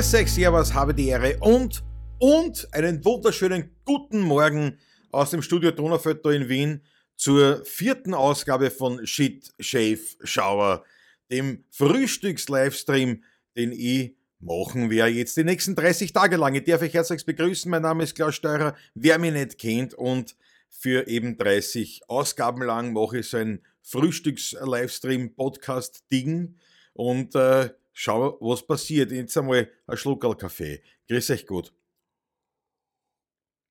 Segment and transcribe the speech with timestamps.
[0.00, 1.84] Grüß euch, Servus, habe die Ehre und,
[2.18, 4.78] und einen wunderschönen guten Morgen
[5.12, 6.80] aus dem Studio Donaufeld in Wien
[7.16, 10.84] zur vierten Ausgabe von Shit, Shave, Shower,
[11.30, 13.22] dem Frühstücks-Livestream,
[13.58, 16.54] den ich machen werde jetzt die nächsten 30 Tage lang.
[16.54, 17.70] Ich darf euch herzlich begrüßen.
[17.70, 18.74] Mein Name ist Klaus Steurer.
[18.94, 20.34] Wer mich nicht kennt und
[20.70, 26.54] für eben 30 Ausgaben lang mache ich so ein Frühstücks-Livestream-Podcast-Ding
[26.94, 27.68] und äh,
[28.00, 29.12] schau, was passiert.
[29.12, 30.82] Jetzt einmal ein Schluckerl Kaffee.
[31.08, 31.72] Grüß euch gut.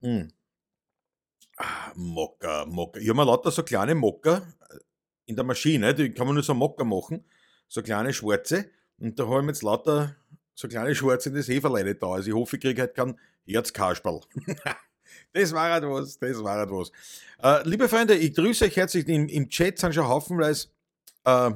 [0.01, 0.27] Mm.
[1.57, 2.65] Ah, Mokka.
[2.99, 4.47] Ich habe mir lauter so kleine Mokka
[5.25, 7.25] in der Maschine, die kann man nur so Mokka machen,
[7.67, 8.69] so kleine schwarze.
[8.97, 10.15] Und da habe ich mir jetzt lauter
[10.53, 12.07] so kleine schwarze in das Heferleine da.
[12.07, 14.21] Also ich hoffe, ich kriege halt keinen Herzkasperl.
[15.33, 16.91] das war halt was, das war halt was.
[17.41, 19.07] Äh, liebe Freunde, ich grüße euch herzlich.
[19.07, 20.67] Im, im Chat sind schon haufenweise
[21.25, 21.51] äh,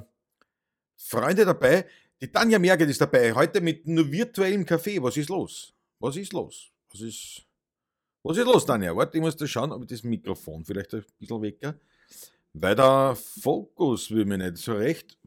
[0.97, 1.85] Freunde dabei.
[2.23, 5.03] Die Tanja Merget ist dabei, heute mit nur virtuellem Kaffee.
[5.03, 5.73] Was ist los?
[5.99, 6.71] Was ist los?
[6.89, 7.45] Was ist,
[8.23, 8.95] was ist los, Tanja?
[8.95, 11.77] Warte, ich muss da schauen, ob ich das Mikrofon vielleicht ein bisschen wecker.
[12.53, 15.17] Weil der Fokus will mir nicht so recht.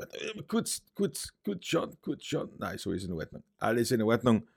[0.48, 2.48] Kurz, kurz, kurz schauen, kurz schauen.
[2.56, 3.42] Nein, so ist in Ordnung.
[3.58, 4.48] Alles in Ordnung.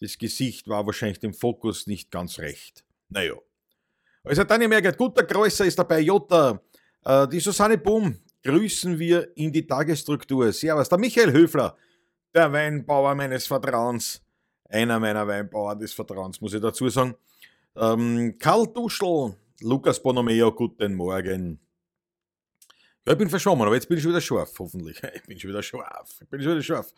[0.00, 2.84] Das Gesicht war wahrscheinlich dem Fokus nicht ganz recht.
[3.08, 3.36] Naja.
[4.24, 6.60] Also Tanja Merget, guter Größer ist dabei, Jota.
[7.04, 10.52] Äh, die Susanne Boom, grüßen wir in die Tagesstruktur.
[10.52, 11.76] Servus, der Michael Höfler,
[12.34, 14.22] der Weinbauer meines Vertrauens.
[14.70, 17.14] Einer meiner Weinbauer des Vertrauens, muss ich dazu sagen.
[17.74, 21.58] Ähm, Karl Duschel, Lukas Bonomeo, guten Morgen.
[23.06, 25.00] Ja, ich bin verschwommen, aber jetzt bin ich schon wieder scharf, hoffentlich.
[25.14, 26.18] Ich bin schon wieder scharf.
[26.20, 26.92] Ich bin schon wieder scharf.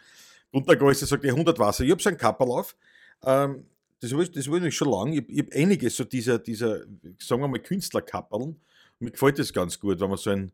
[0.50, 1.84] Gunter Größe sagt, 100 Wasser.
[1.84, 2.76] Ich habe so ein Kapperl auf.
[3.22, 3.66] Ähm,
[4.00, 5.20] das will, das ich schon lange.
[5.20, 6.80] Ich, ich habe einige so dieser, dieser,
[7.18, 8.60] sagen wir mal, Künstlerkapperln.
[8.98, 10.50] Mir gefällt das ganz gut, wenn man so ein,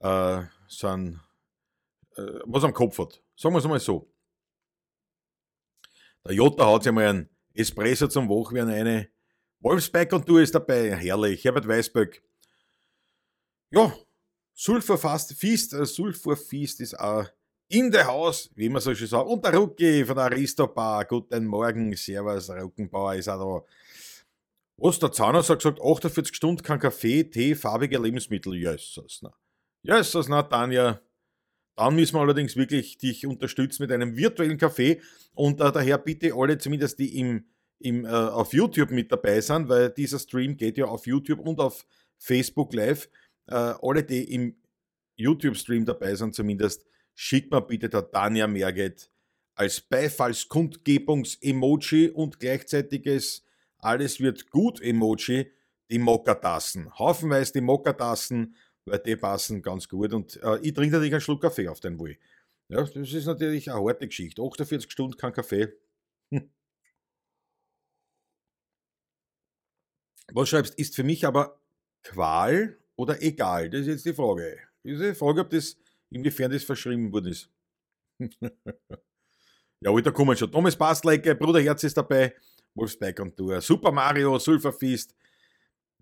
[0.00, 0.42] äh,
[0.82, 1.20] ein,
[2.16, 3.22] äh, was am Kopf hat.
[3.36, 4.10] Sagen wir es mal so.
[6.24, 9.08] Der Jota hat sich mal ein Espresso zum Wachwerden eine.
[9.60, 10.96] Wolfsbeck und du ist dabei.
[10.96, 11.44] Herrlich.
[11.44, 12.22] Herbert Weißböck.
[13.70, 13.94] Ja,
[14.54, 17.26] Sulfurfast, Feast, äh, Sulfurfeast ist auch
[17.68, 19.28] in der Haus, wie man so schön sagt.
[19.28, 21.04] Und der Rucki von der Aristobar.
[21.04, 23.66] Guten Morgen, Servus, Ruckenbauer ist auch da.
[24.76, 28.54] Was der Zahnarzt hat gesagt, 48 Stunden kein Kaffee, Tee, farbige Lebensmittel.
[28.54, 29.22] Jesus,
[29.82, 29.98] na.
[29.98, 31.00] Jesus, na, Tanja.
[31.76, 35.00] Dann müssen wir allerdings wirklich dich unterstützen mit einem virtuellen Kaffee.
[35.34, 37.46] Und äh, daher bitte alle, zumindest die im,
[37.78, 41.60] im, äh, auf YouTube mit dabei sind, weil dieser Stream geht ja auf YouTube und
[41.60, 41.86] auf
[42.18, 43.08] Facebook live.
[43.46, 44.56] Äh, alle, die im
[45.16, 49.10] YouTube-Stream dabei sind, zumindest, schickt mir bitte der Tanja Merget
[49.54, 53.44] als Beifallskundgebungs-Emoji und gleichzeitiges
[53.78, 55.50] Alles wird gut Emoji
[55.90, 56.90] die Mokkatassen.
[56.98, 60.12] Haufenweise die Mokkatassen, weil die passen ganz gut.
[60.12, 62.16] Und äh, ich trinke natürlich einen Schluck Kaffee auf den Wohl.
[62.68, 64.42] Ja, das ist natürlich eine harte Geschichte.
[64.42, 65.72] 48 Stunden kein Kaffee.
[66.30, 66.50] Hm.
[70.32, 71.60] Was schreibst, ist für mich aber
[72.02, 73.70] Qual oder egal?
[73.70, 74.58] Das ist jetzt die Frage.
[74.84, 75.76] Das ist die Frage, ob das,
[76.10, 77.50] inwiefern das verschrieben worden ist.
[79.80, 80.52] ja, da kommen schon.
[80.52, 82.34] Thomas Bastleike, Bruder Herz ist dabei,
[82.74, 83.60] Wolfsberg und du.
[83.60, 85.14] Super Mario, Sulfurfist.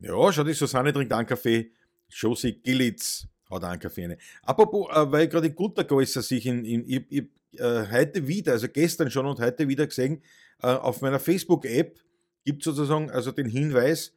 [0.00, 1.72] Ja, schau, die Susanne trinkt einen Kaffee.
[2.08, 3.64] Josie Gillitz hat.
[3.64, 4.19] Eine.
[4.42, 7.24] Apropos, äh, weil gerade Guter Größer sich in, in ich, ich,
[7.58, 10.22] äh, heute wieder, also gestern schon und heute wieder gesehen,
[10.62, 11.98] äh, auf meiner Facebook-App
[12.44, 14.14] gibt sozusagen also den Hinweis,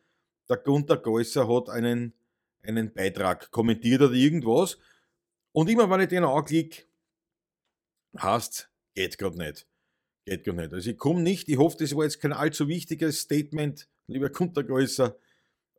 [0.49, 2.13] der Gunter Größer hat einen,
[2.63, 4.77] einen Beitrag kommentiert oder irgendwas.
[5.53, 6.83] Und immer wenn ich den anklicke,
[8.17, 9.67] heißt geht gerade nicht.
[10.25, 10.73] Geht gerade nicht.
[10.73, 14.63] Also ich komme nicht, ich hoffe, das war jetzt kein allzu wichtiges Statement, lieber Gunter
[14.63, 15.15] Größer,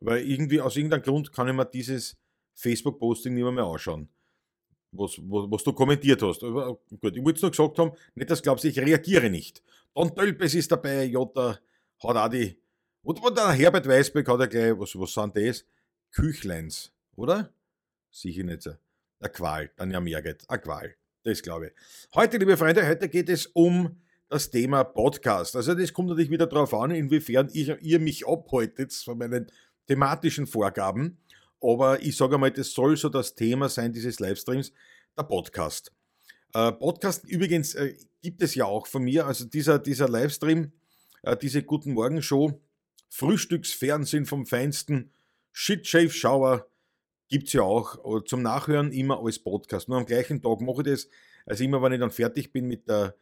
[0.03, 2.17] weil irgendwie aus irgendeinem Grund kann ich mir dieses
[2.55, 4.09] Facebook-Posting nicht mehr, anschauen,
[4.91, 6.43] was, was, was, du kommentiert hast.
[6.43, 9.63] Aber gut, ich wollte es nur gesagt haben, nicht, dass du glaubst, ich reagiere nicht.
[9.95, 11.57] Don Tölpes ist dabei, Jota
[12.03, 12.57] hat auch die.
[13.01, 15.65] Und, und der Herbert Weißbeck hat ja gleich, was, was sind das?
[16.11, 17.51] Küchleins, oder?
[18.11, 18.71] Sicher nicht so.
[19.19, 20.47] Eine Qual, dann ja mehr geht.
[20.49, 21.73] Eine Qual, das glaube ich.
[22.13, 25.55] Heute, liebe Freunde, heute geht es um das Thema Podcast.
[25.55, 29.47] Also das kommt natürlich wieder darauf an, inwiefern ich, ihr mich abhaltet von meinen
[29.87, 31.17] thematischen Vorgaben.
[31.61, 34.73] Aber ich sage einmal, das soll so das Thema sein dieses Livestreams,
[35.17, 35.91] der Podcast.
[36.53, 40.71] Äh, Podcast übrigens äh, gibt es ja auch von mir, also dieser, dieser Livestream,
[41.23, 42.61] äh, diese Guten Morgen Show,
[43.09, 45.11] Frühstücksfernsehen vom Feinsten,
[45.51, 46.67] Shit Shave Shower,
[47.29, 49.87] gibt es ja auch zum Nachhören immer als Podcast.
[49.89, 51.09] Nur am gleichen Tag mache ich das.
[51.45, 53.15] Also immer, wenn ich dann fertig bin mit der,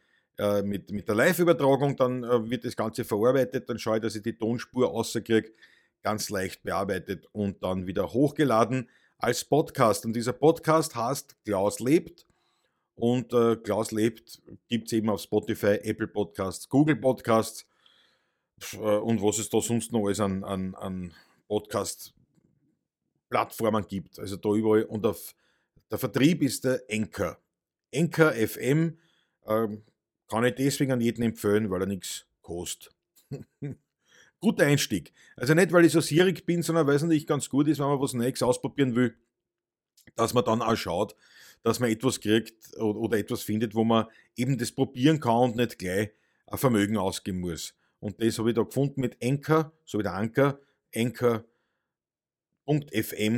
[0.63, 4.37] mit, mit der Live-Übertragung, dann wird das Ganze verarbeitet, dann schaue ich, dass ich die
[4.37, 5.51] Tonspur rauskriege
[6.01, 10.06] ganz leicht bearbeitet und dann wieder hochgeladen als Podcast.
[10.06, 12.27] Und dieser Podcast heißt Klaus lebt
[12.95, 17.65] Und äh, Klaus lebt gibt es eben auf Spotify, Apple Podcasts, Google Podcasts
[18.74, 21.13] äh, und was es da sonst noch alles an, an, an
[21.48, 24.19] Podcast-Plattformen gibt.
[24.19, 24.83] Also da überall.
[24.83, 25.36] Und auf
[25.89, 27.38] der Vertrieb ist der Anchor.
[27.94, 28.98] Anchor FM
[29.45, 29.68] äh,
[30.27, 32.94] kann ich deswegen an jeden empfehlen, weil er nichts kostet.
[34.41, 35.13] Guter Einstieg.
[35.38, 37.88] Also nicht, weil ich so sierig bin, sondern weil es natürlich ganz gut ist, wenn
[37.88, 39.15] man was Neues ausprobieren will,
[40.15, 41.15] dass man dann auch schaut,
[41.63, 45.77] dass man etwas kriegt oder, etwas findet, wo man eben das probieren kann und nicht
[45.77, 46.09] gleich
[46.47, 47.75] ein Vermögen ausgeben muss.
[47.99, 50.59] Und das habe ich da gefunden mit Anchor, so wie der Anker,
[50.93, 51.45] Anchor.fm,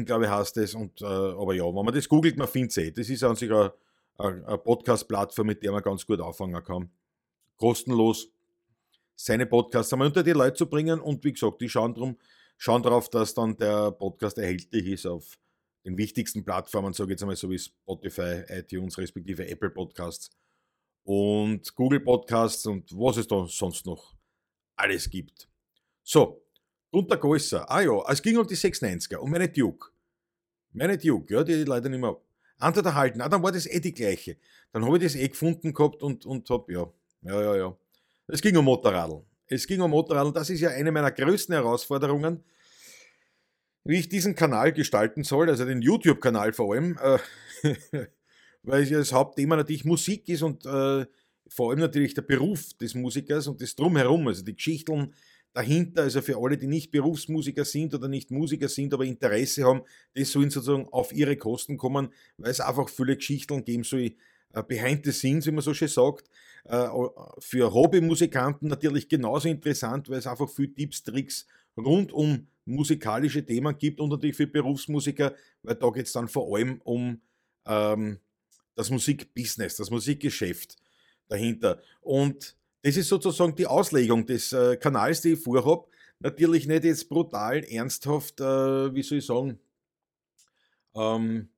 [0.05, 0.73] glaube ich, heißt das.
[0.73, 2.91] Und, äh, aber ja, wenn man das googelt, man findet es eh.
[2.91, 3.73] Das ist an sich eine,
[4.17, 6.89] eine Podcast-Plattform, mit der man ganz gut anfangen kann.
[7.57, 8.29] Kostenlos
[9.15, 10.99] seine Podcasts einmal unter die Leute zu bringen.
[10.99, 12.17] Und wie gesagt, die schauen, drum,
[12.57, 15.37] schauen darauf, dass dann der Podcast erhältlich ist auf
[15.85, 20.29] den wichtigsten Plattformen, sage ich jetzt einmal so wie Spotify, iTunes, respektive Apple Podcasts
[21.03, 24.15] und Google Podcasts und was es da sonst noch
[24.75, 25.49] alles gibt.
[26.01, 26.43] So,
[26.91, 27.69] Gunter Größer.
[27.69, 29.89] Ah ja, es ging um die 690er, um meine Duke.
[30.71, 32.17] Meine Duke, ja, die leider nicht mehr
[32.59, 33.21] Antwort erhalten.
[33.21, 34.37] Ah, dann war das eh die gleiche.
[34.71, 37.77] Dann habe ich das eh gefunden gehabt und, und habe, ja, ja, ja, ja.
[38.27, 39.23] Es ging um Motorradl.
[39.47, 40.31] Es ging um Motorradl.
[40.31, 42.43] Das ist ja eine meiner größten Herausforderungen,
[43.83, 47.19] wie ich diesen Kanal gestalten soll, also den YouTube-Kanal vor allem, äh,
[48.63, 51.05] weil ja das Hauptthema natürlich Musik ist und äh,
[51.49, 55.13] vor allem natürlich der Beruf des Musikers und das Drumherum, also die Geschichten
[55.51, 59.81] dahinter, also für alle, die nicht Berufsmusiker sind oder nicht Musiker sind, aber Interesse haben,
[60.15, 64.15] das sollen sozusagen auf ihre Kosten kommen, weil es einfach viele Geschichten geben soll,
[64.53, 66.29] äh, behind the scenes, wie man so schön sagt.
[66.65, 66.87] Äh,
[67.39, 71.45] für Hobbymusikanten natürlich genauso interessant, weil es einfach viele Tipps, Tricks
[71.75, 76.55] rund um musikalische Themen gibt und natürlich für Berufsmusiker, weil da geht es dann vor
[76.55, 77.21] allem um
[77.65, 78.19] ähm,
[78.75, 80.77] das Musikbusiness, das Musikgeschäft
[81.27, 81.81] dahinter.
[82.01, 85.87] Und das ist sozusagen die Auslegung des äh, Kanals, die ich vorhabe.
[86.19, 89.59] Natürlich nicht jetzt brutal, ernsthaft, äh, wie soll ich sagen,
[90.95, 91.49] ähm,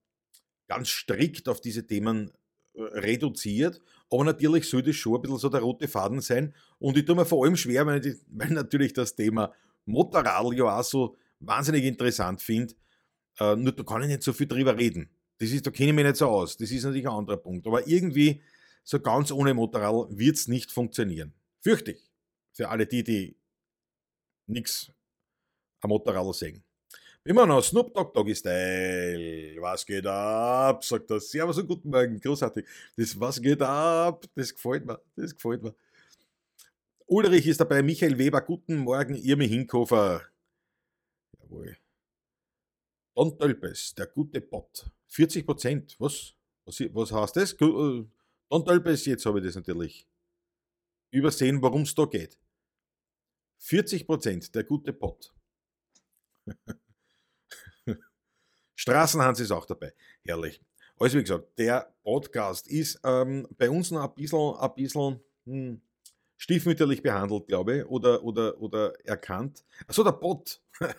[0.68, 2.31] ganz strikt auf diese Themen
[2.78, 3.81] reduziert,
[4.15, 6.53] aber natürlich soll das schon ein bisschen so der rote Faden sein.
[6.79, 9.53] Und ich tue mir vor allem schwer, weil, ich, weil natürlich das Thema
[9.85, 12.73] Motorradl ja auch so wahnsinnig interessant finde.
[13.39, 15.09] Äh, nur da kann ich nicht so viel drüber reden.
[15.38, 16.57] Das ist, da kenne ich mich nicht so aus.
[16.57, 17.67] Das ist natürlich ein anderer Punkt.
[17.67, 18.41] Aber irgendwie,
[18.83, 21.33] so ganz ohne Motorradl wird es nicht funktionieren.
[21.59, 22.11] Fürchte ich.
[22.53, 23.38] Für alle die, die
[24.47, 24.91] nichts
[25.81, 26.64] am Motorradl sehen.
[27.27, 29.60] Immer noch Snoop Dogg Doggy Style.
[29.60, 30.83] Was geht ab?
[30.83, 31.19] Sagt er.
[31.19, 32.19] Servus und guten Morgen.
[32.19, 32.68] Großartig.
[32.95, 34.25] Das Was geht ab?
[34.36, 35.01] Das gefällt mir.
[35.16, 35.74] Das gefällt mir.
[37.07, 37.81] Ulrich ist dabei.
[37.81, 38.42] Michael Weber.
[38.42, 39.16] Guten Morgen.
[39.16, 40.22] Irmi Hinkofer.
[41.39, 41.75] Jawohl.
[43.16, 43.95] Don Tölpes.
[43.95, 44.92] Der gute Bot.
[45.07, 45.95] 40 Prozent.
[45.98, 46.36] Was?
[46.63, 46.80] was?
[46.94, 47.57] Was heißt das?
[47.57, 48.12] Don
[48.63, 49.04] Tölpes.
[49.07, 50.07] Jetzt habe ich das natürlich
[51.10, 52.38] übersehen, worum es da geht.
[53.57, 54.54] 40 Prozent.
[54.54, 55.33] Der gute Bot.
[58.75, 59.94] Straßenhans ist auch dabei.
[60.24, 60.62] Herrlich.
[60.98, 65.81] Also wie gesagt, der Podcast ist ähm, bei uns noch ein bisschen, ein bisschen hm,
[66.38, 69.63] stiefmütterlich behandelt, glaube ich, oder, oder, oder erkannt.
[69.88, 70.62] Achso, der Pod.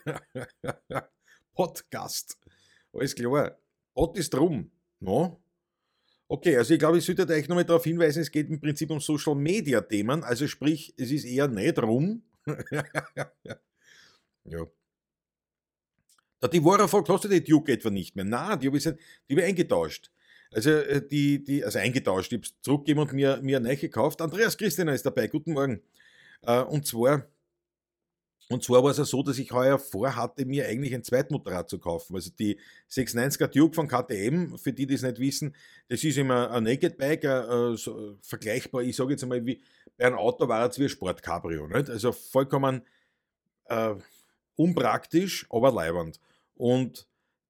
[1.55, 2.38] Podcast.
[2.93, 3.56] Alles klar.
[3.94, 4.70] Pod ist drum.
[5.00, 5.41] No?
[6.29, 9.00] Okay, also ich glaube, ich sollte euch nochmal darauf hinweisen, es geht im Prinzip um
[9.00, 12.22] Social Media Themen, also sprich, es ist eher nicht rum.
[14.44, 14.67] ja.
[16.48, 18.24] Divora fragt, hast du die Duke etwa nicht mehr?
[18.24, 18.98] Nein, die habe ich, die hab
[19.29, 20.10] ich eingetauscht.
[20.53, 24.20] Also, äh, die, die, also eingetauscht, ich habe es zurückgegeben und mir, mir eine gekauft.
[24.20, 25.82] Andreas Christina ist dabei, guten Morgen.
[26.43, 27.26] Äh, und zwar,
[28.48, 31.79] und zwar war es ja so, dass ich heuer vorhatte, mir eigentlich ein Zweitmotorrad zu
[31.79, 32.15] kaufen.
[32.15, 32.58] Also die
[32.91, 35.55] 690er Duke von KTM, für die, die es nicht wissen,
[35.88, 39.60] das ist immer ein Naked Bike, äh, so, vergleichbar, ich sage jetzt einmal, wie
[39.96, 41.67] bei einem Auto war es wie ein Sportcabrio.
[41.67, 42.82] Also vollkommen
[43.65, 43.94] äh,
[44.55, 46.20] unpraktisch, aber leibend.
[46.56, 47.06] Und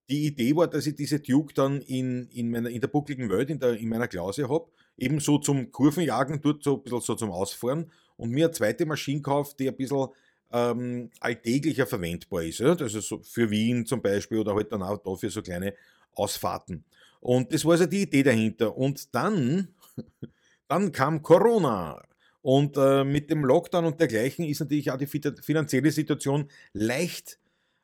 [0.09, 3.51] die Idee war, dass ich diese Duke dann in, in, meiner, in der buckligen Welt,
[3.51, 7.31] in, der, in meiner Klause habe, ebenso zum Kurvenjagen, dort so ein bisschen so zum
[7.31, 10.09] Ausfahren und mir eine zweite Maschine kaufe, die ein bisschen
[10.53, 12.61] ähm, alltäglicher verwendbar ist.
[12.61, 12.75] Ja?
[12.77, 15.75] Also so für Wien zum Beispiel oder halt dann auch dafür so kleine
[16.15, 16.85] Ausfahrten.
[17.21, 18.77] Und das war also die Idee dahinter.
[18.77, 19.69] Und dann,
[20.69, 22.03] dann kam Corona.
[22.43, 27.41] Und äh, mit dem Lockdown und dergleichen ist natürlich auch die finanzielle Situation leicht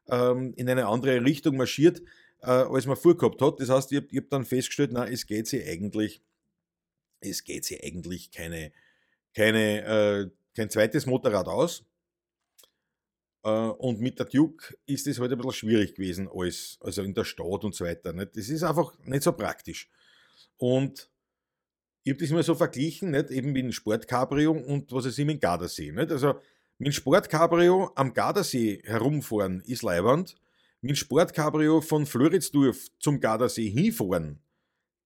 [0.08, 2.02] ähm, in eine andere Richtung marschiert,
[2.42, 3.60] äh, als man vorgehabt hat.
[3.60, 6.22] Das heißt, ich habe hab dann festgestellt, na, es geht sie eigentlich,
[7.20, 8.72] es geht sie eigentlich keine,
[9.34, 11.84] keine, äh, kein zweites Motorrad aus.
[13.44, 17.14] Äh, und mit der Duke ist es halt ein bisschen schwierig gewesen, als, also in
[17.14, 18.12] der Stadt und so weiter.
[18.12, 18.36] Nicht?
[18.36, 19.90] Das ist einfach nicht so praktisch.
[20.56, 21.10] Und
[22.04, 23.30] ich habe das immer so verglichen, nicht?
[23.30, 25.92] eben mit dem Sportcabrio und was es ihm im Gardasee.
[25.92, 26.10] Nicht?
[26.10, 26.40] Also
[26.78, 30.36] mit Sportcabrio am Gardasee herumfahren ist leibernd,
[30.80, 34.40] mit Sportcabrio von Floridsdorf zum Gardasee hinfahren,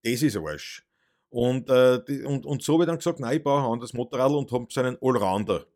[0.02, 0.86] das ist Arsch.
[1.28, 4.32] Und, äh, und, und so habe ich dann gesagt, nein, ich brauche ein anderes Motorrad
[4.32, 5.66] und habe so einen Allrounder,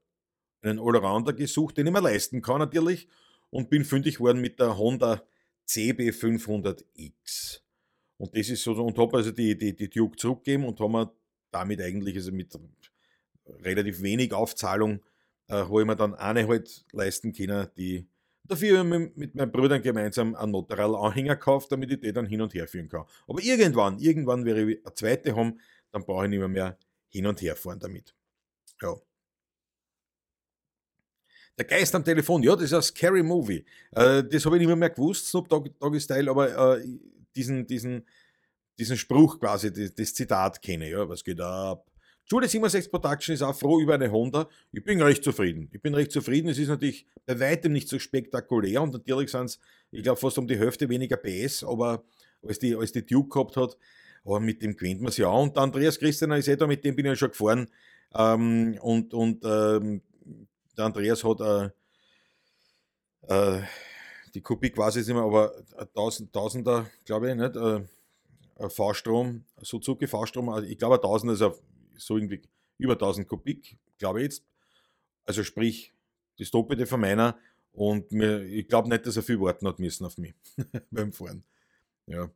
[0.62, 3.09] einen Allrounder gesucht, den ich mir leisten kann natürlich
[3.50, 5.23] und bin fündig geworden mit der Honda
[5.68, 7.61] CB500X.
[8.16, 11.11] Und das ist so, und habe also die, die, die Duke zurückgegeben und haben
[11.50, 12.56] damit eigentlich, also mit
[13.62, 15.00] relativ wenig Aufzahlung,
[15.50, 18.07] äh, habe ich mir dann eine halt leisten können, die
[18.45, 22.54] dafür mit, mit meinen Brüdern gemeinsam einen Motorrad-Anhänger gekauft, damit ich den dann hin und
[22.54, 23.04] her führen kann.
[23.26, 25.61] Aber irgendwann, irgendwann werde ich eine zweite haben,
[25.92, 26.78] dann brauche ich nicht mehr, mehr
[27.09, 28.14] hin und her fahren damit.
[28.80, 28.97] Ja.
[31.59, 33.64] Der Geist am Telefon, ja, das ist ein Scary Movie.
[33.92, 36.87] Äh, das habe ich nicht mehr, mehr gewusst, Snoop Doggy Style, aber äh,
[37.37, 38.07] diesen, diesen,
[38.78, 40.92] diesen Spruch quasi, das, das Zitat kenne ich.
[40.92, 41.89] Ja, was geht ab?
[42.30, 44.49] Julie 67 Production ist auch froh über eine Honda.
[44.70, 45.68] Ich bin recht zufrieden.
[45.72, 46.49] Ich bin recht zufrieden.
[46.49, 49.58] Es ist natürlich bei weitem nicht so spektakulär und natürlich sind es,
[49.90, 52.04] ich glaube, fast um die Hälfte weniger PS, aber
[52.46, 53.76] als die, als die Duke gehabt hat.
[54.25, 55.28] Aber mit dem gewinnt man es ja.
[55.28, 57.68] Und Andreas Christian ist eh da, mit dem bin ich ja schon gefahren.
[58.14, 60.02] Ähm, und und ähm,
[60.78, 61.70] der Andreas hat äh,
[63.26, 63.62] äh,
[64.34, 67.56] die Kubik quasi sind wir aber 1000, Tausender, glaube ich, nicht?
[67.56, 67.80] Äh,
[68.68, 71.42] V-Strom, Suzuki V-Strom, also ich glaube 1000 ist
[72.00, 72.42] so irgendwie
[72.78, 74.45] über 1000 Kubik, glaube ich jetzt.
[75.25, 75.92] Also sprich,
[76.38, 77.38] das Doppelte von meiner
[77.73, 80.35] und mir, ich glaube nicht, dass er viel warten hat müssen auf mich
[80.90, 81.45] beim Fahren.
[82.07, 82.30] Ja.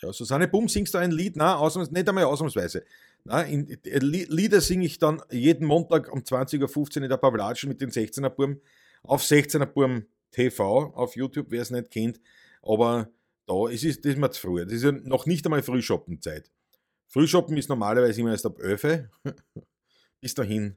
[0.00, 1.36] Ja, Susanne Bum, singst du ein Lied?
[1.36, 2.84] Nein, ausnahms, nicht einmal ausnahmsweise.
[3.24, 7.68] Nein, in, äh, Lieder singe ich dann jeden Montag um 20.15 Uhr in der Pavlatschen
[7.68, 8.60] mit den 16er Burm
[9.02, 12.20] auf 16er Burm TV auf YouTube, wer es nicht kennt.
[12.62, 13.10] Aber
[13.46, 14.64] da ist es das ist mir zu früh.
[14.64, 16.50] Das ist ja noch nicht einmal Frühshoppenzeit.
[17.08, 19.08] Frühshoppen ist normalerweise immer erst ab 11.
[20.20, 20.76] Bis dahin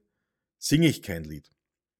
[0.58, 1.50] singe ich kein Lied.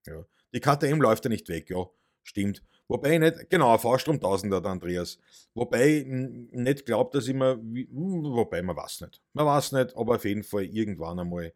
[0.06, 0.26] Ja.
[0.54, 1.86] Die KTM läuft ja nicht weg, ja,
[2.24, 2.64] stimmt.
[2.88, 5.18] Wobei ich nicht, genau, V-Strom 1000 der Andreas.
[5.54, 9.22] Wobei ich nicht glaubt, dass ich mir, wobei man weiß nicht.
[9.34, 11.54] Man weiß nicht, aber auf jeden Fall irgendwann einmal,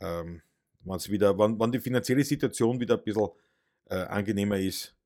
[0.00, 0.40] ähm,
[0.80, 3.28] wenn's wieder, wenn, wenn die finanzielle Situation wieder ein bisschen
[3.90, 4.96] äh, angenehmer ist,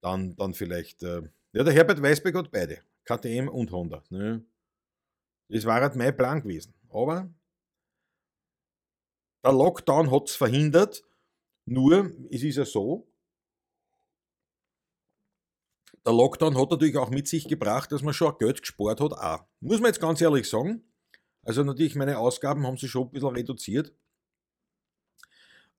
[0.00, 1.02] dann, dann vielleicht.
[1.04, 4.02] Äh, ja, der Herbert Weisberg hat beide, KTM und Honda.
[4.10, 4.44] Ne?
[5.52, 6.72] Das war halt mein Plan gewesen.
[6.88, 7.28] Aber
[9.44, 11.04] der Lockdown hat es verhindert.
[11.66, 13.06] Nur, es ist ja so,
[16.06, 19.12] der Lockdown hat natürlich auch mit sich gebracht, dass man schon Geld gespart hat.
[19.12, 19.44] Auch.
[19.60, 20.82] Muss man jetzt ganz ehrlich sagen.
[21.44, 23.92] Also natürlich, meine Ausgaben haben sich schon ein bisschen reduziert.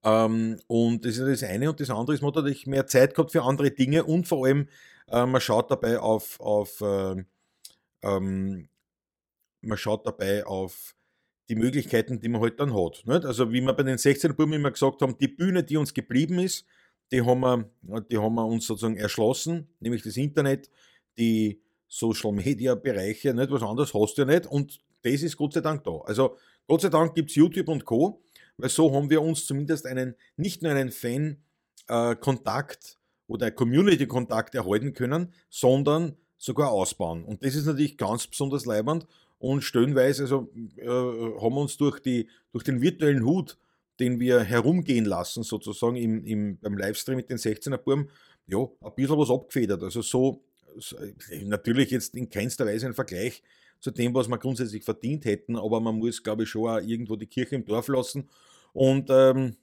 [0.04, 1.68] Ähm, und das ist das eine.
[1.70, 4.46] Und das andere ist, man hat natürlich mehr Zeit gehabt für andere Dinge und vor
[4.46, 4.68] allem,
[5.08, 7.24] äh, man schaut dabei auf, auf äh,
[8.02, 8.68] ähm,
[9.64, 10.94] man schaut dabei auf
[11.48, 13.02] die Möglichkeiten, die man halt dann hat.
[13.06, 13.24] Nicht?
[13.24, 16.38] Also wie wir bei den 16 Buben immer gesagt haben, die Bühne, die uns geblieben
[16.38, 16.66] ist,
[17.12, 20.70] die haben, wir, die haben wir uns sozusagen erschlossen, nämlich das Internet,
[21.18, 25.52] die Social Media Bereiche, nicht was anderes hast du ja nicht und das ist Gott
[25.52, 25.98] sei Dank da.
[26.06, 28.24] Also Gott sei Dank gibt es YouTube und Co
[28.56, 34.92] weil so haben wir uns zumindest einen, nicht nur einen Fan-Kontakt äh, oder Community-Kontakt erhalten
[34.92, 37.24] können, sondern sogar ausbauen.
[37.24, 39.06] Und das ist natürlich ganz besonders leibend
[39.44, 43.58] und stellenweise also, äh, haben wir uns durch, die, durch den virtuellen Hut,
[44.00, 48.08] den wir herumgehen lassen, sozusagen im, im, beim Livestream mit den 16er Burm,
[48.46, 49.82] ja, ein bisschen was abgefedert.
[49.82, 50.42] Also so,
[50.78, 50.96] so,
[51.42, 53.42] natürlich jetzt in keinster Weise ein Vergleich
[53.80, 57.16] zu dem, was wir grundsätzlich verdient hätten, aber man muss, glaube ich, schon auch irgendwo
[57.16, 58.30] die Kirche im Dorf lassen.
[58.72, 59.56] Und ähm,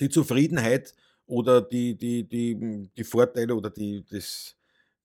[0.00, 0.94] die Zufriedenheit
[1.26, 4.56] oder die, die, die, die Vorteile oder die, das,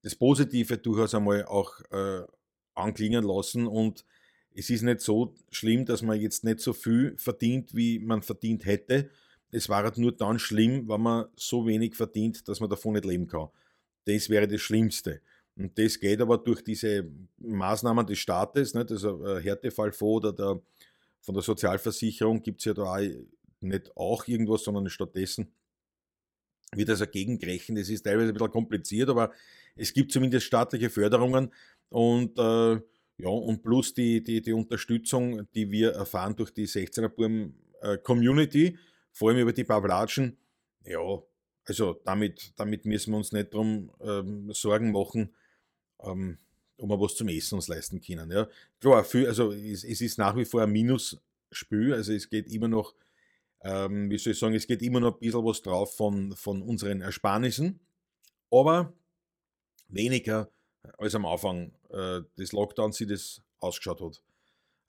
[0.01, 2.23] das Positive durchaus einmal auch äh,
[2.75, 3.67] anklingen lassen.
[3.67, 4.05] Und
[4.53, 8.65] es ist nicht so schlimm, dass man jetzt nicht so viel verdient, wie man verdient
[8.65, 9.09] hätte.
[9.51, 13.05] Es war halt nur dann schlimm, wenn man so wenig verdient, dass man davon nicht
[13.05, 13.49] leben kann.
[14.05, 15.21] Das wäre das Schlimmste.
[15.55, 17.09] Und das geht aber durch diese
[17.39, 18.91] Maßnahmen des Staates, nicht?
[18.91, 20.61] also äh, Härtefallfonds oder der,
[21.19, 22.99] von der Sozialversicherung gibt es ja da auch
[23.61, 25.51] nicht auch irgendwas, sondern stattdessen
[26.73, 27.79] wird das gegengerechnet.
[27.79, 29.31] Es ist teilweise ein bisschen kompliziert, aber
[29.75, 31.51] es gibt zumindest staatliche Förderungen
[31.89, 32.81] und äh,
[33.17, 37.97] ja, und plus die, die, die Unterstützung, die wir erfahren durch die 16er Burm äh,
[37.97, 38.77] Community,
[39.11, 40.37] vor allem über die Pavlatschen,
[40.85, 41.21] ja,
[41.65, 45.35] also damit, damit müssen wir uns nicht darum ähm, Sorgen machen,
[46.01, 46.37] ähm,
[46.77, 48.31] ob wir was zum Essen uns leisten können.
[48.31, 48.47] Ja.
[48.79, 52.69] Klar, viel, also es, es, ist nach wie vor ein Minusspiel, also es geht immer
[52.69, 52.95] noch,
[53.61, 56.61] ähm, wie soll ich sagen, es geht immer noch ein bisschen was drauf von, von
[56.61, 57.81] unseren Ersparnissen,
[58.49, 58.93] aber
[59.89, 60.49] weniger
[60.97, 64.21] als am Anfang äh, des Lockdowns, wie das ausgeschaut hat.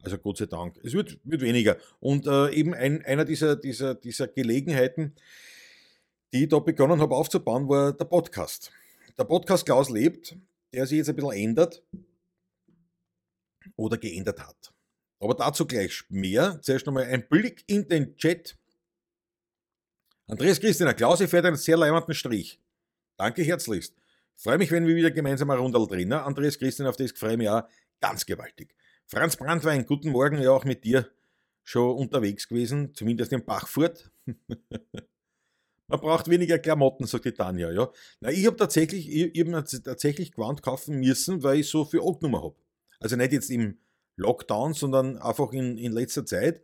[0.03, 0.79] Also Gott sei Dank.
[0.83, 1.77] Es wird, wird weniger.
[1.99, 5.15] Und äh, eben ein, einer dieser, dieser, dieser Gelegenheiten,
[6.33, 8.73] die ich da begonnen habe aufzubauen, war der Podcast.
[9.19, 10.37] Der Podcast Klaus lebt,
[10.73, 11.83] der sich jetzt ein bisschen ändert
[13.77, 14.73] oder geändert hat.
[15.19, 16.59] Aber dazu gleich mehr.
[16.63, 18.57] Zuerst nochmal ein Blick in den Chat.
[20.27, 22.59] Andreas Christian, Klaus, ich fährt einen sehr leimenden Strich.
[23.17, 23.95] Danke herzlichst.
[24.43, 26.15] Freue mich, wenn wir wieder gemeinsam eine Runde drehen.
[26.15, 27.65] Andreas Christian, auf das freue ich mich auch
[28.01, 28.75] ganz gewaltig.
[29.07, 31.11] Franz Brandwein, guten Morgen, ja auch mit dir
[31.63, 34.11] schon unterwegs gewesen, zumindest in Bachfurt.
[35.89, 37.71] Man braucht weniger Klamotten, sagt die Tanja.
[37.71, 37.93] Ja.
[38.21, 42.01] Na, ich habe tatsächlich, ich, ich hab tatsächlich Gewand kaufen müssen, weil ich so viel
[42.01, 42.57] angenommen habe.
[42.99, 43.77] Also nicht jetzt im
[44.17, 46.63] Lockdown, sondern einfach in, in letzter Zeit.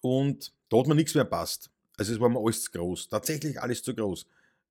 [0.00, 1.68] Und da hat mir nichts mehr passt.
[1.98, 3.10] Also es war mir alles zu groß.
[3.10, 4.26] Tatsächlich alles zu groß.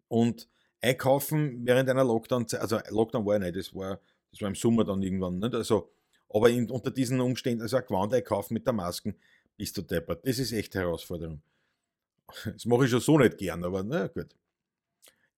[0.07, 0.49] Und
[0.81, 3.99] einkaufen während einer Lockdown-Zeit, also Lockdown war ja nicht, das war,
[4.31, 5.53] das war im Sommer dann irgendwann, nicht?
[5.53, 5.91] Also,
[6.29, 9.15] aber in, unter diesen Umständen, also ein Gewand einkaufen mit der Masken,
[9.55, 10.25] bist du deppert.
[10.27, 11.41] Das ist echt Herausforderung.
[12.45, 14.35] Das mache ich schon so nicht gern, aber na gut.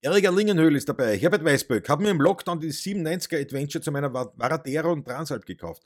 [0.01, 1.17] Erika Lingenhöhl ist dabei.
[1.17, 5.83] Herbert Weißböck hat mir im Lockdown die 97er Adventure zu meiner Varadero und Transalp gekauft.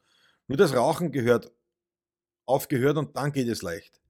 [0.48, 1.52] Nur das Rauchen gehört
[2.46, 4.02] aufgehört und dann geht es leicht.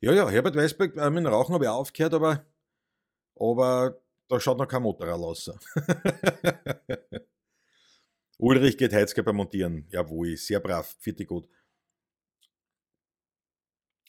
[0.00, 2.44] Ja, ja, Herbert Weißböck, äh, mit dem Rauchen habe ich aufgehört, aber,
[3.36, 5.50] aber da schaut noch kein Motorrad aus.
[8.38, 9.86] Ulrich geht Heizkörper montieren.
[9.90, 11.48] Jawohl, sehr brav, vierte gut.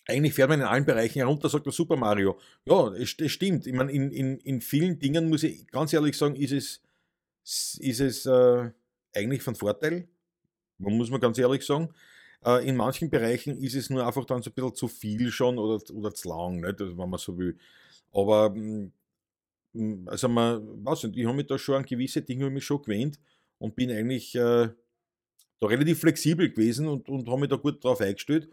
[0.06, 2.40] Eigentlich fährt man in allen Bereichen herunter, sagt der Super Mario.
[2.66, 3.68] Ja, es, stimmt.
[3.68, 6.82] Ich meine, in, in, in vielen Dingen muss ich ganz ehrlich sagen, ist es,
[7.80, 8.72] ist es äh,
[9.14, 10.08] eigentlich von Vorteil.
[10.78, 11.94] Muss man ganz ehrlich sagen.
[12.46, 15.58] Äh, in manchen Bereichen ist es nur einfach dann so ein bisschen zu viel schon
[15.58, 17.58] oder, oder zu lang, nicht, wenn man so will.
[18.14, 18.92] Aber mm,
[20.06, 23.20] also man, weiß nicht, ich habe mich da schon an gewisse Dinge mich schon gewöhnt
[23.60, 24.70] und bin eigentlich äh,
[25.60, 28.50] da relativ flexibel gewesen und, und habe mich da gut drauf eingestellt.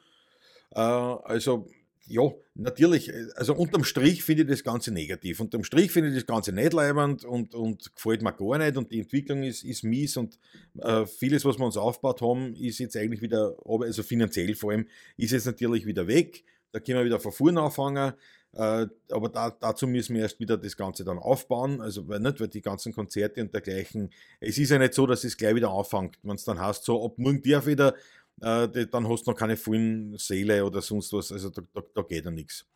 [0.70, 1.66] Äh, also,
[2.06, 2.22] ja,
[2.54, 5.40] natürlich, also unterm Strich finde ich das Ganze negativ.
[5.40, 8.92] Unterm Strich finde ich das Ganze nicht leibend und, und gefällt mir gar nicht und
[8.92, 10.38] die Entwicklung ist, ist mies und
[10.78, 14.86] äh, vieles, was wir uns aufgebaut haben, ist jetzt eigentlich wieder, also finanziell vor allem,
[15.16, 16.44] ist jetzt natürlich wieder weg.
[16.72, 18.12] Da können wir wieder von vorne anfangen.
[18.54, 21.80] Äh, aber da, dazu müssen wir erst wieder das Ganze dann aufbauen.
[21.80, 25.24] Also weil nicht, weil die ganzen Konzerte und dergleichen, es ist ja nicht so, dass
[25.24, 26.18] es gleich wieder anfängt.
[26.22, 27.94] Wenn es dann heißt, so ab morgen darf wieder
[28.40, 31.32] äh, dann hast du noch keine vollen Seele oder sonst was.
[31.32, 32.66] Also da, da, da geht ja nichts.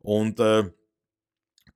[0.00, 0.64] Und äh,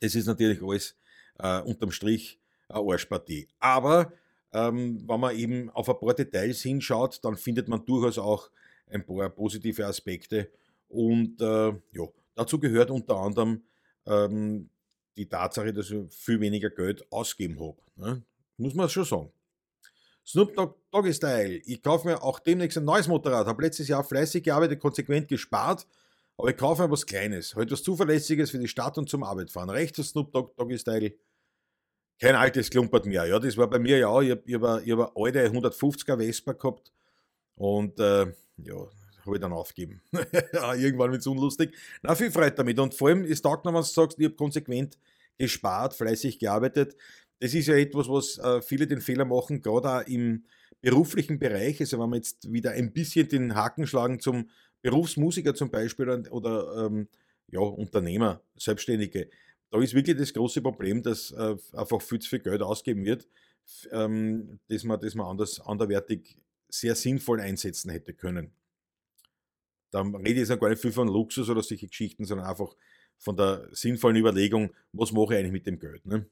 [0.00, 0.96] das ist natürlich alles
[1.38, 3.48] äh, unterm Strich eine Arschpartie.
[3.58, 4.12] Aber
[4.52, 8.50] ähm, wenn man eben auf ein paar Details hinschaut, dann findet man durchaus auch
[8.90, 10.50] ein paar positive Aspekte.
[10.88, 13.64] Und äh, ja, dazu gehört unter anderem
[14.06, 14.70] ähm,
[15.16, 17.78] die Tatsache, dass ich viel weniger Geld ausgeben habe.
[17.96, 18.22] Ne?
[18.56, 19.32] Muss man schon sagen.
[20.24, 21.60] Snoop Dogg Doggy Style.
[21.64, 23.46] Ich kaufe mir auch demnächst ein neues Motorrad.
[23.46, 25.86] Habe letztes Jahr fleißig gearbeitet, konsequent gespart.
[26.36, 27.54] Aber ich kaufe mir was Kleines.
[27.54, 29.70] Halt was Zuverlässiges für die Stadt und zum Arbeitfahren.
[29.70, 31.12] Rechts das Snoop Dogg Doggy Style.
[32.20, 33.26] Kein altes Klumpert mehr.
[33.26, 34.22] Ja, das war bei mir ja auch.
[34.22, 36.92] Ich habe hab, hab eine alte 150er Vespa gehabt.
[37.56, 38.88] Und äh, ja,
[39.24, 40.02] habe ich dann aufgegeben.
[40.76, 41.74] Irgendwann wird es unlustig.
[42.02, 42.78] Na, viel Freude damit.
[42.78, 44.98] Und vor allem ist taugt noch, wenn du sagst, ich habe konsequent
[45.38, 46.96] gespart, fleißig gearbeitet
[47.42, 50.44] das ist ja etwas, was äh, viele den Fehler machen, gerade auch im
[50.80, 51.80] beruflichen Bereich.
[51.80, 54.48] Also wenn wir jetzt wieder ein bisschen den Haken schlagen zum
[54.80, 57.08] Berufsmusiker zum Beispiel oder ähm,
[57.48, 59.28] ja, Unternehmer, Selbstständige,
[59.70, 63.26] da ist wirklich das große Problem, dass äh, einfach viel zu viel Geld ausgeben wird,
[63.90, 68.52] ähm, das man, das man anders, anderwertig sehr sinnvoll einsetzen hätte können.
[69.92, 72.74] Da rede ich jetzt gar nicht viel von Luxus oder solche Geschichten, sondern einfach
[73.18, 76.04] von der sinnvollen Überlegung, was mache ich eigentlich mit dem Geld.
[76.06, 76.26] Ne?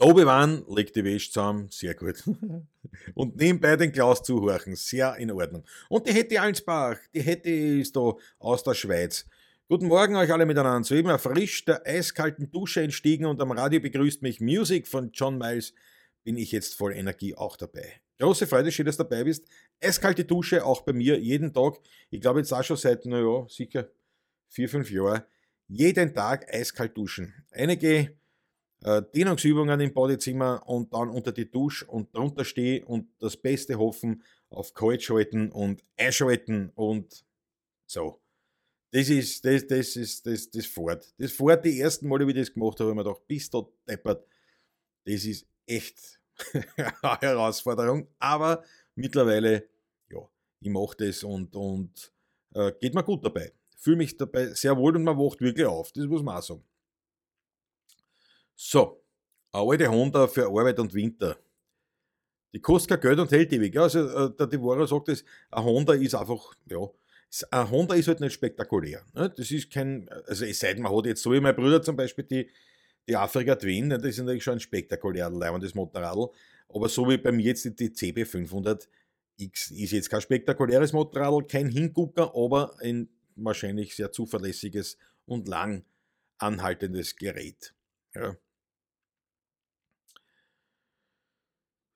[0.00, 2.22] Der Obi-Wan legt die Wäsche zusammen, sehr gut.
[3.14, 5.64] Und nebenbei den Klaus zuhorchen, sehr in Ordnung.
[5.88, 9.26] Und die Hetty Alsbach, die Hetty ist da aus der Schweiz.
[9.68, 10.84] Guten Morgen euch alle miteinander.
[10.84, 15.74] Soeben erfrischt der eiskalten Dusche entstiegen und am Radio begrüßt mich Music von John Miles.
[16.22, 18.00] Bin ich jetzt voll Energie auch dabei.
[18.18, 19.44] Große Freude, schön, dass du dabei bist.
[19.80, 21.80] Eiskalte Dusche auch bei mir jeden Tag.
[22.10, 23.88] Ich glaube jetzt auch schon seit, naja, sicher
[24.48, 25.22] vier, fünf Jahren.
[25.68, 27.34] Jeden Tag eiskalt duschen.
[27.50, 28.16] Einige
[28.82, 33.78] äh, Dehnungsübungen im Badezimmer und dann unter die Dusche und drunter stehe und das Beste
[33.78, 37.24] hoffen auf kalt schalten und einschalten und
[37.86, 38.20] so.
[38.92, 41.12] Das ist, das, das ist, das, das fort.
[41.18, 43.52] Das fort die ersten Male, wie ich das gemacht habe, habe ich mir gedacht, bist
[43.52, 44.24] du deppert.
[45.04, 46.20] Das ist echt
[46.76, 48.62] eine Herausforderung, aber
[48.94, 49.68] mittlerweile,
[50.10, 50.18] ja,
[50.60, 52.12] ich mache das und, und
[52.54, 53.52] äh, geht mir gut dabei.
[53.76, 55.92] Fühle mich dabei sehr wohl und man wacht wirklich auf.
[55.92, 56.64] Das muss man auch sagen.
[58.56, 59.04] So,
[59.52, 61.36] eine alte Honda für Arbeit und Winter.
[62.52, 63.74] Die kostet kein Geld und hält ewig.
[63.74, 66.78] Ja, also äh, der Devora sagt, das, ein Honda ist einfach, ja,
[67.50, 69.04] ein Honda ist halt nicht spektakulär.
[69.12, 69.28] Ne?
[69.36, 71.96] Das ist kein, also es sei denn, man hat jetzt so wie mein Bruder zum
[71.96, 72.48] Beispiel die,
[73.08, 73.98] die Afrika Twin, ne?
[73.98, 76.30] das ist natürlich schon ein spektakuläres leibendes Motorrad.
[76.68, 81.68] Aber so wie bei mir jetzt die, die CB500X ist jetzt kein spektakuläres Motorrad, kein
[81.68, 85.84] Hingucker, aber ein wahrscheinlich sehr zuverlässiges und lang
[86.38, 87.74] anhaltendes Gerät.
[88.14, 88.36] Ja.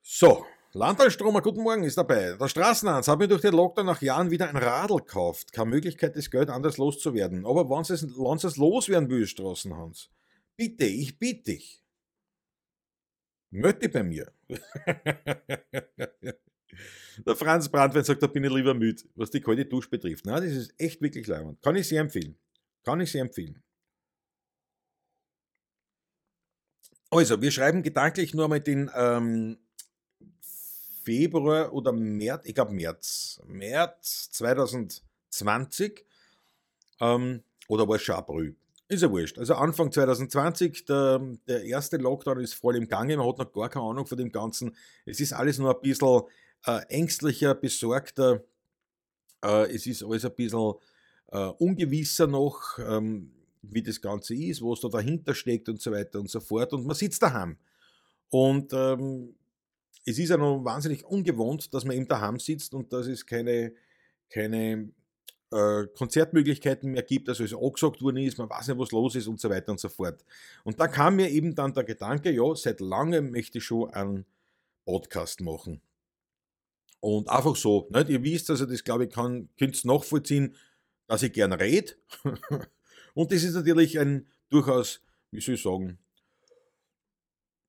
[0.02, 2.37] So, Landalstromer, guten Morgen, ist dabei.
[2.38, 5.52] Der Straßenarzt hat mir durch den Lockdown nach Jahren wieder ein Radl gekauft.
[5.52, 7.46] Keine Möglichkeit, das Geld anders loszuwerden.
[7.46, 10.11] Aber wenn sie es loswerden will, Straßenhans,
[10.57, 11.83] bitte, ich bitte dich.
[13.50, 14.32] Möchte bei mir.
[17.26, 20.24] Der Franz Brandwein sagt, da bin ich lieber müde, was die kalte Dusche betrifft.
[20.26, 21.61] Nein, das ist echt wirklich leibend.
[21.62, 22.38] Kann ich sehr empfehlen.
[22.84, 23.61] Kann ich sehr empfehlen.
[27.11, 29.58] Also, wir schreiben gedanklich nur mal den ähm,
[31.02, 36.04] Februar oder März, ich glaube März, März 2020
[37.00, 38.54] ähm, oder war es schon April?
[38.90, 39.38] Ist ja wurscht.
[39.38, 43.68] Also Anfang 2020, der, der erste Lockdown ist voll im Gange, man hat noch gar
[43.68, 44.74] keine Ahnung von dem Ganzen.
[45.05, 46.22] Es ist alles nur ein bisschen
[46.64, 48.42] äh, ängstlicher, besorgter,
[49.44, 50.72] äh, es ist alles ein bisschen
[51.33, 56.18] äh, ungewisser noch, ähm, wie das Ganze ist, was da dahinter steckt und so weiter
[56.18, 56.72] und so fort.
[56.72, 57.59] Und man sitzt daheim.
[58.31, 59.35] Und ähm,
[60.07, 63.74] es ist ja noch wahnsinnig ungewohnt, dass man eben daheim sitzt und dass es keine,
[64.31, 64.90] keine
[65.50, 69.26] äh, Konzertmöglichkeiten mehr gibt, also es angesagt worden ist, man weiß nicht, was los ist
[69.26, 70.24] und so weiter und so fort.
[70.64, 74.26] Und da kam mir eben dann der Gedanke, ja, seit langem möchte ich schon einen
[74.84, 75.80] Podcast machen.
[77.00, 78.08] Und einfach so, nicht?
[78.08, 80.56] ihr wisst, also das glaube ich, kann, könnt ihr nachvollziehen,
[81.06, 81.94] dass ich gern rede.
[83.14, 85.98] und das ist natürlich ein durchaus, wie soll ich sagen,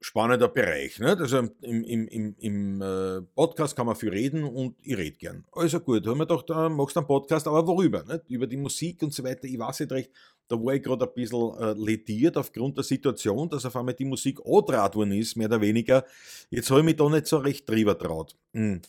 [0.02, 1.00] spannender Bereich.
[1.00, 1.20] Nicht?
[1.20, 5.46] Also im, im, im, im äh, Podcast kann man viel reden und ich rede gern.
[5.52, 8.04] Also gut, haben wir doch, da machst du einen Podcast, aber worüber?
[8.04, 8.30] Nicht?
[8.30, 9.46] Über die Musik und so weiter.
[9.46, 10.12] Ich weiß nicht recht,
[10.48, 14.06] da war ich gerade ein bisschen äh, lediert aufgrund der Situation, dass auf einmal die
[14.06, 16.06] Musik antraut worden ist, mehr oder weniger.
[16.50, 18.38] Jetzt habe ich mich da nicht so recht drüber traut.
[18.54, 18.82] Hm.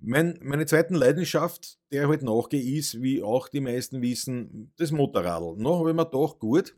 [0.00, 5.56] Mein, meine zweite Leidenschaft, der halt nachgehe, ist, wie auch die meisten wissen, das Motorradl.
[5.56, 6.74] Noch habe ich mir gedacht, gut,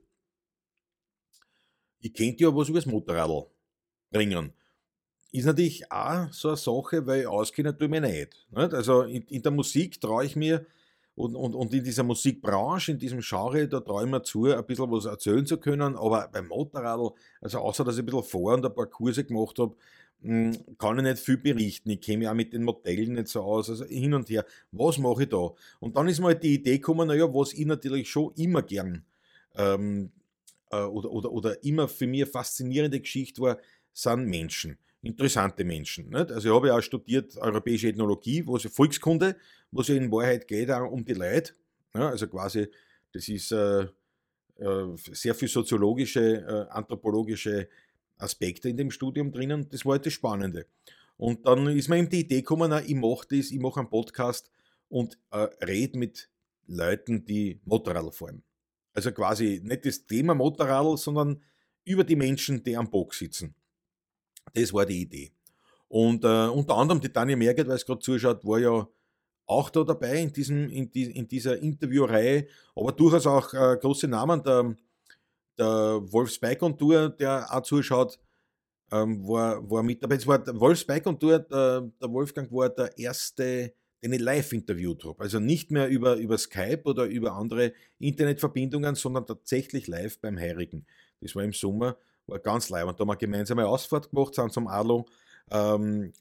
[2.00, 3.46] ich könnte ja was über das Motorradl
[4.10, 4.52] bringen.
[5.30, 8.46] Ist natürlich auch so eine Sache, weil auskennen tue ich mich nicht.
[8.50, 8.74] nicht?
[8.74, 10.64] Also in, in, der Musik traue ich mir
[11.14, 14.64] und, und, und in dieser Musikbranche, in diesem Genre, da traue ich mir zu, ein
[14.64, 15.96] bisschen was erzählen zu können.
[15.96, 19.58] Aber beim Motorradl, also außer dass ich ein bisschen vor und ein paar Kurse gemacht
[19.58, 19.76] habe,
[20.22, 21.90] hm, kann ich nicht viel berichten.
[21.90, 23.68] Ich mich auch mit den Modellen nicht so aus.
[23.68, 24.44] Also hin und her.
[24.72, 25.50] Was mache ich da?
[25.80, 29.04] Und dann ist mir halt die Idee gekommen, naja, was ich natürlich schon immer gern
[29.56, 30.10] ähm,
[30.70, 33.58] äh, oder, oder, oder immer für mich eine faszinierende Geschichte war,
[34.02, 36.10] sind Menschen, interessante Menschen.
[36.10, 36.30] Nicht?
[36.30, 39.36] Also ich habe ja auch studiert europäische Ethnologie, wo es Volkskunde,
[39.70, 41.52] wo es in Wahrheit geht auch um die Leute.
[41.94, 42.68] Ja, also quasi,
[43.12, 43.82] das ist äh,
[44.56, 47.68] äh, sehr viel soziologische, äh, anthropologische
[48.18, 49.68] Aspekte in dem Studium drinnen.
[49.70, 50.66] Das war halt das Spannende.
[51.16, 54.50] Und dann ist mir eben die Idee gekommen, ich mache das, ich mache einen Podcast
[54.88, 56.30] und äh, rede mit
[56.66, 58.42] Leuten, die Motorradl fahren.
[58.94, 61.42] Also quasi nicht das Thema Motorradl, sondern
[61.84, 63.54] über die Menschen, die am Bock sitzen.
[64.54, 65.30] Das war die Idee.
[65.88, 68.86] Und äh, unter anderem die Tanja Merget, weil es gerade zuschaut, war ja
[69.46, 74.06] auch da dabei in, diesem, in, die, in dieser Interviewreihe, aber durchaus auch äh, große
[74.06, 74.42] Namen.
[74.42, 74.76] Der,
[75.56, 76.38] der Wolf
[76.76, 78.18] Tour, der auch zuschaut,
[78.92, 80.16] ähm, war, war mit dabei.
[80.16, 84.20] Es war der Wolf Spike on Tour, der, der Wolfgang war der erste, den ich
[84.20, 85.22] live interviewt habe.
[85.22, 90.86] Also nicht mehr über, über Skype oder über andere Internetverbindungen, sondern tatsächlich live beim Heirigen.
[91.20, 91.96] Das war im Sommer
[92.28, 92.84] war ganz leid.
[92.84, 95.06] Und da haben wir gemeinsam eine Ausfahrt gemacht, sind zum Adlo
[95.50, 96.12] ähm,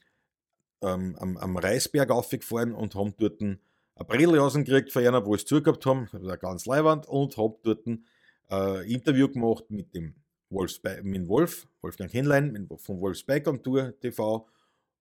[0.82, 3.58] ähm, am, am Reisberg aufgefahren und haben dort eine
[4.06, 7.86] Brille rausgekriegt von einer, wo es zugehabt haben, das war ganz leibend, und habe dort
[7.86, 8.04] ein
[8.50, 10.14] äh, Interview gemacht mit dem
[10.50, 14.46] Wolf, mit Wolf, Wolfgang Henlein von Wolfs Bike on Tour TV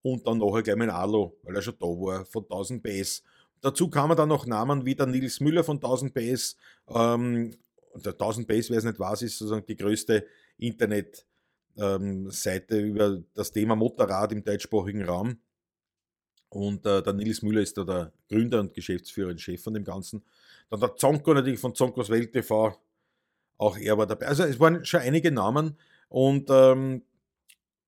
[0.02, 3.24] und dann nachher gleich mein Alo, weil er schon da war, von 1000 PS.
[3.62, 6.58] Dazu kamen dann noch Namen wie der Nils Müller von 1000 PS.
[6.90, 7.56] Ähm,
[7.96, 10.26] der 1000 PS, wer es nicht weiß, ist sozusagen die größte
[10.58, 11.28] Internetseite
[12.78, 15.40] ähm, über das Thema Motorrad im deutschsprachigen Raum.
[16.50, 19.84] Und äh, der Nils Müller ist da der Gründer und Geschäftsführer und Chef von dem
[19.84, 20.24] Ganzen.
[20.70, 22.78] Dann der Zonko natürlich von Zonkos Welt TV,
[23.58, 24.28] auch er war dabei.
[24.28, 25.78] Also es waren schon einige Namen
[26.10, 27.04] und, ähm,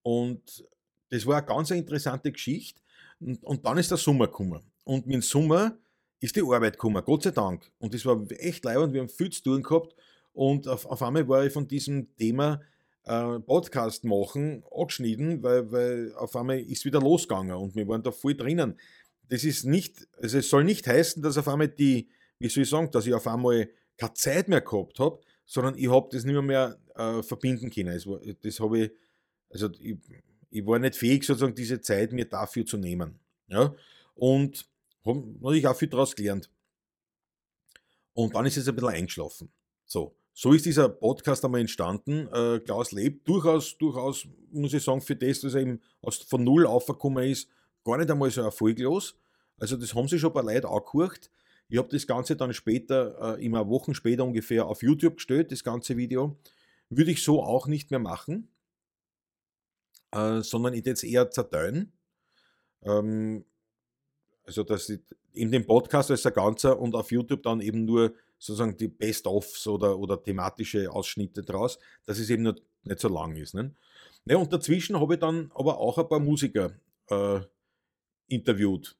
[0.04, 0.66] und
[1.10, 2.82] das war eine ganz interessante Geschichte.
[3.20, 4.62] Und, und dann ist der Sommer gekommen.
[4.84, 5.78] Und mit dem Sommer
[6.20, 7.72] ist die Arbeit gekommen, Gott sei Dank.
[7.80, 9.96] Und das war echt leid und wir haben viel zu tun gehabt.
[10.40, 12.62] Und auf, auf einmal war ich von diesem Thema
[13.04, 18.14] äh, Podcast machen, angeschnitten, weil, weil auf einmal ist wieder losgegangen und wir waren da
[18.14, 18.80] voll drinnen.
[19.28, 22.08] Das ist nicht, also es soll nicht heißen, dass auf einmal die,
[22.40, 25.90] wie soll ich sagen, dass ich auf einmal keine Zeit mehr gehabt habe, sondern ich
[25.90, 27.94] habe das nicht mehr, mehr äh, verbinden können.
[27.94, 28.08] Das,
[28.42, 28.92] das habe ich,
[29.50, 29.98] also ich,
[30.52, 33.20] ich, war nicht fähig, sozusagen diese Zeit mir dafür zu nehmen.
[33.48, 33.76] Ja?
[34.16, 34.70] Und
[35.06, 36.50] habe natürlich auch viel daraus gelernt.
[38.14, 39.52] Und dann ist es ein bisschen eingeschlafen.
[39.86, 42.28] So, so ist dieser Podcast einmal entstanden.
[42.34, 46.44] Äh, Klaus lebt durchaus, durchaus, muss ich sagen, für das, dass er eben aus, von
[46.44, 47.50] Null aufgekommen ist,
[47.84, 49.18] gar nicht einmal so erfolglos.
[49.58, 51.30] Also das haben sich schon ein paar Leute angehört.
[51.68, 55.64] Ich habe das Ganze dann später, äh, immer Wochen später ungefähr, auf YouTube gestellt, das
[55.64, 56.38] ganze Video.
[56.90, 58.50] Würde ich so auch nicht mehr machen,
[60.12, 61.92] äh, sondern ich jetzt eher zerteilen.
[62.82, 63.46] Ähm,
[64.44, 65.02] also dass ich
[65.34, 69.68] in dem Podcast als ein Ganzer und auf YouTube dann eben nur sozusagen die Best-ofs
[69.68, 73.54] oder, oder thematische Ausschnitte draus, dass es eben nicht, nicht so lang ist.
[73.54, 73.76] Ne?
[74.26, 76.72] Ja, und dazwischen habe ich dann aber auch ein paar Musiker
[77.10, 77.42] äh,
[78.28, 78.98] interviewt.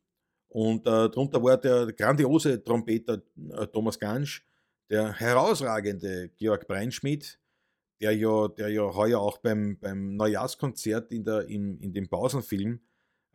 [0.50, 3.22] Und äh, darunter war der grandiose Trompeter
[3.52, 4.46] äh, Thomas Gansch,
[4.90, 7.40] der herausragende Georg Breinschmidt,
[8.02, 12.80] der ja, der ja heuer auch beim, beim Neujahrskonzert in, der, in, in dem Pausenfilm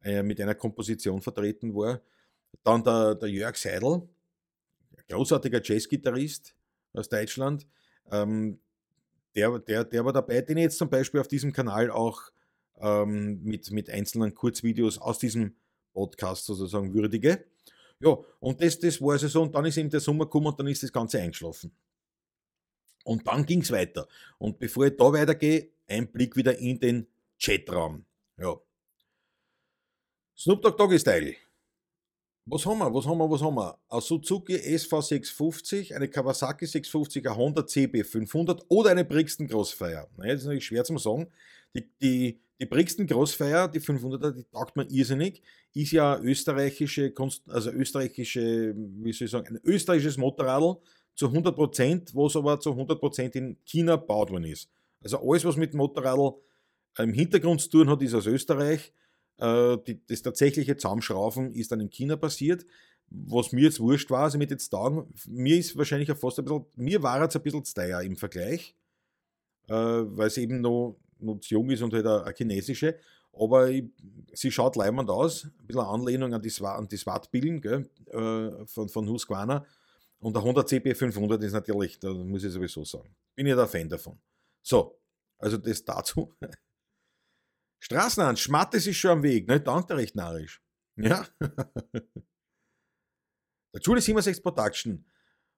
[0.03, 2.01] äh, mit einer Komposition vertreten war.
[2.63, 4.09] Dann der, der Jörg Seidel,
[5.09, 6.55] großartiger Jazzgitarrist
[6.93, 7.67] aus Deutschland.
[8.11, 8.61] Ähm,
[9.35, 12.23] der, der, der war dabei, den ich jetzt zum Beispiel auf diesem Kanal auch
[12.79, 15.57] ähm, mit, mit einzelnen Kurzvideos aus diesem
[15.93, 17.45] Podcast sozusagen würdige.
[18.01, 20.59] Ja, und das, das war also so, und dann ist eben der Sommer gekommen und
[20.59, 21.73] dann ist das Ganze eingeschlafen.
[23.05, 24.09] Und dann ging es weiter.
[24.39, 27.07] Und bevor ich da weitergehe, ein Blick wieder in den
[27.39, 28.05] Chatraum.
[28.39, 28.57] Ja.
[30.37, 31.37] Snoop Dogg Doggy Style.
[32.47, 33.79] Was haben wir, was haben wir, was haben wir?
[33.89, 40.09] Ein Suzuki SV650, eine Kawasaki 650, ein Honda CB500 oder eine Brixton Großfeier.
[40.19, 41.27] Naja, das ist natürlich schwer zu sagen.
[41.75, 45.41] Die, die, die Brixton Großfeier, die 500er, die taugt man irrsinnig.
[45.73, 47.15] Ist ja österreichische,
[47.49, 50.77] also österreichische, wie soll ich sagen, ein österreichisches Motorradl
[51.15, 54.69] zu 100%, was aber zu 100% in China gebaut worden ist.
[55.03, 56.35] Also alles, was mit Motorradl
[56.99, 58.93] im Hintergrund zu tun hat, ist aus Österreich.
[59.39, 59.77] Äh,
[60.09, 62.67] das tatsächliche Zusammenschrauben ist dann in China passiert.
[63.11, 66.65] Was mir jetzt wurscht war, also mit jetzt Tagen, mir ist wahrscheinlich fast ein bisschen,
[66.75, 68.75] mir war es ein bisschen zu teuer im Vergleich,
[69.69, 72.99] äh, weil es eben noch noch zu jung ist und halt eine, eine chinesische.
[73.33, 73.85] Aber ich,
[74.33, 75.45] sie schaut leimend aus.
[75.45, 79.67] Ein bisschen Anlehnung an die, an die SWAT-Billen äh, von, von Husqvarna.
[80.21, 83.89] Und der Honda CB500 ist natürlich, da muss ich sowieso sagen, bin ich der Fan
[83.89, 84.19] davon.
[84.63, 84.99] So,
[85.39, 86.33] also das dazu.
[87.85, 89.61] Straßenhand, Schmattes ist schon am Weg, ne?
[89.61, 90.63] Dank der recht narrisch.
[90.97, 91.27] Ja.
[91.39, 92.03] der
[93.83, 95.05] Julie 67 Production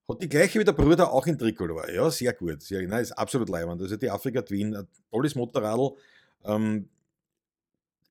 [0.09, 1.89] hat die gleiche wie der Bruder auch in Tricolor.
[1.89, 2.63] Ja, sehr gut.
[2.63, 3.81] Sehr, nein, ist absolut leibend.
[3.81, 5.97] Also die Afrika Twin, ein tolles Motorradl.
[6.43, 6.89] Ähm,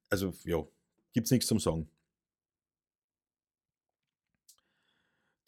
[0.09, 0.63] also ja,
[1.11, 1.89] gibt es nichts zum Sagen.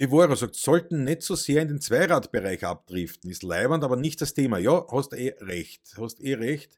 [0.01, 3.31] Die Vora sagt, sollten nicht so sehr in den Zweiradbereich abdriften.
[3.31, 4.57] Ist leibend, aber nicht das Thema.
[4.57, 5.93] Ja, hast eh recht.
[5.97, 6.77] Hast eh recht.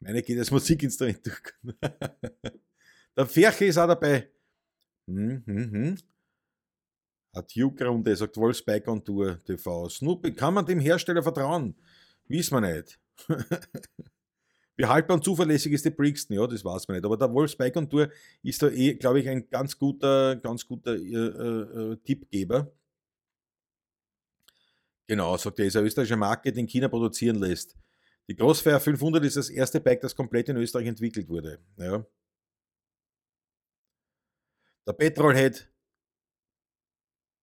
[0.00, 1.42] Meine geht das Musikinstrument durch.
[3.16, 4.30] der Ferche ist auch dabei.
[5.06, 5.98] Hm, hm, hm.
[7.54, 9.88] Duke-Runde, sagt Wolfsbike on Tour TV.
[9.88, 11.74] Snoopy, kann man dem Hersteller vertrauen?
[12.28, 12.98] Wissen wir nicht.
[14.76, 16.36] Wie haltbar und zuverlässig ist die Brixton?
[16.36, 17.04] Ja, das weiß man nicht.
[17.04, 18.10] Aber der Wolfsbike on Tour
[18.42, 22.70] ist da eh, glaube ich, ein ganz guter, ganz guter äh, äh, äh, Tippgeber.
[25.06, 27.76] Genau, sagt er, ist eine österreichische Marke, die in China produzieren lässt.
[28.28, 31.60] Die Crossfire 500 ist das erste Bike, das komplett in Österreich entwickelt wurde.
[31.76, 32.04] Ja.
[34.86, 35.68] Der Petrolhead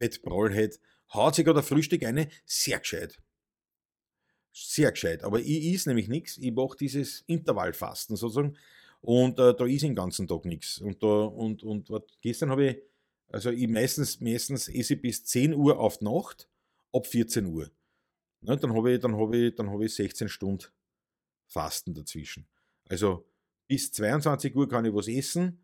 [0.04, 0.80] Pat Brollhead
[1.13, 3.22] haut sich gerade Frühstück eine, sehr gescheit.
[4.52, 5.24] Sehr gescheit.
[5.24, 6.38] Aber ich is nämlich nichts.
[6.38, 8.58] Ich mache dieses Intervallfasten sozusagen.
[9.02, 10.80] Und äh, da ist den ganzen Tag nichts.
[10.80, 12.78] Und, da, und, und wat, gestern habe ich,
[13.30, 16.50] also ich meistens, meistens esse ich bis 10 Uhr auf Nacht,
[16.91, 17.72] ab 14 Uhr.
[18.43, 20.65] Ne, dann habe ich, dann hab ich, hab ich 16 Stunden
[21.47, 22.45] Fasten dazwischen.
[22.86, 23.25] Also
[23.67, 25.63] bis 22 Uhr kann ich was essen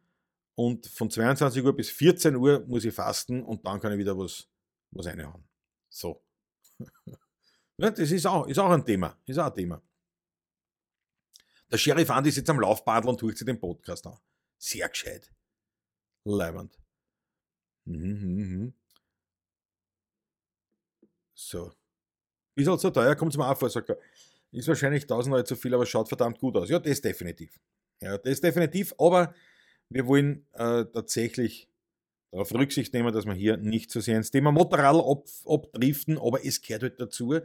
[0.55, 4.17] und von 22 Uhr bis 14 Uhr muss ich fasten und dann kann ich wieder
[4.17, 4.47] was,
[4.91, 5.43] was reinhauen.
[5.89, 6.23] So.
[7.77, 9.17] ja, das ist auch, ist auch ein Thema.
[9.25, 9.81] Ist auch ein Thema.
[11.71, 14.17] Der Sheriff Andi sitzt am Laufbadel und hört sich den Podcast an.
[14.57, 15.31] Sehr gescheit.
[16.23, 16.79] Leibend.
[17.85, 18.73] Mhm, mhm, mhm.
[21.33, 21.73] So.
[22.59, 23.97] Ist halt so teuer, kommt auch vor, sagt er.
[24.51, 26.69] Ist wahrscheinlich 1000 Euro zu viel, aber schaut verdammt gut aus.
[26.69, 27.59] Ja, das definitiv.
[28.01, 29.33] Ja, das definitiv, aber
[29.89, 31.69] wir wollen äh, tatsächlich
[32.31, 36.45] darauf Rücksicht nehmen, dass wir hier nicht so sehr ins Thema Motorrad ab, abdriften, aber
[36.45, 37.35] es gehört halt dazu.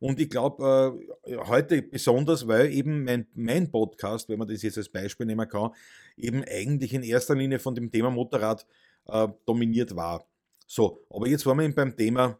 [0.00, 4.78] Und ich glaube, äh, heute besonders, weil eben mein, mein Podcast, wenn man das jetzt
[4.78, 5.70] als Beispiel nehmen kann,
[6.16, 8.66] eben eigentlich in erster Linie von dem Thema Motorrad
[9.06, 10.26] äh, dominiert war.
[10.66, 12.38] So, aber jetzt waren wir eben beim Thema,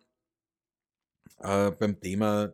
[1.41, 2.53] äh, beim Thema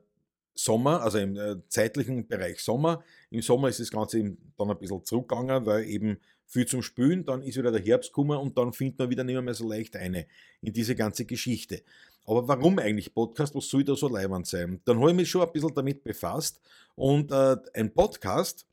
[0.54, 3.02] Sommer, also im äh, zeitlichen Bereich Sommer.
[3.30, 7.24] Im Sommer ist das Ganze eben dann ein bisschen zurückgegangen, weil eben viel zum Spülen,
[7.24, 9.96] dann ist wieder der Herbst gekommen und dann findet man wieder nicht mehr so leicht
[9.96, 10.26] eine
[10.60, 11.82] in diese ganze Geschichte.
[12.26, 13.54] Aber warum eigentlich Podcast?
[13.54, 14.80] Was soll da so leibend sein?
[14.84, 16.60] Dann habe ich mich schon ein bisschen damit befasst
[16.96, 18.66] und äh, ein Podcast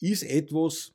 [0.00, 0.92] ist etwas,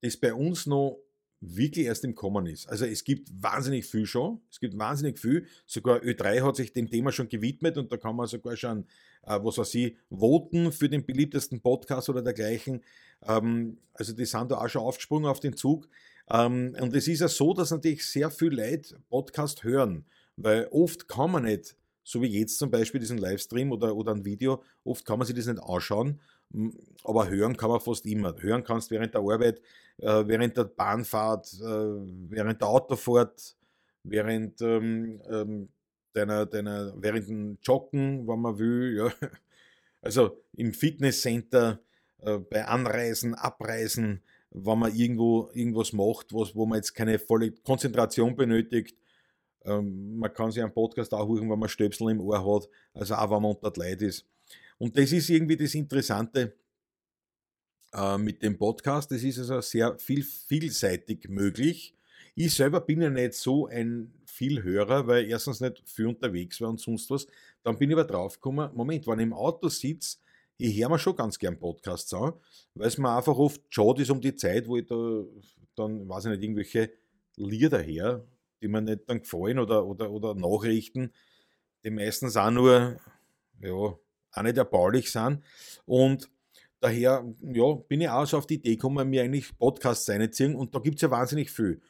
[0.00, 0.98] das bei uns noch
[1.40, 2.68] wirklich erst im Kommen ist.
[2.68, 5.46] Also es gibt wahnsinnig viel schon, es gibt wahnsinnig viel.
[5.66, 8.86] Sogar Ö3 hat sich dem Thema schon gewidmet und da kann man sogar schon,
[9.22, 12.82] äh, was weiß ich, voten für den beliebtesten Podcast oder dergleichen.
[13.22, 15.88] Ähm, also die sind da auch schon aufgesprungen auf den Zug.
[16.30, 20.04] Ähm, und es ist ja so, dass natürlich sehr viel Leute Podcast hören,
[20.36, 24.24] weil oft kann man nicht, so wie jetzt zum Beispiel diesen Livestream oder, oder ein
[24.24, 26.20] Video, oft kann man sich das nicht anschauen
[27.04, 28.34] aber hören kann man fast immer.
[28.38, 29.60] Hören kannst während der Arbeit,
[29.98, 31.96] äh, während der Bahnfahrt, äh,
[32.30, 33.56] während der Autofahrt,
[34.02, 35.68] während ähm, ähm,
[36.12, 39.28] deiner, deiner, während dem Joggen, wenn man will, ja.
[40.00, 41.80] Also im Fitnesscenter,
[42.20, 47.50] äh, bei Anreisen, Abreisen, wenn man irgendwo irgendwas macht, was, wo man jetzt keine volle
[47.50, 48.96] Konzentration benötigt.
[49.64, 53.14] Ähm, man kann sich einen Podcast auch hören, wenn man Stöpsel im Ohr hat, also
[53.14, 54.24] auch wenn man unter Leid ist.
[54.78, 56.54] Und das ist irgendwie das Interessante
[57.92, 59.10] äh, mit dem Podcast.
[59.10, 61.94] Das ist also sehr viel, vielseitig möglich.
[62.34, 66.80] Ich selber bin ja nicht so ein Vielhörer, weil erstens nicht viel unterwegs war und
[66.80, 67.26] sonst was.
[67.64, 70.18] Dann bin ich aber draufgekommen, Moment, wenn ich im Auto sitze,
[70.56, 72.32] ich höre mir schon ganz gern Podcasts an,
[72.74, 75.24] weil es mir einfach oft schade ist um die Zeit, wo ich da
[75.76, 76.90] dann, weiß ich nicht, irgendwelche
[77.36, 78.24] Lieder her,
[78.60, 81.12] die mir nicht dann gefallen oder, oder, oder Nachrichten,
[81.84, 82.96] die meistens auch nur,
[83.60, 83.98] ja,
[84.32, 85.42] auch nicht erbaulich sind.
[85.86, 86.30] Und
[86.80, 90.74] daher ja, bin ich auch so auf die Idee gekommen, mir eigentlich Podcasts reinziehen und
[90.74, 91.80] da gibt es ja wahnsinnig viel.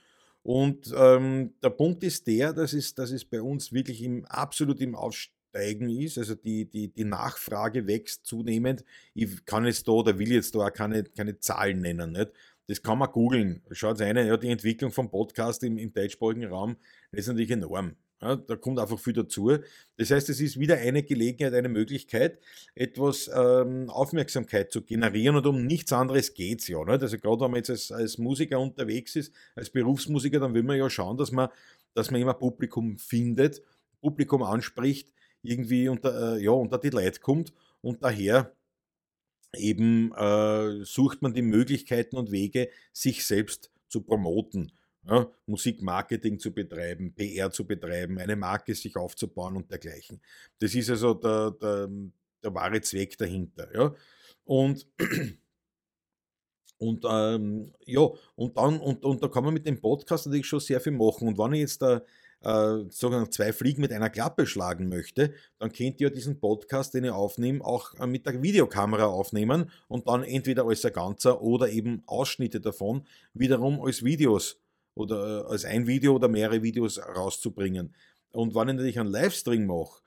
[0.42, 4.80] Und ähm, der Punkt ist der, dass es, dass es bei uns wirklich im, absolut
[4.80, 6.16] im Aufsteigen ist.
[6.16, 8.84] Also die, die, die Nachfrage wächst zunehmend.
[9.14, 12.12] Ich kann jetzt da oder will jetzt da auch keine, keine Zahlen nennen.
[12.12, 12.30] Nicht?
[12.66, 13.62] Das kann man googeln.
[13.72, 16.76] Schaut eine, ja, die Entwicklung vom Podcast im, im deutschsprachigen Raum
[17.12, 17.96] ist natürlich enorm.
[18.20, 19.58] Ja, da kommt einfach viel dazu.
[19.96, 22.40] Das heißt, es ist wieder eine Gelegenheit, eine Möglichkeit,
[22.74, 26.82] etwas ähm, Aufmerksamkeit zu generieren und um nichts anderes geht es ja.
[26.84, 27.00] Nicht?
[27.00, 30.76] Also gerade wenn man jetzt als, als, Musiker unterwegs ist, als Berufsmusiker, dann will man
[30.76, 31.48] ja schauen, dass man,
[31.94, 33.62] dass man immer Publikum findet,
[34.00, 37.52] Publikum anspricht, irgendwie unter, äh, ja, unter die Leute kommt
[37.82, 38.52] und daher
[39.56, 44.72] eben äh, sucht man die Möglichkeiten und Wege, sich selbst zu promoten
[45.08, 50.20] ja, Musikmarketing zu betreiben, PR zu betreiben, eine Marke sich aufzubauen und dergleichen.
[50.58, 51.88] Das ist also der, der,
[52.42, 53.74] der wahre Zweck dahinter.
[53.74, 53.94] Ja.
[54.44, 54.86] Und,
[56.78, 60.60] und ähm, ja, und dann, und, und da kann man mit dem Podcast natürlich schon
[60.60, 61.28] sehr viel machen.
[61.28, 62.02] Und wenn ich jetzt da
[62.42, 67.04] äh, sozusagen zwei Fliegen mit einer Klappe schlagen möchte, dann könnt ihr diesen Podcast, den
[67.04, 71.70] ich aufnehme, auch äh, mit der Videokamera aufnehmen und dann entweder als ein ganzer oder
[71.70, 74.60] eben Ausschnitte davon wiederum als Videos
[74.98, 77.94] oder äh, als ein Video oder mehrere Videos rauszubringen.
[78.32, 80.02] Und wenn ich natürlich einen Livestream mache,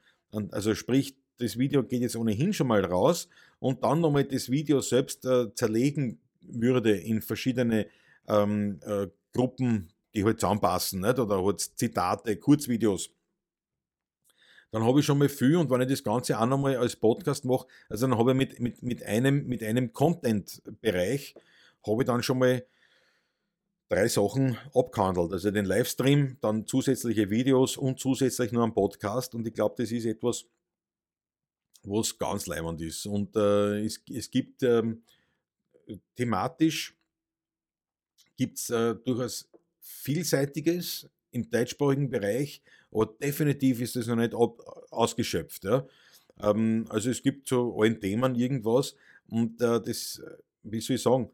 [0.52, 3.28] also sprich, das Video geht jetzt ohnehin schon mal raus
[3.60, 7.88] und dann nochmal das Video selbst äh, zerlegen würde in verschiedene
[8.28, 11.20] ähm, äh, Gruppen, die halt zusammenpassen, nicht?
[11.20, 13.10] oder halt Zitate, Kurzvideos,
[14.72, 17.44] dann habe ich schon mal viel und wenn ich das Ganze auch nochmal als Podcast
[17.46, 21.36] mache, also dann habe ich mit, mit, mit einem, mit einem Content-Bereich,
[21.86, 22.64] habe ich dann schon mal
[23.92, 25.34] drei Sachen abgehandelt.
[25.34, 29.36] Also den Livestream, dann zusätzliche Videos und zusätzlich nur ein Podcast.
[29.36, 30.46] Und ich glaube, das ist etwas,
[31.84, 33.06] was ganz leimend ist.
[33.06, 35.04] Und äh, es, es gibt ähm,
[36.16, 36.96] thematisch
[38.38, 39.50] gibt es äh, durchaus
[39.82, 45.64] Vielseitiges im deutschsprachigen Bereich, aber definitiv ist es noch nicht ausgeschöpft.
[45.64, 45.86] Ja?
[46.40, 48.96] Ähm, also es gibt zu allen Themen irgendwas
[49.28, 50.22] und äh, das,
[50.64, 51.30] wie soll ich sagen,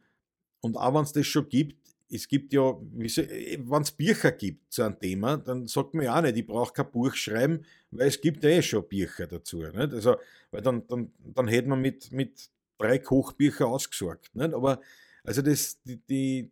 [0.61, 4.71] und auch wenn es das schon gibt, es gibt ja, äh, wenn es Bücher gibt
[4.71, 8.07] zu einem Thema, dann sagt man ja auch nicht, ich brauche kein Buch schreiben, weil
[8.07, 9.61] es gibt ja eh schon Bücher dazu.
[9.61, 9.93] Nicht?
[9.93, 10.15] Also,
[10.51, 14.33] weil dann, dann, dann hätte man mit, mit drei Kochbücher ausgesorgt.
[14.35, 14.53] Nicht?
[14.53, 14.81] Aber
[15.23, 16.51] also das, die, die,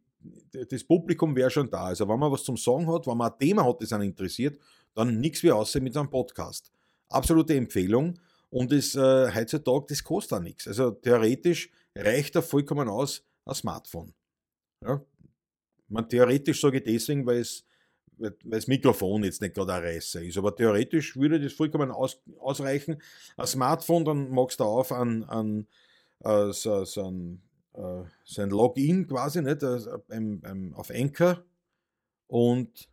[0.70, 1.86] das Publikum wäre schon da.
[1.86, 4.60] Also wenn man was zum Sagen hat, wenn man ein Thema hat, das einen interessiert,
[4.94, 6.72] dann nichts wie außer mit einem Podcast.
[7.10, 8.20] Absolute Empfehlung.
[8.50, 10.68] Und das, äh, heutzutage, das kostet auch nichts.
[10.68, 14.14] Also theoretisch reicht da vollkommen aus ein Smartphone.
[14.84, 15.02] Ja,
[15.88, 17.66] man theoretisch sage ich deswegen, weil es,
[18.18, 20.38] weil das Mikrofon jetzt nicht gerade ein Reißer ist.
[20.38, 23.02] Aber theoretisch würde das vollkommen aus, ausreichen.
[23.38, 25.68] Ein Smartphone, dann machst du auf an, an
[26.24, 27.42] uh, so, so, ein,
[27.74, 29.64] uh, so Login quasi, nicht?
[29.64, 31.44] Also beim, beim, auf Anchor
[32.28, 32.90] und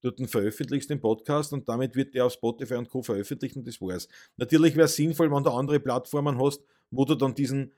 [0.00, 3.02] dort veröffentlichst den Podcast und damit wird der auf Spotify und Co.
[3.02, 4.08] veröffentlicht und das war's.
[4.36, 7.72] Natürlich wäre es sinnvoll, wenn du andere Plattformen hast, wo du dann diesen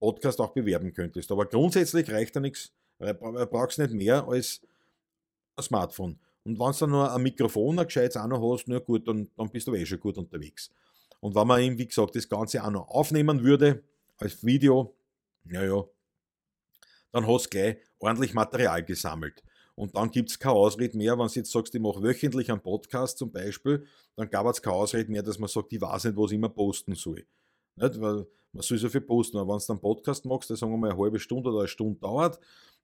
[0.00, 1.30] Podcast auch bewerben könntest.
[1.30, 4.60] Aber grundsätzlich reicht da nichts, brauchst nicht mehr als
[5.56, 6.18] ein Smartphone.
[6.44, 9.28] Und wenn du dann noch ein Mikrofon, ein gescheites auch noch hast, na gut, dann,
[9.36, 10.70] dann bist du eh schon gut unterwegs.
[11.20, 13.82] Und wenn man eben, wie gesagt, das Ganze auch noch aufnehmen würde,
[14.16, 14.94] als Video,
[15.44, 15.84] naja,
[17.12, 19.42] dann hast du gleich ordentlich Material gesammelt.
[19.74, 22.60] Und dann gibt es keine Ausrede mehr, wenn du jetzt sagst, ich mache wöchentlich einen
[22.60, 23.86] Podcast zum Beispiel,
[24.16, 26.50] dann gab es keine Ausrede mehr, dass man sagt, ich weiß nicht, was ich immer
[26.50, 27.26] posten soll.
[27.76, 28.00] Nicht?
[28.00, 30.78] Weil man soll so viel posten, aber wenn du einen Podcast machst, der sagen wir
[30.78, 32.38] mal eine halbe Stunde oder eine Stunde dauert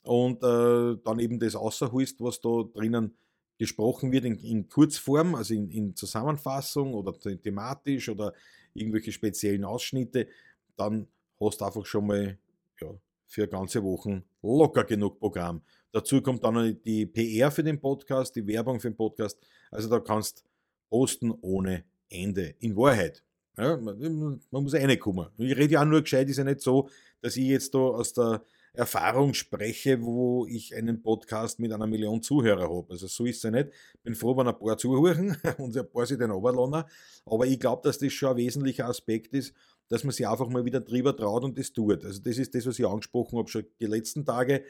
[0.06, 3.16] und äh, dann eben das außerholst, was da drinnen
[3.58, 8.32] gesprochen wird in, in Kurzform, also in, in, Zusammenfassung oder thematisch oder
[8.74, 10.28] irgendwelche speziellen Ausschnitte,
[10.76, 11.08] dann
[11.40, 12.38] hast du einfach schon mal
[12.80, 12.88] ja,
[13.26, 15.62] für ganze Wochen locker genug Programm.
[15.92, 19.38] Dazu kommt dann die PR für den Podcast, die Werbung für den Podcast.
[19.70, 20.44] Also da kannst
[20.90, 22.54] posten ohne Ende.
[22.60, 23.24] In Wahrheit.
[23.56, 25.28] Ja, man, man muss reinkommen.
[25.38, 26.90] Ich rede ja auch nur gescheit, ist ja nicht so,
[27.22, 28.44] dass ich jetzt da aus der
[28.76, 32.92] Erfahrung spreche, wo ich einen Podcast mit einer Million Zuhörer habe.
[32.92, 33.70] Also so ist es ja nicht.
[34.02, 36.88] Bin froh, wenn ein paar zuhören und ein paar sich den runterlassen.
[37.24, 39.54] Aber ich glaube, dass das schon ein wesentlicher Aspekt ist,
[39.88, 42.04] dass man sich einfach mal wieder drüber traut und das tut.
[42.04, 44.64] Also das ist das, was ich angesprochen habe, schon die letzten Tage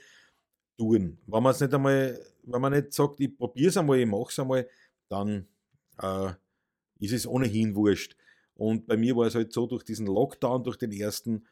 [0.77, 1.19] tun.
[1.27, 4.31] Wenn man es nicht einmal, wenn man nicht sagt, ich probiere es einmal, ich mache
[4.31, 4.69] es einmal,
[5.09, 5.47] dann
[6.01, 6.31] äh,
[7.01, 8.17] ist es ohnehin wurscht.
[8.55, 11.47] Und bei mir war es halt so, durch diesen Lockdown, durch den ersten,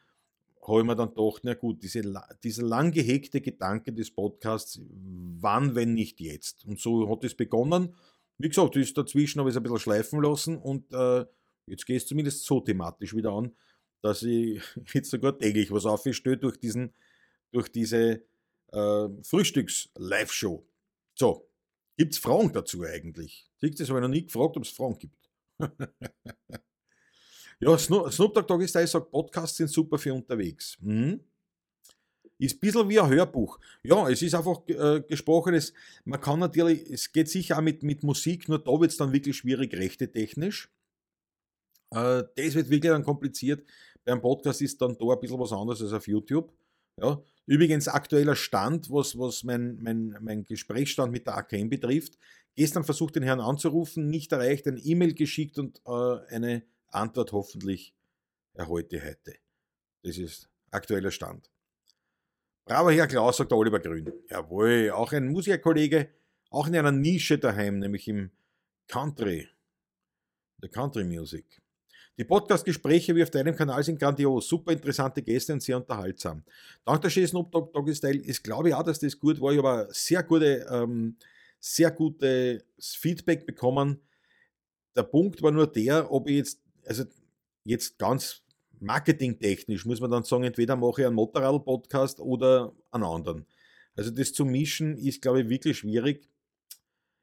[0.66, 2.02] habe ich mir dann gedacht, na gut, diese,
[2.42, 4.80] dieser lang gehegte Gedanke des Podcasts,
[5.40, 6.64] wann, wenn nicht jetzt?
[6.64, 7.94] Und so hat es begonnen.
[8.38, 11.24] Wie gesagt, ist dazwischen habe ich es ein bisschen schleifen lassen und äh,
[11.66, 13.54] jetzt geht es zumindest so thematisch wieder an,
[14.02, 14.62] dass ich
[14.94, 16.58] jetzt sogar täglich was aufstelle durch,
[17.52, 18.22] durch diese
[18.72, 20.66] äh, Frühstücks-Live-Show.
[21.14, 21.48] So,
[21.96, 23.48] gibt es Fragen dazu eigentlich?
[23.60, 25.30] Siehst du, das habe ich noch nie gefragt, ob es Fragen gibt.
[27.61, 30.76] ja, Snoop, Snoop Dogg ist da, ich sage, Podcasts sind super für unterwegs.
[30.82, 31.20] Hm?
[32.38, 33.61] Ist ein bisschen wie ein Hörbuch.
[33.82, 35.72] Ja, es ist einfach äh, gesprochenes.
[36.05, 39.12] Man kann natürlich, es geht sicher auch mit, mit Musik, nur da wird es dann
[39.12, 40.68] wirklich schwierig, rechte technisch.
[41.90, 43.64] Äh, das wird wirklich dann kompliziert.
[44.05, 46.52] Beim Podcast ist dann da ein bisschen was anderes als auf YouTube.
[47.00, 52.18] Ja, Übrigens aktueller Stand, was, was mein, mein, mein Gesprächsstand mit der AKM betrifft.
[52.55, 56.62] Gestern versucht den Herrn anzurufen, nicht erreicht, ein E-Mail geschickt und äh, eine
[56.95, 57.95] Antwort hoffentlich
[58.55, 59.34] erhalte heute.
[60.03, 61.51] Das ist aktueller Stand.
[62.64, 64.11] Braver Herr Klaus, sagt der Oliver Grün.
[64.30, 66.09] Jawohl, auch ein Musikerkollege,
[66.51, 68.30] auch in einer Nische daheim, nämlich im
[68.88, 69.49] Country,
[70.62, 71.61] der Country Music.
[72.16, 76.45] Die Podcast-Gespräche wie auf deinem Kanal sind grandios, super interessante Gäste und sehr unterhaltsam.
[76.84, 79.53] Dank der schönen Snoop Dogg Doggy Style ist, glaube ich auch, dass das gut war.
[79.53, 81.16] Ich habe sehr gute, ähm,
[81.59, 84.01] sehr gutes Feedback bekommen.
[84.95, 87.05] Der Punkt war nur der, ob ich jetzt, also
[87.64, 88.43] jetzt ganz
[88.80, 93.47] marketingtechnisch, muss man dann sagen, entweder mache ich einen Motorrad-Podcast oder einen anderen.
[93.97, 96.28] Also das zu mischen ist, glaube ich, wirklich schwierig.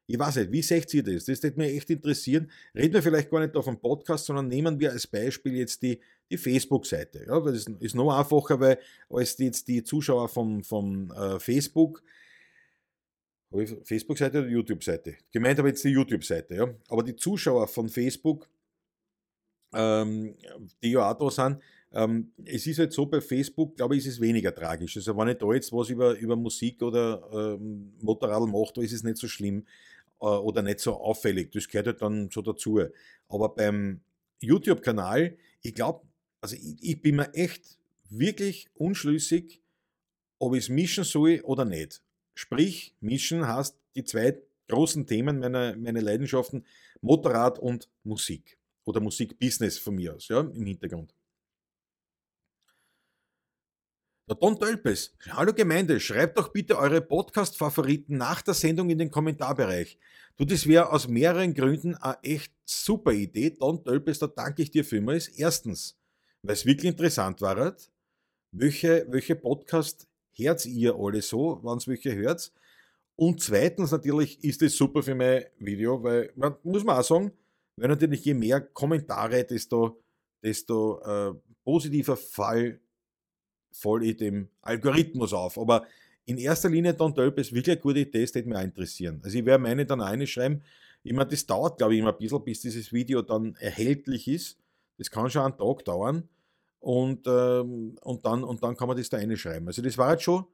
[0.06, 1.26] Ich weiß nicht, wie seht ihr das?
[1.26, 2.50] Das würde mich echt interessieren.
[2.74, 6.00] Reden wir vielleicht gar nicht auf dem Podcast, sondern nehmen wir als Beispiel jetzt die,
[6.30, 7.24] die Facebook-Seite.
[7.26, 12.02] Ja, das ist noch einfacher, weil als jetzt die Zuschauer vom, vom äh, Facebook,
[13.84, 15.16] Facebook-Seite oder YouTube-Seite?
[15.30, 16.74] Gemeint habe jetzt die YouTube-Seite, ja.
[16.88, 18.48] Aber die Zuschauer von Facebook,
[19.74, 20.34] ähm,
[20.82, 21.58] die ja auch da sind,
[21.94, 24.96] ähm, es ist halt so, bei Facebook, glaube ich, ist es weniger tragisch.
[24.96, 28.92] Also wenn ich da jetzt was über, über Musik oder ähm, Motorrad mache, da ist
[28.92, 29.66] es nicht so schlimm
[30.20, 31.52] äh, oder nicht so auffällig.
[31.52, 32.80] Das gehört halt dann so dazu.
[33.28, 34.00] Aber beim
[34.40, 36.06] YouTube-Kanal, ich glaube,
[36.40, 39.60] also ich, ich, bin mir echt wirklich unschlüssig,
[40.38, 42.02] ob ich es mischen soll oder nicht.
[42.34, 46.64] Sprich, mischen heißt die zwei großen Themen meiner, meiner Leidenschaften,
[47.02, 48.58] Motorrad und Musik.
[48.84, 51.14] Oder Musikbusiness von mir aus, ja, im Hintergrund.
[54.28, 55.14] Der Don Tölpes.
[55.30, 59.98] Hallo Gemeinde, schreibt doch bitte eure Podcast-Favoriten nach der Sendung in den Kommentarbereich.
[60.36, 63.50] Du, das wäre aus mehreren Gründen eine echt super Idee.
[63.50, 65.28] Don Tölpes, da danke ich dir vielmals.
[65.28, 65.98] Erstens,
[66.42, 67.76] weil es wirklich interessant war,
[68.52, 72.52] welche, welche Podcast hört ihr alle so, wenn es welche hört.
[73.16, 77.32] Und zweitens natürlich ist es super für mein Video, weil, man, muss man auch sagen,
[77.76, 80.02] weil natürlich je mehr Kommentare, desto,
[80.42, 82.80] desto äh, positiver Fall
[83.72, 85.58] voll ich dem Algorithmus auf.
[85.58, 85.86] Aber
[86.24, 89.20] in erster Linie Don Tölpes wirklich eine gute Idee, das würde mich auch interessieren.
[89.24, 90.62] Also ich werde meine dann eine schreiben.
[91.02, 94.58] Ich meine, das dauert, glaube ich, immer ein bisschen, bis dieses Video dann erhältlich ist.
[94.98, 96.28] Das kann schon einen Tag dauern.
[96.78, 99.66] Und, ähm, und, dann, und dann kann man das da reinschreiben.
[99.68, 100.44] Also das war jetzt schon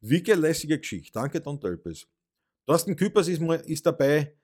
[0.00, 1.12] wirklich eine lässige Geschichte.
[1.12, 2.06] Danke, Don Tölpes.
[2.66, 4.34] Thorsten Küppers ist, ist dabei.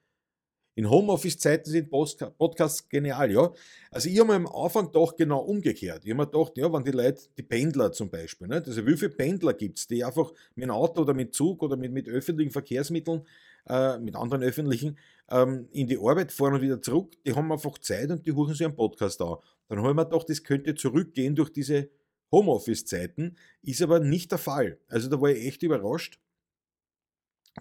[0.75, 3.51] In Homeoffice-Zeiten sind Podcasts genial, ja.
[3.91, 6.05] Also ich habe am Anfang doch genau umgekehrt.
[6.05, 8.67] Ich habe mir gedacht, ja, wenn die Leute, die Pendler zum Beispiel, nicht?
[8.67, 11.75] also wie viele Pendler gibt es, die einfach mit dem Auto oder mit Zug oder
[11.75, 13.23] mit, mit öffentlichen Verkehrsmitteln,
[13.67, 14.97] äh, mit anderen öffentlichen,
[15.29, 18.53] ähm, in die Arbeit fahren und wieder zurück, die haben einfach Zeit und die huchen
[18.53, 19.35] sich einen Podcast an.
[19.67, 21.89] Dann habe ich mir gedacht, das könnte zurückgehen durch diese
[22.31, 24.79] Homeoffice-Zeiten, ist aber nicht der Fall.
[24.87, 26.19] Also da war ich echt überrascht,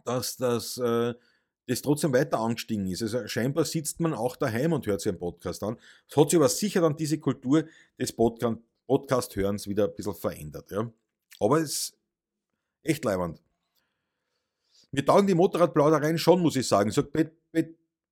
[0.05, 1.15] dass das, äh,
[1.71, 3.03] das trotzdem weiter angestiegen ist.
[3.03, 5.79] Also scheinbar sitzt man auch daheim und hört sich einen Podcast an.
[6.09, 7.65] Es hat sich aber sicher dann diese Kultur
[7.99, 10.71] des Podcast-Hörens wieder ein bisschen verändert.
[10.71, 10.93] Ja.
[11.39, 11.99] Aber es ist
[12.83, 13.41] echt leibend.
[14.91, 17.33] Mir taugen die Motorradplaudereien schon, muss ich sagen, sagt Pet,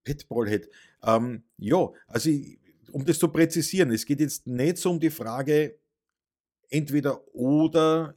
[0.04, 0.70] Petballhead.
[1.02, 2.58] Ähm, ja, also ich,
[2.92, 5.78] um das zu präzisieren, es geht jetzt nicht so um die Frage,
[6.70, 8.14] entweder oder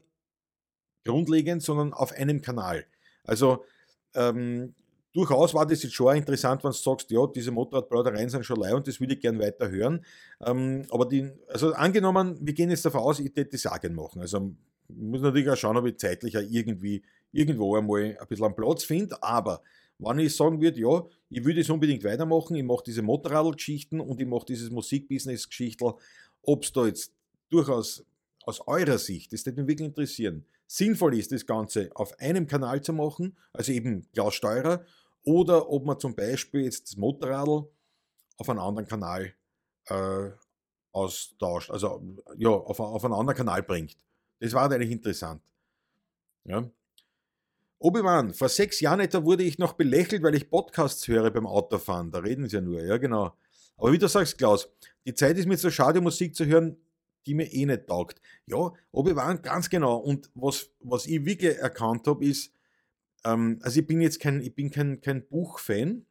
[1.03, 2.85] grundlegend, sondern auf einem Kanal.
[3.23, 3.65] Also
[4.13, 4.75] ähm,
[5.13, 8.73] durchaus war das jetzt schon interessant, wenn du sagst, ja, diese Motorradplaudereien sind schon leid
[8.73, 10.05] und das will ich gern weiter hören.
[10.45, 14.21] Ähm, aber die, also angenommen, wir gehen jetzt davon aus, ich hätte das auch machen.
[14.21, 14.53] Also
[14.87, 17.01] ich muss natürlich auch schauen, ob ich zeitlich auch irgendwie
[17.31, 19.61] irgendwo einmal ein bisschen einen Platz finde, aber
[19.99, 24.19] wenn ich sagen würde, ja, ich würde es unbedingt weitermachen, ich mache diese Motorradgeschichten und
[24.19, 25.93] ich mache dieses Musikbusiness-Geschichtel,
[26.41, 27.13] ob es da jetzt
[27.49, 28.03] durchaus
[28.43, 32.81] aus eurer Sicht, das würde mich wirklich interessieren, sinnvoll ist, das Ganze auf einem Kanal
[32.81, 34.85] zu machen, also eben Klaus Steurer,
[35.23, 37.67] oder ob man zum Beispiel jetzt das Motorradl
[38.37, 39.33] auf einen anderen Kanal
[39.87, 40.29] äh,
[40.91, 42.01] austauscht, also
[42.37, 43.95] ja, auf, auf einen anderen Kanal bringt.
[44.39, 45.41] Das war eigentlich interessant.
[46.43, 46.69] Ja.
[47.79, 52.11] Obi-Wan, vor sechs Jahren etwa wurde ich noch belächelt, weil ich Podcasts höre beim Autofahren.
[52.11, 53.35] Da reden sie ja nur, ja genau.
[53.77, 54.69] Aber wie du sagst, Klaus,
[55.05, 56.77] die Zeit ist mir so schade, Musik zu hören,
[57.25, 58.21] die mir eh nicht taugt.
[58.45, 59.97] Ja, Obi-Wan, ganz genau.
[59.97, 62.53] Und was, was ich wirklich erkannt habe, ist,
[63.23, 66.05] ähm, also ich bin jetzt kein, ich bin kein, kein Buchfan,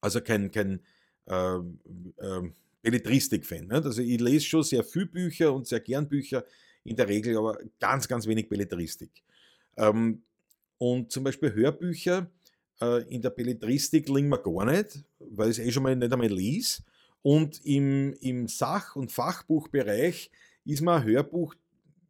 [0.00, 0.80] also kein, kein
[1.26, 2.50] äh, äh,
[2.82, 3.70] Belletristik-Fan.
[3.70, 6.44] Also ich lese schon sehr viel Bücher und sehr gern Bücher,
[6.84, 9.10] in der Regel aber ganz, ganz wenig Belletristik.
[9.76, 10.22] Ähm,
[10.78, 12.30] und zum Beispiel Hörbücher
[12.80, 16.12] äh, in der Belletristik liegen mir gar nicht, weil ich es eh schon mal nicht
[16.12, 16.82] einmal lese.
[17.22, 20.30] Und im, im Sach- und Fachbuchbereich
[20.64, 21.54] ist mir ein Hörbuch,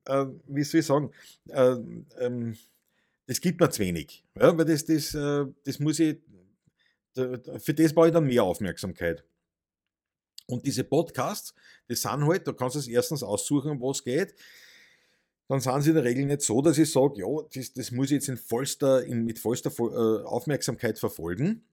[0.04, 1.10] äh, wie soll ich sagen,
[1.48, 1.76] äh,
[2.20, 2.56] ähm,
[3.30, 4.24] das gibt mir zu wenig.
[4.36, 6.18] Ja, weil das, das, äh, das muss ich,
[7.14, 9.24] für das brauche ich dann mehr Aufmerksamkeit.
[10.46, 11.54] Und diese Podcasts,
[11.86, 14.34] das sind halt, da kannst du es erstens aussuchen, was geht
[15.46, 18.06] dann sind sie in der Regel nicht so, dass ich sage, ja, das, das muss
[18.06, 21.64] ich jetzt in vollster, in, mit vollster äh, Aufmerksamkeit verfolgen.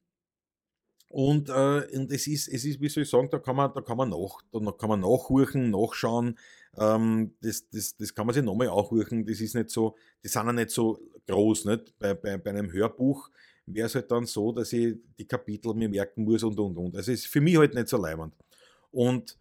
[1.10, 3.82] Und, äh, und es ist, es ist, wie soll ich sagen, da kann man, da
[3.82, 6.40] kann man nach, da kann man nachhorchen, nachschauen.
[6.76, 9.28] Ähm, das, das, das kann man sich nochmal anhorchen.
[9.28, 11.98] Das ist nicht so, die sind ja nicht so groß, nicht?
[12.00, 13.30] Bei, bei, bei einem Hörbuch
[13.66, 16.96] wäre es halt dann so, dass ich die Kapitel mir merken muss und und und.
[16.96, 18.34] Also es ist für mich halt nicht so leimend.
[18.92, 19.38] Und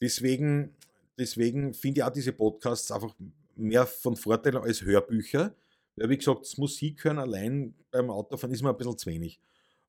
[0.00, 0.74] deswegen,
[1.18, 3.14] deswegen finde ich auch diese Podcasts einfach
[3.56, 5.54] mehr von Vorteil als Hörbücher.
[5.96, 9.40] Weil, wie gesagt, das Musik hören allein beim Autofahren ist mir ein bisschen zu wenig.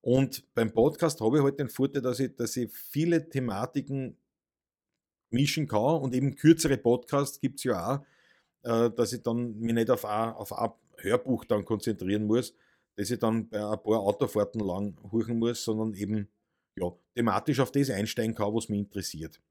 [0.02, 4.16] Und beim Podcast habe ich halt den Vorteil, dass ich, dass ich viele Thematiken
[5.30, 8.00] mischen kann und eben kürzere Podcasts gibt es ja auch,
[8.64, 12.54] äh, dass ich dann mich nicht auf ein, auf ein Hörbuch dann konzentrieren muss,
[12.96, 16.28] dass ich dann bei ein paar Autofahrten lang huchen muss, sondern eben
[16.76, 19.42] ja, thematisch auf das einsteigen kann, was mich interessiert.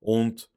[0.00, 0.50] Und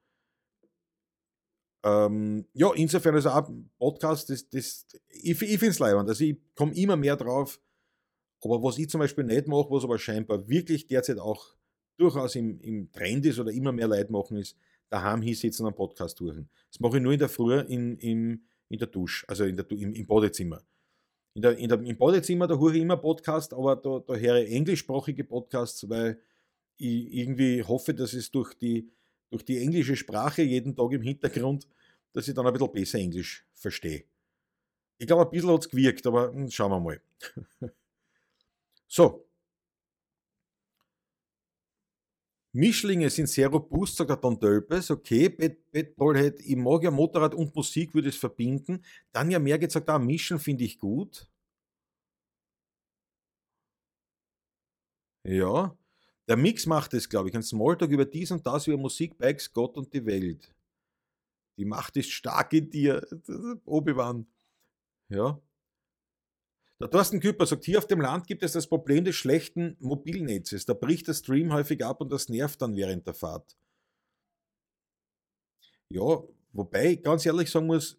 [1.83, 6.07] ähm, ja, insofern also auch Podcast, das, das, ich, ich finde es leibend.
[6.07, 7.59] Also ich komme immer mehr drauf.
[8.41, 11.55] Aber was ich zum Beispiel nicht mache, was aber scheinbar wirklich derzeit auch
[11.97, 14.57] durchaus im, im Trend ist oder immer mehr Leute machen, ist
[14.89, 16.49] daheim hinsitzen und einen Podcast suchen.
[16.69, 19.69] Das mache ich nur in der Früh in, in, in der Dusche, also in der,
[19.71, 20.63] im, im Badezimmer.
[21.35, 24.41] In der, in der, Im Badezimmer, da höre ich immer Podcast, aber da, da höre
[24.41, 26.19] ich englischsprachige Podcasts, weil
[26.77, 28.91] ich irgendwie hoffe, dass es durch die,
[29.29, 31.67] durch die englische Sprache jeden Tag im Hintergrund,
[32.13, 34.05] dass ich dann ein bisschen besser Englisch verstehe.
[34.97, 37.01] Ich glaube, ein bisschen hat es gewirkt, aber hm, schauen wir mal.
[38.87, 39.27] so.
[42.53, 44.91] Mischlinge sind sehr robust, sagt der Don Dölpes.
[44.91, 48.83] Okay, Bad, Bad Ballhead, ich mag ja Motorrad und Musik, würde es verbinden.
[49.11, 51.27] Dann ja mehr gesagt, ah, Mischen finde ich gut.
[55.25, 55.75] Ja,
[56.27, 57.35] der Mix macht es, glaube ich.
[57.35, 60.53] Ein Smalltalk über dies und das, über Musik, Bikes, Gott und die Welt.
[61.57, 63.05] Die Macht ist stark in dir.
[63.65, 64.27] Obi-Wan.
[65.09, 65.41] Ja.
[66.83, 70.65] Der Thorsten Küpper sagt, hier auf dem Land gibt es das Problem des schlechten Mobilnetzes.
[70.65, 73.55] Da bricht der Stream häufig ab und das nervt dann während der Fahrt.
[75.87, 76.21] Ja,
[76.51, 77.97] wobei ich ganz ehrlich sagen muss,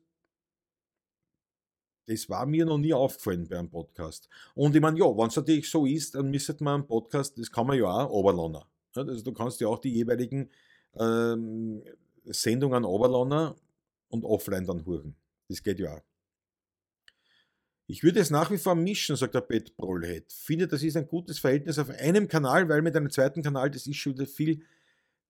[2.05, 4.29] das war mir noch nie aufgefallen bei einem Podcast.
[4.55, 7.51] Und ich meine, ja, wenn es natürlich so ist, dann müsste man einen Podcast, das
[7.51, 8.65] kann man ja auch overladen.
[8.95, 10.51] Also du kannst ja auch die jeweiligen
[10.95, 11.83] ähm,
[12.27, 13.55] Sendungen overladen
[14.09, 15.17] und offline dann hören.
[15.49, 16.14] Das geht ja auch.
[17.87, 20.33] Ich würde es nach wie vor mischen, sagt der Bett Brollhead.
[20.33, 23.87] Finde, das ist ein gutes Verhältnis auf einem Kanal, weil mit einem zweiten Kanal, das
[23.87, 24.63] ist schon viel,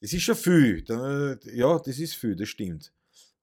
[0.00, 0.84] das ist schon viel.
[1.52, 2.92] Ja, das ist viel, das stimmt.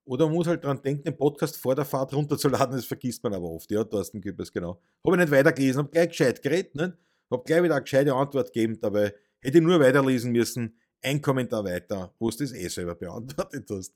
[0.05, 3.33] Oder man muss halt daran denken, den Podcast vor der Fahrt runterzuladen, das vergisst man
[3.33, 3.69] aber oft.
[3.69, 4.81] Ja, Thorsten Küppers, genau.
[5.05, 6.97] Habe ich nicht weitergelesen, habe gleich gescheit geredet, ne?
[7.31, 10.77] habe gleich wieder eine gescheite Antwort gegeben, dabei hätte ich nur weiterlesen müssen.
[11.01, 13.93] Ein Kommentar weiter, wo du das eh selber beantwortet hast.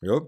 [0.00, 0.20] Ja,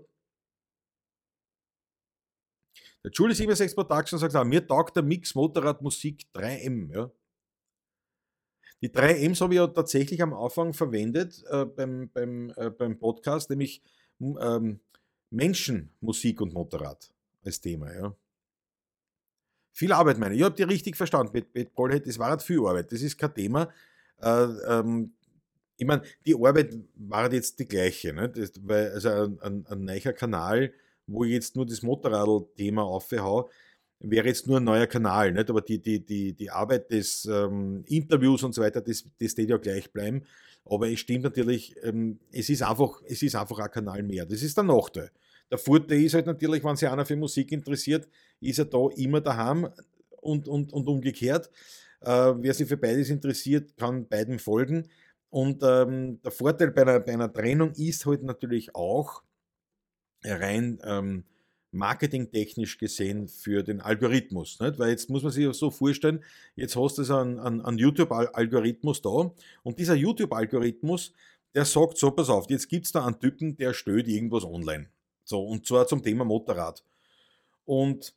[3.06, 6.92] der Julie 76 Production sagt auch, mir taugt der Mix Motorrad Musik 3M.
[6.92, 7.10] Ja.
[8.82, 13.48] Die 3Ms habe ich ja tatsächlich am Anfang verwendet äh, beim, beim, äh, beim Podcast,
[13.48, 13.80] nämlich
[14.20, 14.80] ähm,
[15.30, 17.94] Menschen, Musik und Motorrad als Thema.
[17.94, 18.16] Ja.
[19.72, 20.40] Viel Arbeit, meine ich.
[20.40, 22.08] Ich habe die richtig verstanden mit, mit Paulhead.
[22.08, 22.90] Das war halt viel Arbeit.
[22.90, 23.72] Das ist kein Thema.
[24.20, 25.14] Äh, ähm,
[25.76, 28.12] ich meine, die Arbeit war halt jetzt die gleiche.
[28.12, 28.28] Ne?
[28.30, 30.72] Das, weil, also ein, ein, ein neuer Kanal
[31.06, 33.48] wo ich jetzt nur das Motorradl-Thema aufhau,
[34.00, 35.48] wäre jetzt nur ein neuer Kanal, nicht?
[35.48, 39.48] aber die, die, die, die Arbeit des ähm, Interviews und so weiter, das, das steht
[39.48, 40.24] ja gleich bleiben.
[40.64, 44.26] Aber es stimmt natürlich, ähm, es, ist einfach, es ist einfach ein Kanal mehr.
[44.26, 45.10] Das ist der Nachteil.
[45.50, 48.08] Der Vorteil ist halt natürlich, wenn sich einer für Musik interessiert,
[48.40, 49.68] ist er da immer daheim
[50.20, 51.50] und, und, und umgekehrt.
[52.00, 54.88] Äh, wer sich für beides interessiert, kann beiden folgen.
[55.30, 59.22] Und ähm, der Vorteil bei einer, bei einer Trennung ist halt natürlich auch,
[60.26, 61.24] rein ähm,
[61.72, 64.58] marketingtechnisch gesehen für den Algorithmus.
[64.60, 64.78] Nicht?
[64.78, 66.22] Weil jetzt muss man sich so vorstellen,
[66.54, 69.30] jetzt hast du einen, einen, einen YouTube-Algorithmus da
[69.62, 71.12] und dieser YouTube-Algorithmus,
[71.54, 74.88] der sagt so, pass auf, jetzt gibt es da einen Typen, der stellt irgendwas online.
[75.24, 76.84] So, und zwar zum Thema Motorrad.
[77.64, 78.14] Und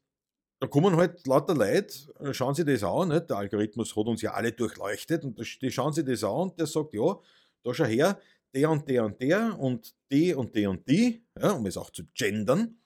[0.59, 3.29] da kommen halt lauter Leute, äh, schauen sie das an, nicht?
[3.29, 6.67] der Algorithmus hat uns ja alle durchleuchtet und die schauen sie das an und der
[6.67, 7.17] sagt, ja,
[7.63, 8.19] da schau her,
[8.53, 11.89] der und der und der und die und die und die, ja, um es auch
[11.89, 12.77] zu gendern,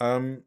[0.00, 0.44] ähm,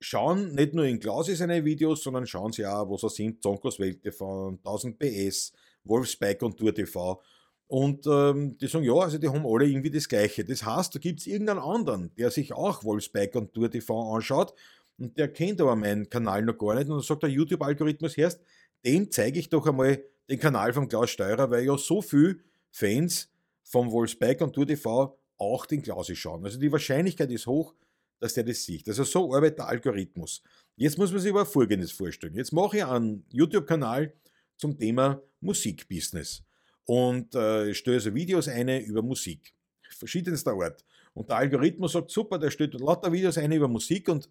[0.00, 3.78] schauen nicht nur in Klausi seine Videos, sondern schauen sie auch, wo sie sind, Zonkos
[3.78, 5.52] Welt TV, 1000 PS,
[5.84, 7.22] Wolfsbike und Tour TV.
[7.66, 10.44] Und ähm, die sagen, ja, also die haben alle irgendwie das Gleiche.
[10.44, 14.54] Das heißt, da gibt es irgendeinen anderen, der sich auch Wolfsbike und Tour TV anschaut
[14.98, 16.88] und der kennt aber meinen Kanal noch gar nicht.
[16.88, 18.40] Und dann sagt der YouTube-Algorithmus erst,
[18.84, 22.38] dem zeige ich doch einmal den Kanal von Klaus Steurer, weil ja so viele
[22.70, 23.30] Fans
[23.70, 26.44] vom Wolfsbike und Tour TV auch den Klausi schauen.
[26.44, 27.74] Also die Wahrscheinlichkeit ist hoch,
[28.18, 28.86] dass der das sieht.
[28.88, 30.42] Also so arbeitet der Algorithmus.
[30.76, 32.34] Jetzt muss man sich aber Folgendes vorstellen.
[32.34, 34.12] Jetzt mache ich einen YouTube-Kanal
[34.56, 36.42] zum Thema Musikbusiness
[36.84, 39.54] und äh, stelle also Videos ein über Musik,
[39.88, 40.84] verschiedenster Art.
[41.14, 44.28] Und der Algorithmus sagt, super, der stellt lauter Videos ein über Musik und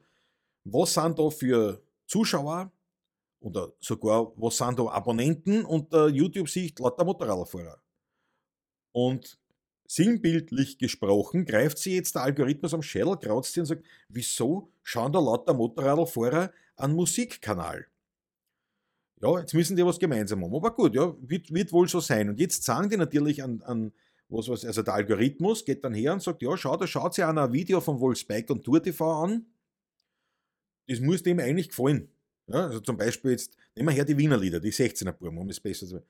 [0.66, 2.72] was sind da für Zuschauer
[3.40, 7.82] oder sogar was sind da Abonnenten und der YouTube-Sicht lauter Motorradfahrer.
[8.92, 9.38] Und
[9.88, 15.12] sinnbildlich gesprochen greift sie jetzt der Algorithmus am Schädel, krauzt sie und sagt, wieso schauen
[15.12, 17.88] da lauter Motorradlfahrer an Musikkanal?
[19.22, 20.56] Ja, jetzt müssen die was gemeinsam haben.
[20.56, 22.30] Aber gut, ja, wird, wird wohl so sein.
[22.30, 23.92] Und jetzt sagen die natürlich an, an
[24.30, 27.26] was, was, also der Algorithmus geht dann her und sagt, ja, schau, da schaut sich
[27.26, 29.46] einer ein Video von Wolfsbike und Tour TV an.
[30.88, 32.10] Das muss dem eigentlich gefallen.
[32.48, 35.50] Ja, also zum Beispiel jetzt, nehmen wir her die Wiener Lieder, die 16er Burm, um
[35.50, 36.06] es besser zu sagen.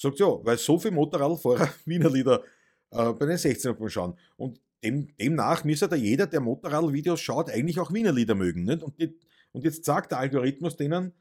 [0.00, 2.42] Sagt ja, weil so viele Motorradfahrer Wiener Lieder
[2.90, 4.16] äh, bei den 16er schauen.
[4.38, 8.64] Und dem, demnach müsste da jeder, der Motorradvideos schaut, eigentlich auch Wiener Lieder mögen.
[8.64, 8.82] Nicht?
[8.82, 9.14] Und, die,
[9.52, 11.12] und jetzt sagt der Algorithmus denen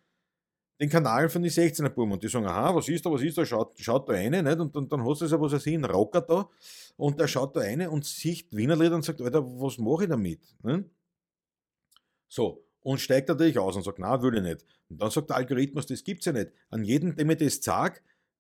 [0.80, 3.38] den Kanal von den 16er Buben und die sagen, aha, was ist da, was ist
[3.38, 4.60] da, schaut, schaut da eine, nicht?
[4.60, 6.48] Und, und dann hast du so, was er sieht, einen Rocker da
[6.96, 10.10] und der schaut da eine und sieht Wiener Lieder und sagt, Alter, was mache ich
[10.10, 10.40] damit?
[10.64, 10.86] Nicht?
[12.30, 14.66] So, und steigt natürlich aus und sagt, na, will ich nicht.
[14.88, 16.52] Und dann sagt der Algorithmus, das gibt's ja nicht.
[16.70, 18.00] An jedem, dem ich das sage,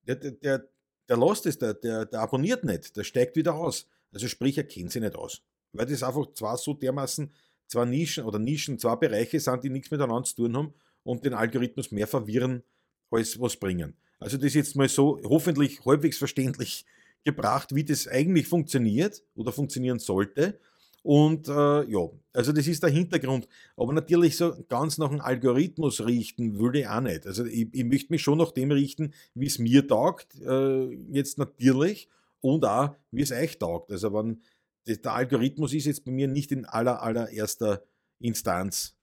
[0.10, 0.70] der, der, der,
[1.08, 3.88] der lost es, der, der, der abonniert nicht, der steigt wieder aus.
[4.12, 5.42] Also sprich, er kennt sich nicht aus.
[5.72, 7.32] Weil das einfach zwar so dermaßen
[7.68, 11.34] zwei Nischen oder Nischen, zwei Bereiche sind, die nichts miteinander zu tun haben und den
[11.34, 12.64] Algorithmus mehr verwirren
[13.12, 13.96] als was bringen.
[14.20, 16.86] Also das ist jetzt mal so hoffentlich halbwegs verständlich
[17.24, 20.60] gebracht, wie das eigentlich funktioniert oder funktionieren sollte.
[21.02, 23.48] Und äh, ja, also das ist der Hintergrund.
[23.78, 27.26] Aber natürlich so ganz nach dem Algorithmus richten würde ich auch nicht.
[27.26, 31.38] Also ich, ich möchte mich schon nach dem richten, wie es mir taugt, äh, jetzt
[31.38, 32.10] natürlich,
[32.42, 33.92] und auch, wie es euch taugt.
[33.92, 34.42] Also wenn
[34.88, 37.84] der Algorithmus ist jetzt bei mir nicht in aller, allererster
[38.20, 38.96] Instanz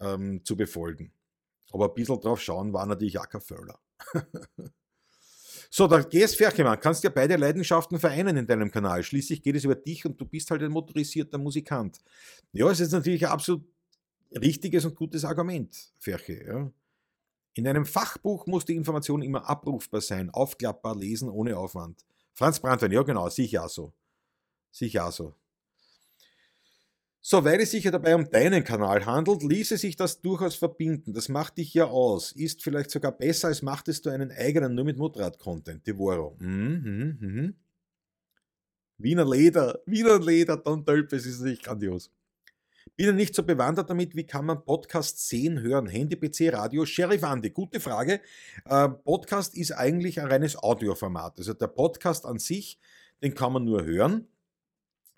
[0.00, 1.12] ähm, zu befolgen.
[1.70, 3.78] Aber ein bisschen drauf schauen war natürlich auch kein Fehler.
[5.74, 9.02] so, da GS Ferkemann, kannst ja beide Leidenschaften vereinen in deinem Kanal.
[9.02, 11.98] Schließlich geht es über dich und du bist halt ein motorisierter Musikant.
[12.52, 13.64] Ja, es ist natürlich ein absolut
[14.32, 16.44] richtiges und gutes Argument, Ferche.
[16.44, 16.70] Ja.
[17.54, 22.04] In einem Fachbuch muss die Information immer abrufbar sein, aufklappbar, lesen ohne Aufwand.
[22.34, 23.94] Franz Brandwein, ja genau, sicher so.
[24.70, 25.34] Sicher so.
[27.24, 31.12] So, weil es sich ja dabei um deinen Kanal handelt, ließe sich das durchaus verbinden.
[31.12, 32.32] Das macht dich ja aus.
[32.32, 35.86] Ist vielleicht sogar besser, als machtest du einen eigenen nur mit Motorrad-Content.
[35.86, 36.36] Devoro.
[36.40, 37.54] Mhm, mhm, mhm.
[38.98, 42.10] Wiener Leder, Wiener Leder, Don Tölpes ist nicht grandios.
[42.96, 45.86] Bin ja nicht so bewandert damit, wie kann man Podcast sehen, hören?
[45.86, 48.20] Handy, PC, Radio, Sheriff Andy, gute Frage.
[48.64, 51.38] Äh, Podcast ist eigentlich ein reines Audioformat.
[51.38, 52.80] Also der Podcast an sich,
[53.22, 54.26] den kann man nur hören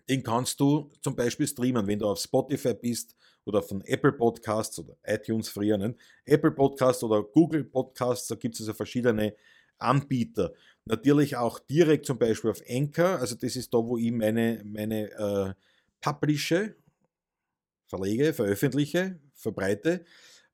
[0.09, 4.79] den kannst du zum Beispiel streamen, wenn du auf Spotify bist oder von Apple Podcasts
[4.79, 5.95] oder iTunes früher, ne?
[6.25, 9.35] Apple Podcasts oder Google Podcasts, da gibt es also verschiedene
[9.79, 10.53] Anbieter.
[10.85, 15.11] Natürlich auch direkt zum Beispiel auf Anchor, also das ist da, wo ich meine, meine
[15.11, 15.55] äh,
[16.01, 16.77] publische,
[17.87, 20.05] verlege, veröffentliche, verbreite.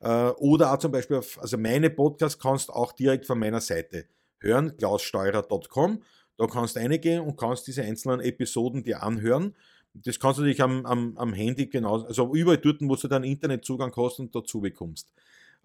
[0.01, 3.61] Äh, oder auch zum Beispiel auf, also meine Podcasts kannst du auch direkt von meiner
[3.61, 4.07] Seite
[4.39, 6.03] hören, klaussteurer.com
[6.41, 9.55] da kannst du reingehen und kannst diese einzelnen Episoden dir anhören.
[9.93, 13.25] Das kannst du dich am, am, am Handy genau, also überall dort, wo du dann
[13.25, 15.13] Internetzugang hast und dazu bekommst.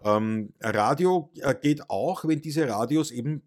[0.03, 3.41] Ähm, Radio äh, geht auch, wenn diese Radios eben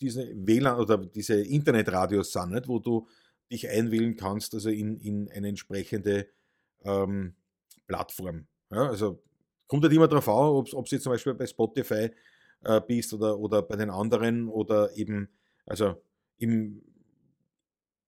[0.00, 3.06] diese WLAN oder diese Internetradios sind, nicht, wo du
[3.52, 6.28] dich einwählen kannst, also in, in eine entsprechende
[6.82, 7.34] ähm,
[7.86, 8.46] Plattform.
[8.70, 9.22] Ja, also
[9.66, 12.10] kommt halt immer darauf an, ob du jetzt zum Beispiel bei Spotify
[12.64, 15.28] äh, bist oder, oder bei den anderen oder eben,
[15.66, 16.00] also
[16.40, 16.82] im,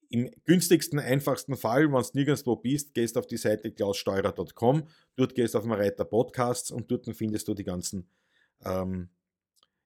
[0.09, 5.55] im günstigsten, einfachsten Fall, wenn du nirgendwo bist, gehst auf die Seite klaussteurer.com, dort gehst
[5.55, 8.09] du auf den Reiter Podcasts und dort findest du die ganzen
[8.65, 9.09] ähm,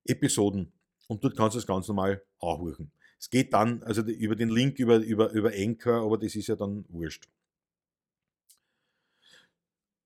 [0.05, 0.73] Episoden
[1.09, 2.91] und dort kannst du es ganz normal anhören.
[3.19, 6.57] Es geht dann, also über den Link über, über, über Anchor, aber das ist ja
[6.57, 7.29] dann wurscht.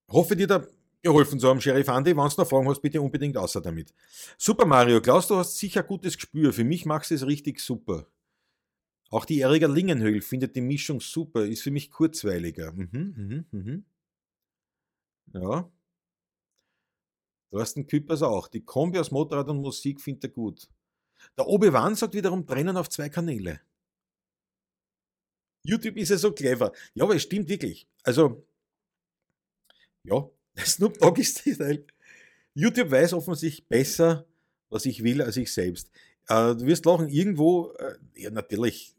[0.09, 0.67] Hoffe dir da
[1.03, 2.17] geholfen zu haben, Sheriff Andy.
[2.17, 3.93] Wenn du noch Fragen hast, bitte unbedingt außer damit.
[4.37, 6.53] Super Mario, Klaus, du hast sicher gutes Gespür.
[6.53, 8.07] Für mich machst du es richtig super.
[9.11, 12.73] Auch die Erika Lingenhöhl findet die Mischung super, ist für mich kurzweiliger.
[12.73, 13.85] Mhm, mhm, mhm.
[15.33, 15.71] Ja.
[17.51, 18.47] Thorsten Küppers auch.
[18.47, 20.69] Die Kombi aus Motorrad und Musik findet er gut.
[21.37, 23.61] Der Obi-Wan sagt wiederum trennen auf zwei Kanäle.
[25.65, 26.73] YouTube ist ja so clever.
[26.95, 27.89] Ja, aber es stimmt wirklich.
[28.05, 28.47] Also,
[30.05, 31.85] ja, Snoop Dogg ist Teil.
[32.55, 34.27] YouTube weiß offensichtlich besser,
[34.71, 35.91] was ich will, als ich selbst.
[36.29, 38.95] Äh, du wirst lachen, irgendwo, äh, ja, natürlich,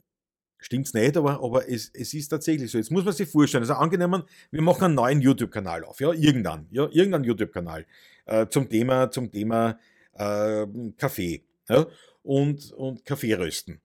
[0.61, 2.77] Stimmt's nicht, aber, aber es, es ist tatsächlich so.
[2.77, 6.67] Jetzt muss man sich vorstellen, also angenommen, wir machen einen neuen YouTube-Kanal auf, ja, irgendwann,
[6.69, 7.85] ja, irgendeinen YouTube-Kanal
[8.27, 9.79] äh, zum Thema, zum Thema
[10.13, 11.87] äh, Kaffee ja,
[12.21, 13.81] und, und Kaffeerösten.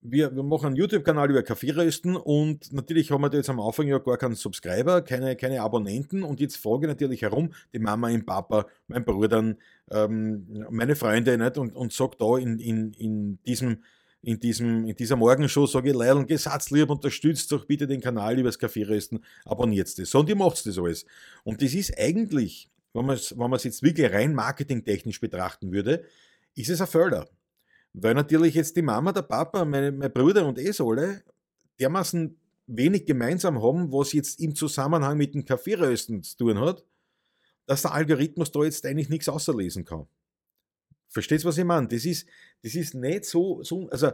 [0.00, 3.88] Wir, wir machen einen YouTube-Kanal über Kaffeerösten und natürlich haben wir da jetzt am Anfang
[3.88, 8.10] ja gar keinen Subscriber, keine, keine Abonnenten und jetzt frage ich natürlich herum, die Mama,
[8.10, 9.56] den Papa, mein Bruder,
[9.90, 11.58] ähm, meine Freunde nicht?
[11.58, 13.82] und, und sage da in, in, in diesem
[14.26, 18.58] in, diesem, in dieser Morgenshow sage ich, Leil, gesatzlieb, unterstützt doch bitte den Kanal übers
[18.58, 20.10] Kaffeerösten, abonniert das.
[20.10, 21.06] So, und ihr macht das alles.
[21.44, 26.02] Und das ist eigentlich, wenn man es wenn jetzt wirklich rein marketingtechnisch betrachten würde,
[26.56, 27.28] ist es ein Förder.
[27.92, 31.22] Weil natürlich jetzt die Mama, der Papa, meine, mein Bruder und es alle
[31.78, 36.84] dermaßen wenig gemeinsam haben, was jetzt im Zusammenhang mit dem Kaffeerösten zu tun hat,
[37.66, 40.08] dass der Algorithmus da jetzt eigentlich nichts außerlesen kann.
[41.08, 41.88] Verstehst du, was ich meine?
[41.88, 42.26] Das ist,
[42.62, 44.10] das ist nicht so, so, also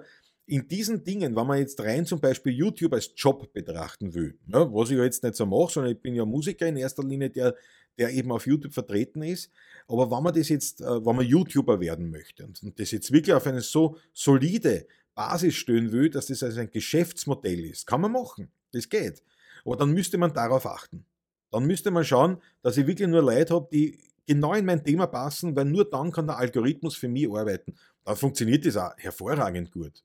[0.46, 4.68] in diesen Dingen, wenn man jetzt rein zum Beispiel YouTube als Job betrachten will, ne,
[4.72, 7.30] was ich ja jetzt nicht so mache, sondern ich bin ja Musiker in erster Linie,
[7.30, 7.54] der,
[7.98, 9.50] der eben auf YouTube vertreten ist.
[9.86, 13.34] Aber wenn man das jetzt, äh, wenn man YouTuber werden möchte und das jetzt wirklich
[13.34, 18.12] auf eine so solide Basis stellen will, dass das also ein Geschäftsmodell ist, kann man
[18.12, 18.50] machen.
[18.72, 19.22] Das geht.
[19.64, 21.04] Aber dann müsste man darauf achten.
[21.50, 25.06] Dann müsste man schauen, dass ich wirklich nur Leute habe, die genau in mein Thema
[25.06, 27.74] passen, weil nur dann kann der Algorithmus für mich arbeiten.
[28.04, 30.02] Dann funktioniert das auch hervorragend gut.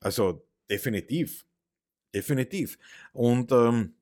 [0.00, 1.44] Also definitiv.
[2.14, 2.78] Definitiv.
[3.12, 3.94] Und ähm,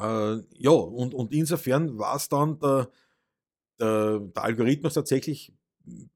[0.00, 2.90] äh, ja, und, und insofern war es dann der,
[3.78, 5.52] der, der Algorithmus tatsächlich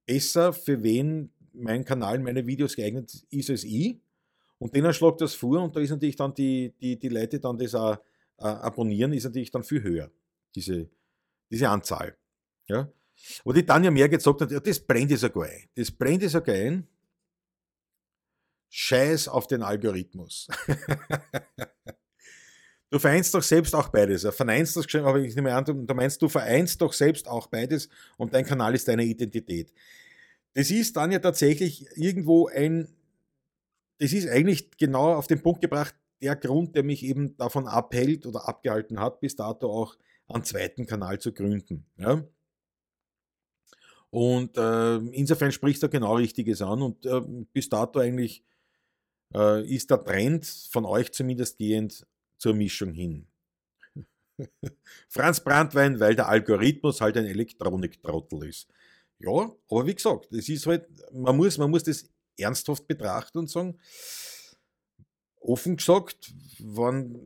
[0.07, 4.01] besser, für wen mein Kanal, meine Videos geeignet ist als ich.
[4.59, 7.59] Und denen schlägt das vor und da ist natürlich dann die, die, die Leute dann
[7.59, 7.97] das auch
[8.39, 10.11] äh, abonnieren, ist natürlich dann viel höher,
[10.55, 10.89] diese,
[11.51, 12.17] diese Anzahl.
[12.69, 12.91] Ja?
[13.45, 15.69] Wo die Tanja mehr gesagt hat, ja, das brennt ihr sogar ein.
[15.75, 16.87] Das brennt ihr sogar ein.
[18.69, 20.49] Scheiß auf den Algorithmus.
[22.95, 24.23] Du vereinst doch selbst auch beides.
[24.23, 27.89] Er verneinst das, aber ich nehme an, du meinst, du vereinst doch selbst auch beides
[28.19, 29.73] und dein Kanal ist deine Identität.
[30.53, 32.87] Das ist dann ja tatsächlich irgendwo ein,
[33.99, 38.27] das ist eigentlich genau auf den Punkt gebracht, der Grund, der mich eben davon abhält
[38.27, 39.97] oder abgehalten hat, bis dato auch
[40.29, 41.87] einen zweiten Kanal zu gründen.
[41.97, 42.23] Ja?
[44.15, 47.21] Und äh, insofern sprichst du genau Richtiges an und äh,
[47.53, 48.45] bis dato eigentlich
[49.35, 52.07] äh, ist der Trend von euch zumindest gehend
[52.39, 53.27] zur Mischung hin.
[55.09, 58.69] Franz Brandwein, weil der Algorithmus halt ein Elektroniktrottel ist.
[59.19, 62.09] Ja, aber wie gesagt, es ist halt, man muss, man muss das
[62.39, 63.81] ernsthaft betrachten und sagen,
[65.41, 67.19] offen gesagt, wenn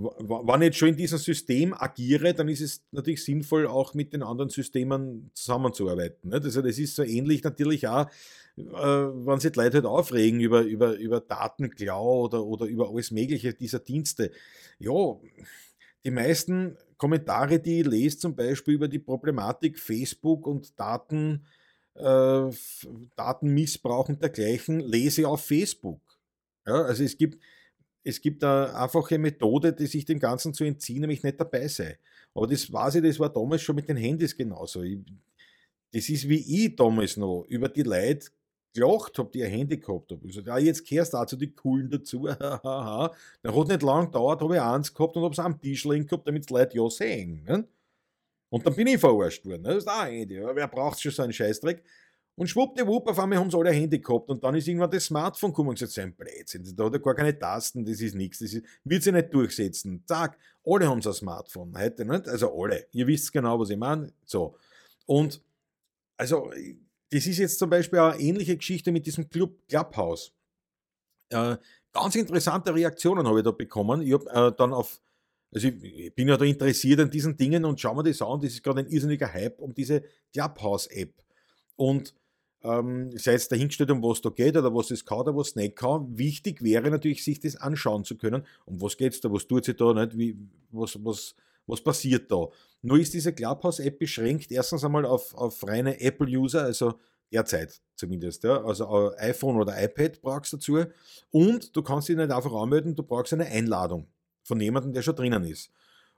[0.00, 4.12] wenn ich jetzt schon in diesem System agiere, dann ist es natürlich sinnvoll, auch mit
[4.12, 6.32] den anderen Systemen zusammenzuarbeiten.
[6.32, 8.06] Also das ist so ähnlich natürlich auch,
[8.56, 13.10] äh, wenn sich die Leute halt aufregen über, über, über Datenklau oder, oder über alles
[13.10, 14.30] Mögliche dieser Dienste.
[14.78, 15.16] Ja,
[16.04, 21.44] die meisten Kommentare, die ich lese, zum Beispiel über die Problematik Facebook und Daten,
[21.94, 22.50] äh,
[23.16, 26.00] Datenmissbrauch und dergleichen, lese ich auf Facebook.
[26.66, 27.42] Ja, also es gibt
[28.04, 31.98] es gibt eine einfache Methode, die sich dem Ganzen zu entziehen, nämlich nicht dabei sei.
[32.34, 34.82] Aber das weiß ich, das war damals schon mit den Handys genauso.
[34.82, 34.98] Ich,
[35.92, 38.28] das ist wie ich damals noch über die Leute
[38.72, 40.20] gelacht habe, die ein Handy gehabt haben.
[40.22, 42.26] Ich gesagt, ja, jetzt kehrst du auch zu den Coolen dazu.
[42.26, 46.06] Dann hat nicht lange gedauert, habe ich eins gehabt und habe es am Tisch liegen
[46.06, 47.44] gehabt, damit die Leute ja sehen.
[47.44, 47.66] Ne?
[48.50, 49.62] Und dann bin ich verarscht worden.
[49.62, 49.68] Ne?
[49.68, 50.40] Das ist auch ein Handy.
[50.40, 51.82] Wer braucht schon so einen Scheißdreck?
[52.38, 55.50] Und schwuppdiwupp, auf einmal haben sie alle Handy gehabt und dann ist irgendwann das Smartphone
[55.50, 58.38] gekommen und gesagt, so ein Blödsinn, da hat er gar keine Tasten, das ist nichts,
[58.38, 60.04] das ist, wird sich nicht durchsetzen.
[60.06, 62.28] Zack, alle haben so ein Smartphone heute, nicht?
[62.28, 64.12] Also alle, ihr wisst genau, was ich meine.
[64.24, 64.54] So.
[65.04, 65.42] Und
[66.16, 66.52] also,
[67.10, 70.32] das ist jetzt zum Beispiel eine ähnliche Geschichte mit diesem Club Clubhouse.
[71.30, 71.56] Äh,
[71.92, 74.00] ganz interessante Reaktionen habe ich da bekommen.
[74.00, 75.00] Ich habe äh, dann auf,
[75.52, 78.40] also ich bin ja da interessiert an diesen Dingen und schau mir das an.
[78.40, 81.14] Das ist gerade ein irrsinniger Hype um diese Clubhouse-App.
[81.74, 82.14] Und
[82.62, 85.76] ähm, sei es dahingestellt, um was da geht oder was es kann oder was nicht
[85.76, 86.18] kann.
[86.18, 88.44] Wichtig wäre natürlich, sich das anschauen zu können.
[88.64, 90.18] Um was geht es da, was tut sich da, nicht?
[90.18, 90.36] Wie,
[90.70, 91.34] was, was,
[91.66, 92.48] was passiert da?
[92.82, 96.94] Nur ist diese Clubhouse-App beschränkt erstens einmal auf, auf reine Apple-User, also
[97.32, 98.44] derzeit zumindest.
[98.44, 98.64] Ja?
[98.64, 100.84] Also iPhone oder iPad brauchst du dazu.
[101.30, 104.08] Und du kannst dich nicht einfach anmelden, du brauchst eine Einladung
[104.42, 105.70] von jemandem, der schon drinnen ist.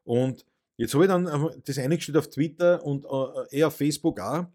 [0.04, 4.20] Und jetzt habe ich dann äh, das eingestellt auf Twitter und äh, eher auf Facebook
[4.20, 4.46] auch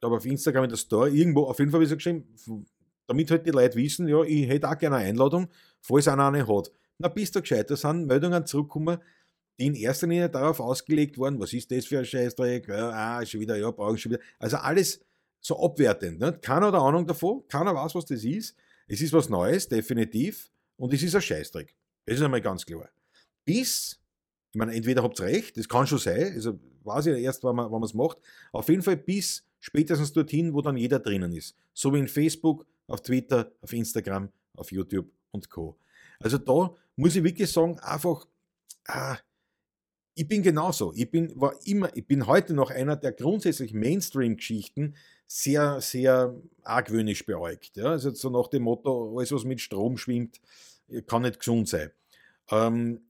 [0.00, 2.36] glaube auf Instagram in der Store, irgendwo, auf jeden Fall habe ich so geschrieben,
[3.06, 5.48] damit halt die Leute wissen, ja, ich hätte auch gerne eine Einladung,
[5.80, 6.70] falls einer eine hat.
[6.98, 8.98] Na, bist du gescheit, da sind Meldungen zurückgekommen,
[9.58, 13.26] die in erster Linie darauf ausgelegt waren, was ist das für ein Scheißdreck, ja, ah,
[13.26, 14.22] schon wieder, ja, brauche ich schon wieder.
[14.38, 15.00] Also alles
[15.40, 16.18] so abwertend.
[16.18, 16.38] Ne?
[16.40, 18.56] Keiner hat eine Ahnung davon, keiner weiß, was das ist.
[18.88, 21.74] Es ist was Neues, definitiv, und es ist ein Scheißdreck.
[22.04, 22.88] Das ist einmal ganz klar.
[23.44, 23.98] Bis,
[24.52, 27.56] ich meine, entweder habt ihr recht, das kann schon sein, also weiß ich erst, wann
[27.56, 28.18] man es macht,
[28.52, 31.56] auf jeden Fall bis Spätestens dorthin, wo dann jeder drinnen ist.
[31.72, 35.76] So wie in Facebook, auf Twitter, auf Instagram, auf YouTube und Co.
[36.20, 38.26] Also da muss ich wirklich sagen, einfach,
[38.86, 39.18] ah,
[40.14, 40.92] ich bin genauso.
[40.94, 44.96] Ich bin, war immer, ich bin heute noch einer, der grundsätzlich Mainstream-Geschichten
[45.26, 47.76] sehr, sehr argwöhnisch beäugt.
[47.76, 47.90] Ja?
[47.90, 50.40] Also so nach dem Motto, alles was mit Strom schwimmt,
[51.06, 51.90] kann nicht gesund sein.
[52.50, 53.00] Ähm,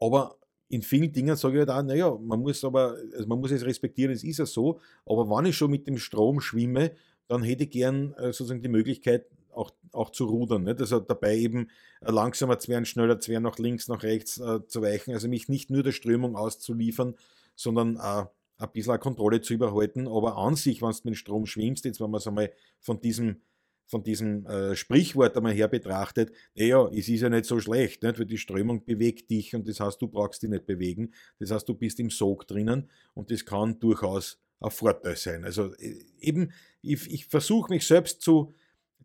[0.00, 0.38] aber
[0.68, 3.64] in vielen Dingen sage ich halt auch, naja, man muss aber, also man muss es
[3.64, 6.92] respektieren, es ist ja so, aber wenn ich schon mit dem Strom schwimme,
[7.28, 10.64] dann hätte ich gern äh, sozusagen die Möglichkeit, auch, auch zu rudern.
[10.64, 10.80] Nicht?
[10.80, 14.66] Also dabei eben äh, langsamer zu werden, schneller zu werden, nach links, nach rechts äh,
[14.66, 15.14] zu weichen.
[15.14, 17.14] Also mich nicht nur der Strömung auszuliefern,
[17.54, 18.26] sondern äh,
[18.58, 20.06] ein bisschen Kontrolle zu überhalten.
[20.08, 23.00] Aber an sich, wenn du mit dem Strom schwimmst, jetzt wenn man es einmal von
[23.00, 23.40] diesem
[23.86, 28.18] von diesem äh, Sprichwort einmal her betrachtet, naja, es ist ja nicht so schlecht, nicht?
[28.18, 31.12] weil die Strömung bewegt dich und das heißt, du brauchst dich nicht bewegen.
[31.38, 35.44] Das heißt, du bist im Sog drinnen und das kann durchaus ein Vorteil sein.
[35.44, 38.54] Also äh, eben, ich, ich versuche mich selbst zu,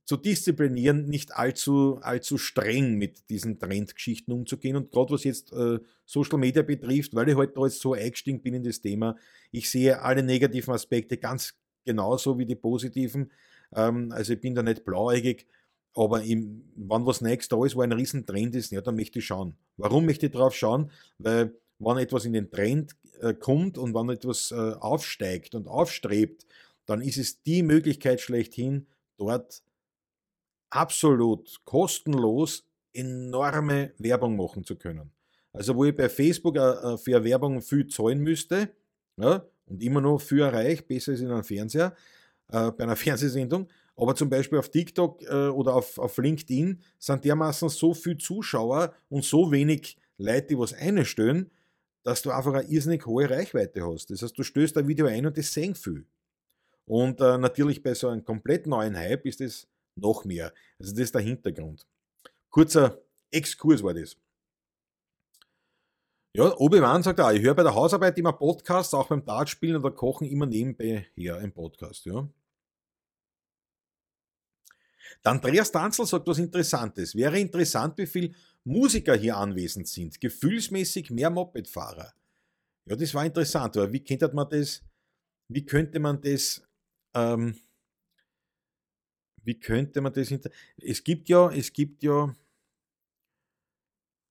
[0.06, 4.76] zu disziplinieren, nicht allzu, allzu streng mit diesen Trendgeschichten umzugehen.
[4.76, 7.94] Und gerade was jetzt äh, Social Media betrifft, weil ich heute halt da jetzt so
[7.94, 9.18] eingestiegen bin in das Thema,
[9.52, 11.54] ich sehe alle negativen Aspekte ganz
[11.86, 13.32] genauso wie die positiven.
[13.76, 15.48] Ähm, also ich bin da nicht blauäugig,
[15.96, 19.26] aber im, wann was Neues da ist, wo ein Riesentrend ist, ja, dann möchte ich
[19.26, 19.56] schauen.
[19.78, 20.92] Warum möchte ich drauf schauen?
[21.18, 26.46] Weil wenn etwas in den Trend äh, kommt und wenn etwas äh, aufsteigt und aufstrebt,
[26.86, 29.62] dann ist es die Möglichkeit schlechthin, dort
[30.70, 35.12] absolut kostenlos enorme Werbung machen zu können.
[35.54, 38.70] Also wo ich bei Facebook äh, für Werbung viel zahlen müsste
[39.18, 41.96] ja, und immer noch viel erreicht, besser als in einem Fernseher,
[42.50, 43.68] äh, bei einer Fernsehsendung.
[43.96, 48.94] Aber zum Beispiel auf TikTok äh, oder auf, auf LinkedIn sind dermaßen so viele Zuschauer
[49.10, 51.52] und so wenig Leute, die was einstellen,
[52.04, 54.10] dass du einfach eine irrsinnig hohe Reichweite hast.
[54.10, 56.06] Das heißt, du stößt ein Video ein und das sehen viel.
[56.86, 60.54] Und äh, natürlich bei so einem komplett neuen Hype ist das noch mehr.
[60.80, 61.86] Also das ist der Hintergrund.
[62.50, 63.00] Kurzer
[63.32, 64.18] Exkurs war das.
[66.36, 69.92] Ja, Obi-Wan sagt auch, ich höre bei der Hausarbeit immer Podcasts, auch beim Dartspielen oder
[69.92, 72.06] Kochen immer nebenbei her ein Podcast.
[72.06, 72.28] Ja.
[75.24, 77.16] Der Andreas Danzel sagt was Interessantes.
[77.16, 78.32] Wäre interessant, wie viele
[78.64, 80.20] Musiker hier anwesend sind.
[80.22, 82.14] Gefühlsmäßig mehr Mopedfahrer.
[82.86, 84.82] Ja, das war interessant, aber wie könnte man das,
[85.48, 86.62] wie könnte man das,
[87.14, 87.56] ähm,
[89.44, 90.34] wie könnte man das,
[90.78, 92.34] es gibt ja, es gibt ja,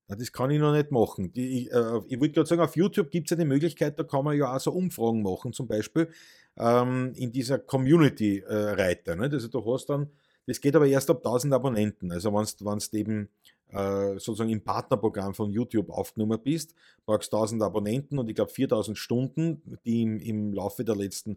[0.09, 1.33] na, das kann ich noch nicht machen.
[1.33, 4.25] Die, ich, äh, ich wollte gerade sagen, auf YouTube gibt es die Möglichkeit, da kann
[4.25, 6.11] man ja auch so Umfragen machen, zum Beispiel
[6.57, 9.17] ähm, in dieser Community-Reiter.
[9.17, 10.11] Äh, also du hast dann,
[10.49, 12.11] das geht aber erst ab 1000 Abonnenten.
[12.11, 13.29] Also wenn du eben
[13.69, 16.75] äh, sozusagen im Partnerprogramm von YouTube aufgenommen bist,
[17.05, 21.37] brauchst 1000 Abonnenten und ich glaube 4000 Stunden, die im, im Laufe der letzten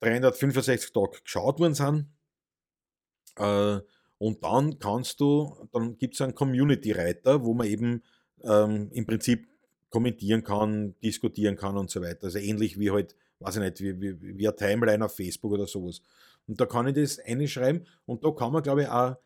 [0.00, 2.06] 365 Tage geschaut worden sind.
[3.38, 3.80] Äh,
[4.18, 8.02] und dann kannst du, dann gibt es einen Community-Reiter, wo man eben
[8.42, 9.48] ähm, im Prinzip
[9.88, 12.24] kommentieren kann, diskutieren kann und so weiter.
[12.24, 15.66] Also ähnlich wie halt, weiß ich nicht, wie, wie, wie eine Timeline auf Facebook oder
[15.66, 16.02] sowas.
[16.46, 19.16] Und da kann ich das einschreiben und da kann man, glaube ich, auch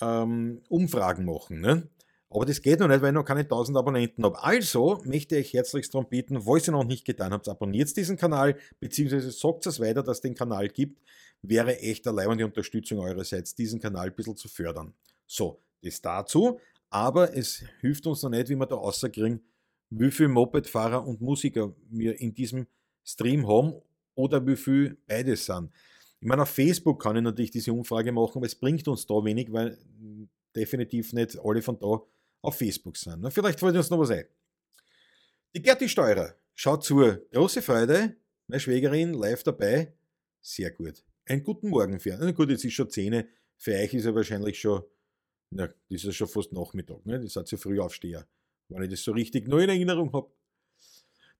[0.00, 1.60] ähm, Umfragen machen.
[1.60, 1.88] Ne?
[2.28, 4.42] Aber das geht noch nicht, weil ich noch keine 1000 Abonnenten habe.
[4.42, 8.56] Also möchte ich herzlichst darum bitten, falls ihr noch nicht getan habt, abonniert diesen Kanal,
[8.80, 11.00] beziehungsweise sagt es weiter, dass es den Kanal gibt.
[11.42, 14.92] Wäre echt allein die Unterstützung eurerseits, diesen Kanal ein bisschen zu fördern.
[15.26, 16.58] So, das dazu.
[16.90, 19.42] Aber es hilft uns noch nicht, wie wir da rauskriegen,
[19.90, 22.66] wie viele Mopedfahrer und Musiker wir in diesem
[23.04, 23.74] Stream haben
[24.14, 25.70] oder wie viel beides sind.
[26.26, 29.14] Ich meine, auf Facebook kann ich natürlich diese Umfrage machen, aber es bringt uns da
[29.24, 29.78] wenig, weil
[30.56, 32.02] definitiv nicht alle von da
[32.42, 33.20] auf Facebook sind.
[33.20, 34.24] Na, vielleicht fällt uns noch was ein.
[35.54, 36.96] Die Gerti Steurer schaut zu.
[37.30, 38.16] Große Freude.
[38.48, 39.94] Meine Schwägerin live dabei.
[40.40, 41.04] Sehr gut.
[41.26, 43.22] Einen guten Morgen für Na gut, jetzt ist schon 10.
[43.56, 44.82] Für euch ist er wahrscheinlich schon,
[45.50, 47.06] na, das ist ja schon fast Nachmittag.
[47.06, 47.20] Ne?
[47.20, 48.26] Das hat ja früh aufsteher.
[48.68, 50.28] Wenn ich das so richtig neu in Erinnerung habe.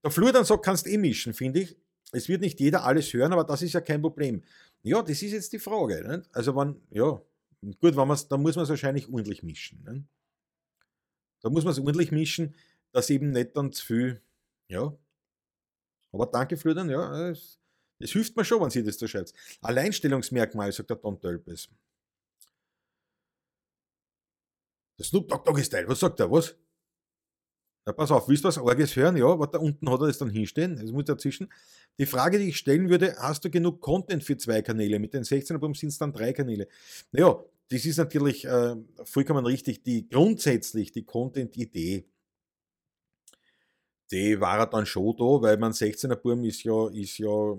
[0.05, 1.77] Der Flur dann sagt, kannst eh mischen, finde ich.
[2.13, 4.43] Es wird nicht jeder alles hören, aber das ist ja kein Problem.
[4.87, 6.01] Ja, das ist jetzt die Frage.
[6.07, 6.23] Ne?
[6.33, 7.21] Also, wenn, ja,
[7.61, 9.83] gut, wenn da muss man es wahrscheinlich ordentlich mischen.
[9.83, 10.07] Ne?
[11.41, 12.55] Da muss man es ordentlich mischen,
[12.93, 14.23] dass eben nicht dann zu viel,
[14.69, 14.97] ja.
[16.13, 17.59] Aber danke, Flödern, ja, es,
[17.99, 19.33] es, hilft mir schon, wenn Sie das da schreibt.
[19.61, 21.69] Alleinstellungsmerkmal, sagt der Don Tölpes.
[24.99, 26.55] Der Snoop Dogg Doggy Style, was sagt er, was?
[27.87, 29.17] Na, pass auf, willst du was Orges hören?
[29.17, 30.77] Ja, aber da unten hat er das dann hinstehen.
[30.77, 31.49] Das muss dazwischen.
[31.99, 34.99] Die Frage, die ich stellen würde, hast du genug Content für zwei Kanäle?
[34.99, 36.67] Mit den 16 Album sind es dann drei Kanäle.
[37.13, 38.75] Naja, das ist natürlich äh,
[39.05, 39.85] vollkommen richtig.
[39.85, 42.05] Die grundsätzlich die Content-Idee,
[44.11, 47.57] die war dann schon da, weil man 16er Burm ist ja, ist ja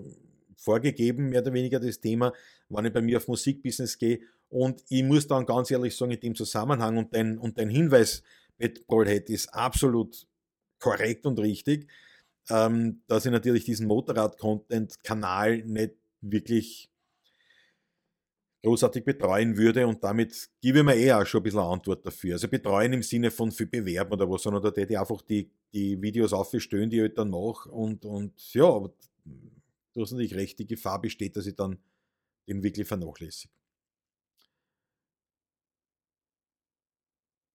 [0.56, 2.34] vorgegeben, mehr oder weniger das Thema,
[2.68, 4.20] wenn ich bei mir auf Musikbusiness gehe.
[4.50, 8.22] Und ich muss dann ganz ehrlich sagen, in dem Zusammenhang und dein, und dein Hinweis,
[8.86, 10.26] Paulhead ist absolut
[10.78, 11.88] korrekt und richtig,
[12.50, 16.90] ähm, dass ich natürlich diesen Motorrad-Content-Kanal nicht wirklich
[18.62, 22.34] großartig betreuen würde und damit gebe ich mir eh auch schon ein bisschen Antwort dafür.
[22.34, 25.50] Also betreuen im Sinne von für bewerben oder was, sondern da hätte ich einfach die,
[25.72, 28.92] die Videos aufstellen, die ich halt dann mache und, und ja, aber
[29.94, 31.78] du hast natürlich recht, die Gefahr besteht, dass ich dann
[32.48, 33.52] den wirklich vernachlässige.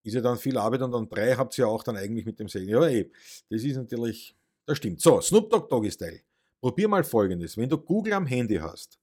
[0.04, 2.38] Ist ja dann viel Arbeit und dann drei habt ihr ja auch dann eigentlich mit
[2.38, 2.68] dem selben.
[2.68, 3.10] Ja, ey,
[3.48, 4.36] das ist natürlich,
[4.66, 5.00] das stimmt.
[5.00, 6.20] So, Snoop Dogg Doggy Style.
[6.60, 7.56] Probier mal folgendes.
[7.56, 8.98] Wenn du Google am Handy hast,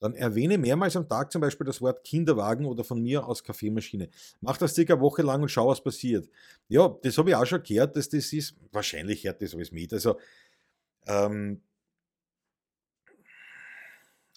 [0.00, 4.08] dann erwähne mehrmals am Tag zum Beispiel das Wort Kinderwagen oder von mir aus Kaffeemaschine.
[4.40, 6.28] Mach das circa eine Woche lang und schau, was passiert.
[6.68, 8.54] Ja, das habe ich auch schon gehört, dass das ist.
[8.70, 9.92] Wahrscheinlich hört das alles mit.
[9.92, 10.18] Also,
[11.06, 11.60] ähm,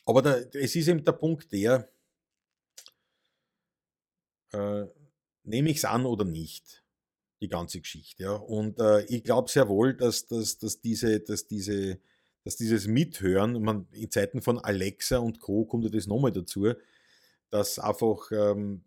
[0.06, 1.88] aber da, es ist eben der Punkt der,
[4.54, 4.86] äh,
[5.44, 6.84] nehme ich es an oder nicht,
[7.42, 8.24] die ganze Geschichte.
[8.24, 8.34] Ja?
[8.34, 12.00] Und äh, ich glaube sehr wohl, dass, dass, dass, diese, dass, diese,
[12.44, 15.66] dass dieses Mithören, man, in Zeiten von Alexa und Co.
[15.66, 16.74] kommt ja das nochmal dazu,
[17.50, 18.84] dass einfach, ähm,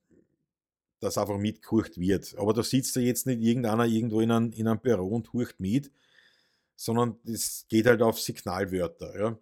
[1.01, 2.37] dass einfach mitgehurcht wird.
[2.39, 5.61] Aber da sitzt ja jetzt nicht irgendeiner irgendwo in einem, in einem Büro und hurcht
[5.61, 5.91] mit,
[6.77, 9.19] sondern das geht halt auf Signalwörter.
[9.19, 9.39] Ja,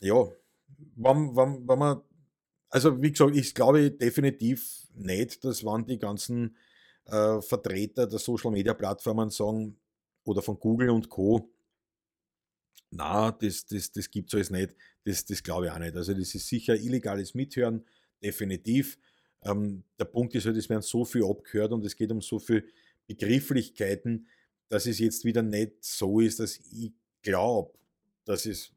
[0.00, 0.28] ja
[0.96, 2.02] wenn, wenn, wenn man
[2.70, 6.56] also wie gesagt, ich glaube definitiv nicht, dass wann die ganzen
[7.06, 9.78] äh, Vertreter der Social Media Plattformen sagen
[10.24, 11.50] oder von Google und Co.
[12.90, 14.74] Na, das, das, das gibt es alles nicht.
[15.04, 15.96] Das, das glaube ich auch nicht.
[15.96, 17.84] Also das ist sicher illegales Mithören,
[18.22, 18.98] definitiv.
[19.42, 22.38] Ähm, der Punkt ist halt, es werden so viel abgehört und es geht um so
[22.38, 22.64] viele
[23.06, 24.26] Begrifflichkeiten,
[24.68, 26.92] dass es jetzt wieder nicht so ist, dass ich
[27.22, 27.72] glaube,
[28.24, 28.72] dass es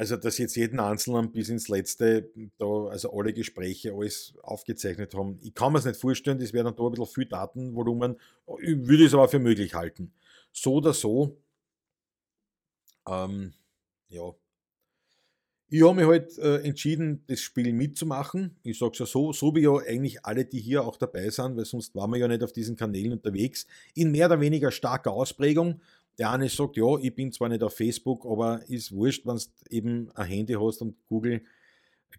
[0.00, 5.38] also dass jetzt jeden Einzelnen bis ins Letzte da, also alle Gespräche, alles aufgezeichnet haben.
[5.42, 8.16] Ich kann mir es nicht vorstellen, das wäre dann da ein bisschen viel Datenvolumen.
[8.62, 10.14] Ich würde es aber für möglich halten.
[10.52, 11.36] So oder so,
[13.06, 13.52] ähm,
[14.08, 14.32] ja.
[15.72, 18.56] Ich habe mich halt äh, entschieden, das Spiel mitzumachen.
[18.62, 21.56] Ich sage es ja so, so wie ja eigentlich alle, die hier auch dabei sind,
[21.56, 25.12] weil sonst waren wir ja nicht auf diesen Kanälen unterwegs, in mehr oder weniger starker
[25.12, 25.80] Ausprägung.
[26.18, 29.42] Der eine sagt, ja, ich bin zwar nicht auf Facebook, aber ist wurscht, wenn du
[29.70, 31.42] eben ein Handy hast und Google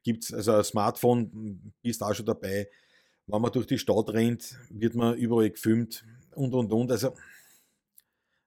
[0.04, 2.68] gibt es, also ein Smartphone, bist auch schon dabei.
[3.28, 6.04] Wenn man durch die Stadt rennt, wird man überall gefilmt
[6.36, 6.92] und und und.
[6.92, 7.14] Also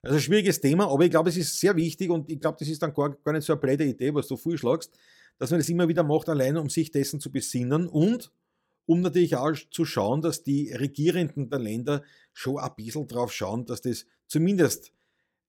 [0.04, 2.82] also schwieriges Thema, aber ich glaube, es ist sehr wichtig und ich glaube, das ist
[2.82, 4.92] dann gar, gar nicht so eine blöde Idee, was du vorschlagst,
[5.38, 8.30] dass man das immer wieder macht, alleine um sich dessen zu besinnen und
[8.84, 12.02] um natürlich auch zu schauen, dass die Regierenden der Länder
[12.34, 14.92] schon ein bisschen drauf schauen, dass das zumindest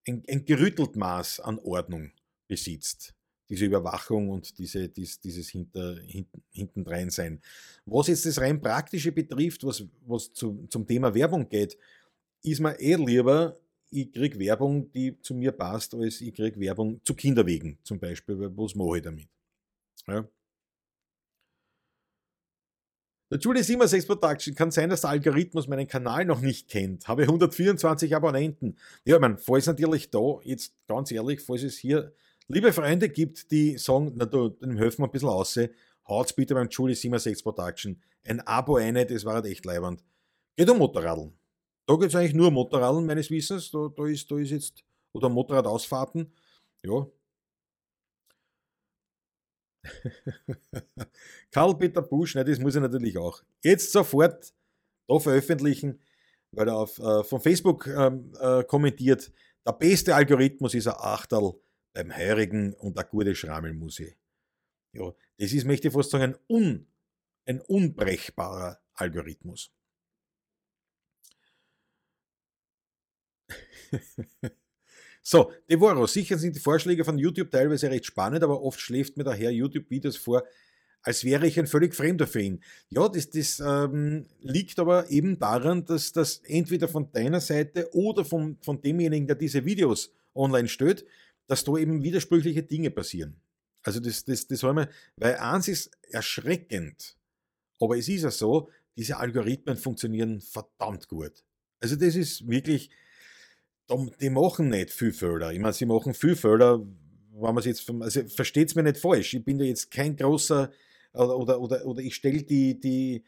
[0.08, 2.12] ein, ein gerüttelt Maß an Ordnung
[2.48, 3.14] besitzt.
[3.50, 7.42] Diese Überwachung und diese, dies, dieses hinter, hinten, hintendrein sein.
[7.86, 11.78] Was jetzt das rein Praktische betrifft, was, was zu, zum Thema Werbung geht,
[12.42, 13.56] ist mir eh lieber,
[13.92, 18.40] ich kriege Werbung, die zu mir passt, als ich kriege Werbung zu Kinderwegen zum Beispiel,
[18.40, 19.30] weil was mache ich damit?
[20.08, 20.28] Ja.
[23.36, 27.06] Der Julie 76 Production kann sein, dass der Algorithmus meinen Kanal noch nicht kennt.
[27.10, 28.78] Habe 124 Abonnenten.
[29.04, 32.14] Ja, ich meine, falls natürlich da, jetzt ganz ehrlich, falls es hier
[32.48, 35.60] liebe Freunde gibt, die sagen, na du, dann helfen wir ein bisschen aus,
[36.08, 40.02] haut's bitte beim Julie 67 Production ein Abo ein, das war halt echt leibend.
[40.56, 41.34] Geht um Motorradeln.
[41.88, 43.70] Da geht es eigentlich nur Motorradeln meines Wissens.
[43.70, 44.82] Da, da, ist, da ist jetzt,
[45.12, 46.32] oder Motorradausfahrten.
[46.86, 47.06] Ja.
[51.52, 53.44] Karl-Peter Busch, ne, das muss ich natürlich auch.
[53.64, 54.54] Jetzt sofort
[55.08, 56.02] da veröffentlichen,
[56.52, 59.32] weil er auf, äh, von Facebook ähm, äh, kommentiert,
[59.66, 61.54] der beste Algorithmus ist ein Achterl
[61.94, 64.18] beim Heurigen und eine gute Schrammelmusik.
[64.94, 66.88] Ja, das ist, möchte ich fast sagen, ein, un,
[67.46, 69.72] ein unbrechbarer Algorithmus.
[75.28, 79.24] so, Devoro, sicher sind die Vorschläge von YouTube teilweise recht spannend, aber oft schläft mir
[79.24, 80.44] daher YouTube-Videos vor,
[81.02, 82.62] als wäre ich ein völlig Fremder für ihn.
[82.90, 88.24] Ja, das, das ähm, liegt aber eben daran, dass das entweder von deiner Seite oder
[88.24, 91.08] von, von demjenigen, der diese Videos online stellt,
[91.48, 93.36] dass da eben widersprüchliche Dinge passieren.
[93.82, 97.18] Also das, das, das haben wir, weil eins ist erschreckend,
[97.80, 101.44] aber es ist ja so, diese Algorithmen funktionieren verdammt gut.
[101.80, 102.92] Also das ist wirklich,
[103.90, 105.52] die machen nicht viel Fehler.
[105.52, 108.98] Ich meine, sie machen viel Fehler, wenn man es jetzt, also versteht es mir nicht
[108.98, 109.34] falsch.
[109.34, 110.72] Ich bin da jetzt kein großer,
[111.14, 113.24] oder, oder, oder, oder ich stelle die, die,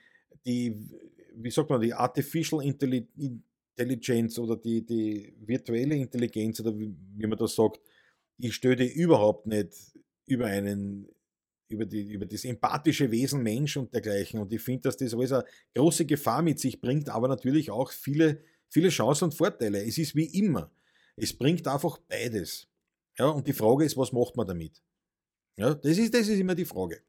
[0.45, 0.89] die,
[1.35, 7.37] wie sagt man, die Artificial Intelligence oder die, die virtuelle Intelligenz oder wie, wie man
[7.37, 7.79] das sagt,
[8.39, 9.73] ich stelle die überhaupt nicht
[10.25, 11.07] über einen,
[11.69, 14.39] über, die, über das empathische Wesen Mensch und dergleichen.
[14.39, 15.45] Und ich finde, dass das alles eine
[15.75, 19.83] große Gefahr mit sich bringt, aber natürlich auch viele viele Chancen und Vorteile.
[19.83, 20.71] Es ist wie immer.
[21.15, 22.67] Es bringt einfach beides.
[23.17, 24.81] Ja, und die Frage ist, was macht man damit?
[25.57, 27.01] Ja, das ist, das ist immer die Frage.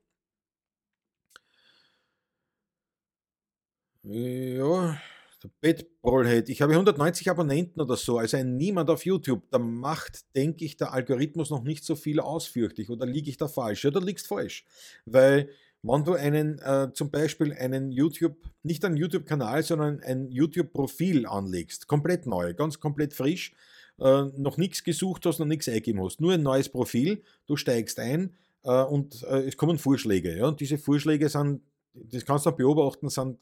[4.02, 4.98] Ja,
[5.42, 6.48] der Bedballhead.
[6.48, 9.42] Ich habe 190 Abonnenten oder so, also ein Niemand auf YouTube.
[9.50, 12.91] Da macht, denke ich, der Algorithmus noch nicht so viel aus, fürchte ich.
[12.91, 13.84] Oder liege ich da falsch?
[13.84, 14.64] Ja, da liegst falsch.
[15.04, 15.50] Weil
[15.88, 21.86] wenn du einen, äh, zum Beispiel einen YouTube, nicht einen YouTube-Kanal, sondern ein YouTube-Profil anlegst,
[21.86, 23.54] komplett neu, ganz komplett frisch,
[23.98, 27.98] äh, noch nichts gesucht hast, noch nichts eingegeben hast, nur ein neues Profil, du steigst
[27.98, 30.36] ein äh, und äh, es kommen Vorschläge.
[30.36, 30.48] Ja?
[30.48, 31.62] Und diese Vorschläge sind,
[31.94, 33.38] das kannst du beobachten, sind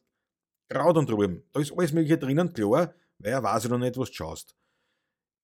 [0.69, 1.43] Kraut und Ruben.
[1.53, 4.55] Da ist alles Mögliche drinnen, klar, weil er weiß ja noch nicht, was du schaust.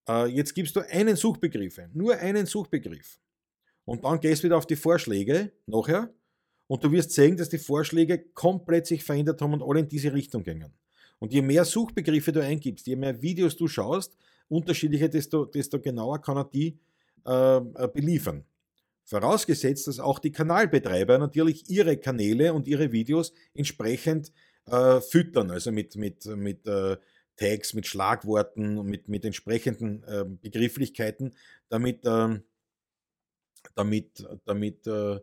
[0.07, 3.19] Äh, jetzt gibst du einen Suchbegriff ein, nur einen Suchbegriff.
[3.85, 6.09] Und dann gehst du wieder auf die Vorschläge nachher
[6.67, 10.13] und du wirst sehen, dass die Vorschläge komplett sich verändert haben und alle in diese
[10.13, 10.73] Richtung gingen.
[11.19, 14.17] Und je mehr Suchbegriffe du eingibst, je mehr Videos du schaust,
[14.49, 16.79] unterschiedlicher, desto, desto genauer kann er die
[17.25, 18.45] äh, äh, beliefern.
[19.05, 24.31] Vorausgesetzt, dass auch die Kanalbetreiber natürlich ihre Kanäle und ihre Videos entsprechend
[24.65, 26.97] äh, füttern, also mit, mit, mit äh,
[27.35, 31.35] Tags, mit Schlagworten mit, mit entsprechenden äh, Begrifflichkeiten,
[31.69, 32.43] damit, ähm,
[33.75, 35.19] damit, damit äh,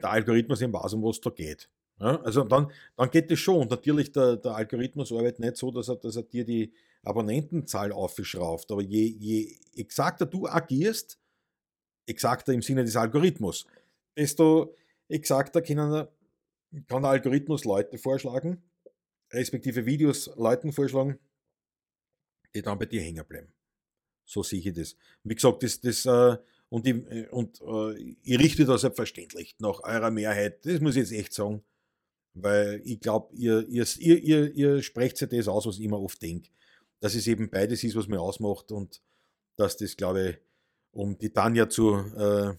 [0.00, 1.68] der Algorithmus eben weiß, um was da geht.
[2.00, 3.68] Ja, also dann, dann geht es schon.
[3.68, 8.70] Natürlich, der, der Algorithmus arbeitet nicht so, dass er, dass er dir die Abonnentenzahl aufgeschrauft.
[8.72, 11.18] Aber je, je exakter du agierst,
[12.06, 13.66] exakter im Sinne des Algorithmus,
[14.16, 14.74] desto
[15.08, 16.08] exakter kann
[16.70, 18.62] der Algorithmus Leute vorschlagen,
[19.32, 21.18] respektive Videos Leuten vorschlagen,
[22.54, 23.52] die dann bei dir hängen bleiben.
[24.24, 24.96] So sehe ich das.
[25.22, 26.36] Wie gesagt, das, das äh,
[26.68, 31.12] und, ich, und äh, ich richte da selbstverständlich nach eurer Mehrheit, das muss ich jetzt
[31.12, 31.62] echt sagen,
[32.34, 36.20] weil ich glaube, ihr, ihr, ihr, ihr, sprecht ja das aus, was ich immer oft
[36.20, 36.48] denke,
[37.00, 39.00] dass es eben beides ist, was mir ausmacht und
[39.56, 40.36] dass das, glaube ich,
[40.90, 42.54] um die Tanja zu, äh,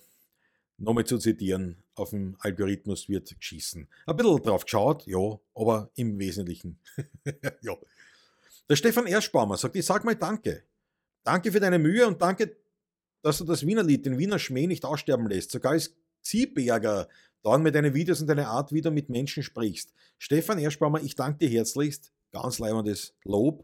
[0.78, 3.88] nochmal zu zitieren, auf dem Algorithmus wird geschissen.
[4.06, 6.80] Ein bisschen drauf geschaut, ja, aber im Wesentlichen.
[7.62, 7.76] ja.
[8.70, 10.64] Der Stefan Erschbaumer sagt, ich sag mal Danke.
[11.24, 12.56] Danke für deine Mühe und danke,
[13.26, 15.50] dass du das Wienerlied, den Wiener Schmäh nicht aussterben lässt.
[15.50, 17.10] Sogar als Ziehberger
[17.42, 19.94] dann mit deinen Videos und deiner Art wieder mit Menschen sprichst.
[20.20, 22.12] Stefan Erschbaumer, ich danke dir herzlichst.
[22.32, 23.64] Ganz leibendes Lob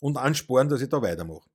[0.00, 1.51] und Ansporn, dass ich da weitermache.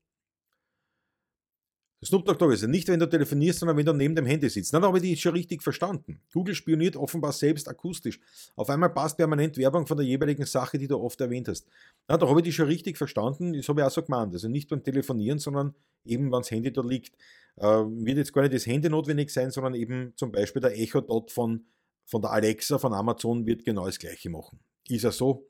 [2.05, 4.47] Snoop Dogg Dogg ist ja nicht, wenn du telefonierst, sondern wenn du neben dem Handy
[4.49, 4.71] sitzt.
[4.71, 6.21] Dann habe ich die schon richtig verstanden.
[6.31, 8.19] Google spioniert offenbar selbst akustisch.
[8.55, 11.67] Auf einmal passt permanent Werbung von der jeweiligen Sache, die du oft erwähnt hast.
[12.07, 13.53] Na, da habe ich die schon richtig verstanden.
[13.53, 14.31] Das habe ich auch so gemeint.
[14.31, 15.73] Also nicht beim Telefonieren, sondern
[16.05, 17.15] eben, wenn das Handy da liegt.
[17.55, 21.01] Äh, wird jetzt gar nicht das Handy notwendig sein, sondern eben zum Beispiel der Echo
[21.01, 21.65] Dot von,
[22.05, 24.59] von der Alexa von Amazon wird genau das Gleiche machen.
[24.87, 25.49] Ist er so?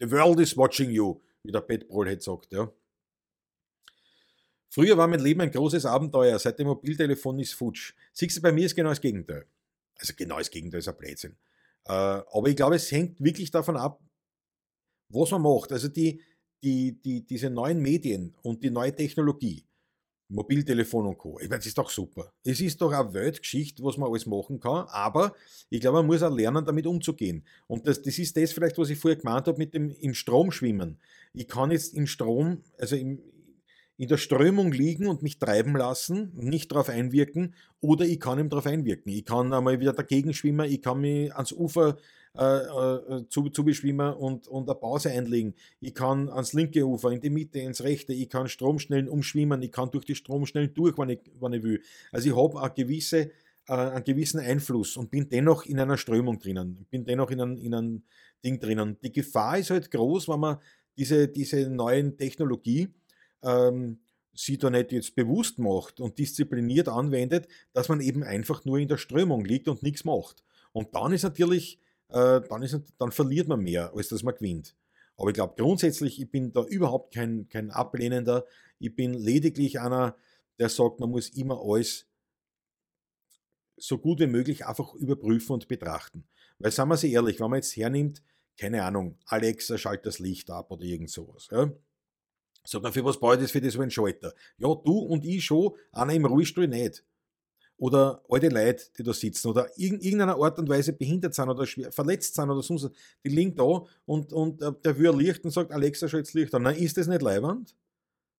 [0.00, 2.54] The world is watching you, wie der Pat Brolhead sagt.
[2.54, 2.72] Ja.
[4.70, 7.94] Früher war mein Leben ein großes Abenteuer, seit dem Mobiltelefon ist futsch.
[8.12, 9.46] Siehst du, bei mir ist genau das Gegenteil.
[9.96, 11.36] Also genau das Gegenteil ist ein Blödsinn.
[11.86, 14.00] Äh, aber ich glaube, es hängt wirklich davon ab,
[15.08, 15.72] was man macht.
[15.72, 16.20] Also die,
[16.62, 19.64] die, die, diese neuen Medien und die neue Technologie,
[20.28, 21.38] Mobiltelefon und Co.
[21.40, 22.32] Ich meine, das ist doch super.
[22.44, 25.34] Es ist doch eine Weltgeschichte, was man alles machen kann, aber
[25.70, 27.44] ich glaube, man muss auch lernen, damit umzugehen.
[27.66, 30.50] Und das, das ist das vielleicht, was ich vorher gemeint habe mit dem im Strom
[30.50, 31.00] schwimmen.
[31.32, 33.22] Ich kann jetzt im Strom, also im,
[33.98, 38.48] in der Strömung liegen und mich treiben lassen, nicht darauf einwirken, oder ich kann ihm
[38.48, 39.12] darauf einwirken.
[39.12, 41.98] Ich kann einmal wieder dagegen schwimmen, ich kann mich ans Ufer
[42.38, 45.54] äh, äh, zu, zu beschwimmen und, und eine Pause einlegen.
[45.80, 49.72] Ich kann ans linke Ufer, in die Mitte, ins rechte, ich kann Stromschnellen umschwimmen, ich
[49.72, 51.82] kann durch die Stromschnellen durch, wenn ich, wenn ich will.
[52.12, 53.32] Also ich habe eine gewisse,
[53.66, 57.56] äh, einen gewissen Einfluss und bin dennoch in einer Strömung drinnen, bin dennoch in einem,
[57.56, 58.02] in einem
[58.44, 58.96] Ding drinnen.
[59.02, 60.58] Die Gefahr ist halt groß, wenn man
[60.96, 62.88] diese, diese neuen Technologie
[63.42, 64.00] ähm,
[64.34, 68.88] sie da nicht jetzt bewusst macht und diszipliniert anwendet, dass man eben einfach nur in
[68.88, 70.44] der Strömung liegt und nichts macht.
[70.72, 74.76] Und dann ist natürlich, äh, dann, ist, dann verliert man mehr, als dass man gewinnt.
[75.16, 78.46] Aber ich glaube grundsätzlich, ich bin da überhaupt kein, kein Ablehnender.
[78.78, 80.16] Ich bin lediglich einer,
[80.60, 82.06] der sagt, man muss immer alles
[83.76, 86.28] so gut wie möglich einfach überprüfen und betrachten.
[86.58, 88.22] Weil, sagen wir sie ehrlich, wenn man jetzt hernimmt,
[88.56, 91.48] keine Ahnung, Alexa schaltet das Licht ab oder irgend sowas.
[91.50, 91.72] Ja?
[92.70, 94.34] Sag mal, für was brauche ich das für das so ein Schalter?
[94.58, 97.02] Ja, du und ich schon, einer im Ruhestuhl nicht.
[97.78, 101.64] Oder alte Leute, die da sitzen oder in irgendeiner Art und Weise behindert sind oder
[101.64, 102.90] schwer, verletzt sind oder sonst
[103.24, 106.62] die liegen da und, und äh, der will Licht und sagt, Alexa, schalt's Licht an.
[106.62, 107.74] Na, ist das nicht leibend?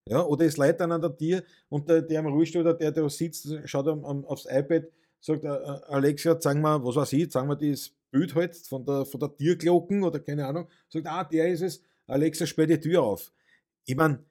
[0.08, 3.04] Ja, oder ist Leute an der Tier und der, der am Ruhestuhl oder der, der
[3.04, 4.92] da sitzt, schaut am, am, aufs iPad,
[5.22, 8.86] sagt, äh, äh Alexa, zeig mal, was weiß ich, zeig mal das Bild halt von
[8.86, 12.80] der, von der Tierglocken oder keine Ahnung, sagt, ah, der ist es, Alexa, sperr die
[12.80, 13.32] Tür auf.
[13.90, 14.24] Ich meine,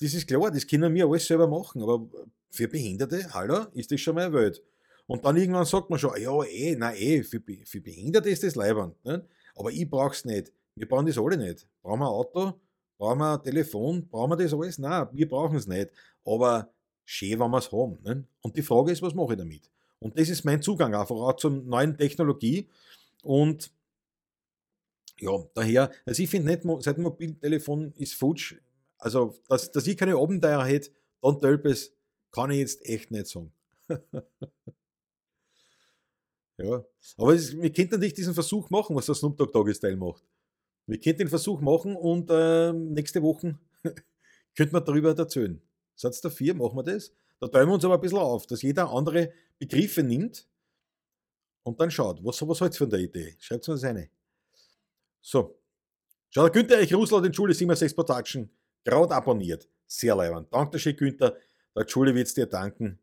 [0.00, 2.08] das ist klar, das können wir alles selber machen, aber
[2.50, 4.62] für Behinderte, hallo, ist das schon mal eine Welt.
[5.06, 8.54] Und dann irgendwann sagt man schon, ja, eh, nein, eh, für, für Behinderte ist das
[8.54, 8.94] leibend.
[9.04, 9.22] Ne?
[9.54, 10.50] Aber ich brauche es nicht.
[10.76, 11.68] Wir brauchen das alle nicht.
[11.82, 12.60] Brauchen wir ein Auto?
[12.96, 14.08] Brauchen wir ein Telefon?
[14.08, 14.78] Brauchen wir das alles?
[14.78, 15.90] Nein, wir brauchen es nicht.
[16.24, 16.72] Aber
[17.04, 17.98] schön, wenn wir es haben.
[18.02, 18.24] Ne?
[18.40, 19.70] Und die Frage ist, was mache ich damit?
[19.98, 22.66] Und das ist mein Zugang einfach auch zur neuen Technologie.
[23.22, 23.70] Und
[25.18, 28.56] ja, daher, also ich finde nicht, seit Mobiltelefon ist futsch,
[28.98, 30.90] also, dass, dass ich keine Abenteuer hätte,
[31.22, 31.92] dann Tölpes,
[32.30, 33.52] kann ich jetzt echt nicht sagen.
[36.58, 36.84] ja,
[37.16, 40.24] aber es, wir könnten nicht diesen Versuch machen, was der Snoop Dogg Style macht.
[40.86, 43.58] Wir könnten den Versuch machen und äh, nächste Woche
[44.56, 45.60] könnten wir darüber erzählen.
[45.94, 47.12] Satz der 4, machen wir das.
[47.40, 50.46] Da teilen wir uns aber ein bisschen auf, dass jeder andere Begriffe nimmt
[51.62, 53.34] und dann schaut, was, was haltet von der Idee?
[53.38, 54.08] Schreibt uns eine.
[55.20, 55.58] So.
[56.30, 58.50] Schau, der Günther Eich Russland in Schule 76 Production
[58.86, 59.68] gerade abonniert.
[59.86, 60.48] Sehr leibend.
[60.52, 61.36] Danke schön, Günther.
[61.74, 62.98] Der Schule wird es dir danken.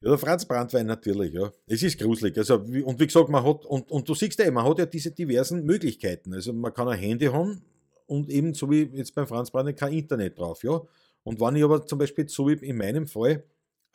[0.00, 1.50] Ja, der Franz Brandwein natürlich, ja.
[1.66, 2.36] Es ist gruselig.
[2.36, 5.10] Also, und wie gesagt, man hat, und, und du siehst ja, man hat ja diese
[5.10, 6.34] diversen Möglichkeiten.
[6.34, 7.62] Also man kann ein Handy haben
[8.06, 10.80] und eben so wie jetzt beim Franz Brandwein kein Internet drauf, ja.
[11.22, 13.44] Und wenn ich aber zum Beispiel so wie in meinem Fall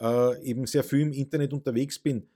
[0.02, 2.28] äh, eben sehr viel im Internet unterwegs bin,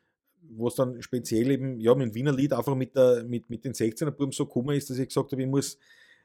[0.51, 3.65] wo es dann speziell eben, ja, mit dem Wiener Lied einfach mit, der, mit, mit
[3.65, 5.79] den 16er Buben so gekommen ist, dass ich gesagt habe, ich muss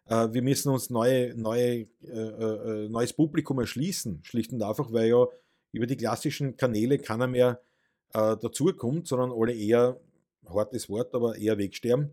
[0.09, 4.21] Äh, wir müssen uns neue, neue, äh, äh, neues Publikum erschließen.
[4.25, 5.27] Schlicht und einfach, weil ja
[5.73, 7.61] über die klassischen Kanäle keiner mehr
[8.15, 10.01] äh, dazukommt, sondern alle eher,
[10.49, 12.11] hartes Wort, aber eher wegsterben.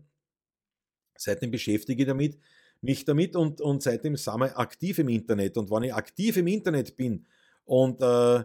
[1.16, 2.38] Seitdem beschäftige ich damit,
[2.82, 5.56] mich damit und, und seitdem sind wir aktiv im Internet.
[5.56, 7.26] Und wenn ich aktiv im Internet bin
[7.64, 8.44] und äh,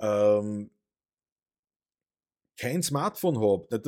[0.00, 0.70] ähm,
[2.58, 3.80] kein Smartphone habe, das,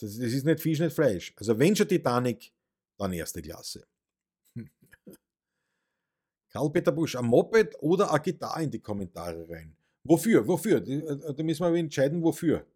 [0.00, 1.32] das, ist nicht Fisch, nicht Fleisch.
[1.36, 2.52] Also wenn schon Titanic,
[2.98, 3.86] dann erste Klasse.
[6.50, 9.76] Karl-Peter Busch, ein Moped oder eine Gitarre in die Kommentare rein.
[10.04, 10.46] Wofür?
[10.46, 10.86] Wofür?
[10.86, 12.66] Äh, da müssen wir entscheiden, wofür.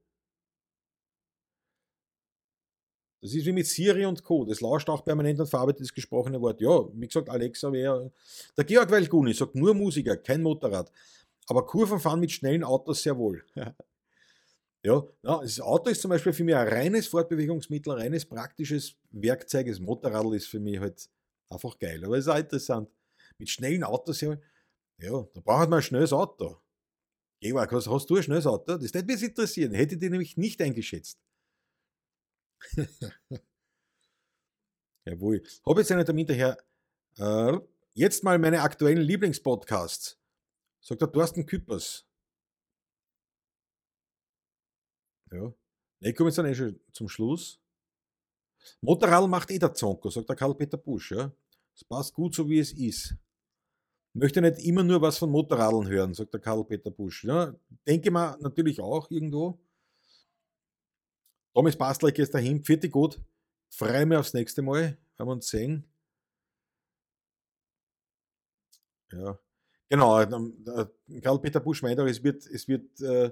[3.23, 4.45] Das ist wie mit Siri und Co.
[4.45, 6.61] Das lauscht auch permanent und verarbeitet das gesprochene Wort.
[6.61, 8.11] Ja, wie gesagt, Alexa wäre.
[8.57, 10.91] Der Georg Weilguni sagt nur Musiker, kein Motorrad.
[11.47, 13.45] Aber Kurven fahren mit schnellen Autos sehr wohl.
[14.85, 19.69] Ja, das Auto ist zum Beispiel für mich ein reines Fortbewegungsmittel, ein reines praktisches Werkzeug.
[19.69, 21.09] Das Motorrad ist für mich halt
[21.49, 22.05] einfach geil.
[22.05, 22.91] Aber es ist auch interessant.
[23.39, 24.37] Mit schnellen Autos, ja,
[24.99, 26.61] da braucht man ein schnelles Auto.
[27.41, 28.77] Georg, hast, hast du ein schnelles Auto?
[28.77, 29.73] Das hätte mich interessieren.
[29.75, 31.19] Hätte ich nämlich nicht eingeschätzt.
[35.05, 35.43] Jawohl.
[35.67, 36.57] Habe jetzt einen Termin daher.
[37.19, 37.59] Äh,
[37.95, 40.21] jetzt mal meine aktuellen Lieblingspodcasts.
[40.81, 42.07] Sagt der Thorsten Küppers.
[45.33, 45.53] Ja.
[46.01, 47.61] Ich komme jetzt dann eh schon zum Schluss.
[48.81, 51.13] Motorrad macht eh der Zonko, sagt der Karl-Peter Busch.
[51.13, 51.33] Ja.
[51.75, 53.17] Es passt gut so, wie es ist.
[54.15, 57.25] Möchte nicht immer nur was von Motorradeln hören, sagt der Karl-Peter Busch.
[57.25, 57.55] Ja,
[57.87, 59.59] denke mal natürlich auch irgendwo.
[61.55, 62.65] Thomas Bastler ist dahin.
[62.65, 63.21] Vierte gut.
[63.71, 64.99] Freue mich aufs nächste Mal.
[65.19, 65.85] Haben wir uns sehen.
[69.13, 69.39] Ja.
[69.89, 70.21] Genau.
[70.21, 70.65] Ähm,
[71.23, 73.31] Karl-Peter Busch meint auch, es wird, es wird äh,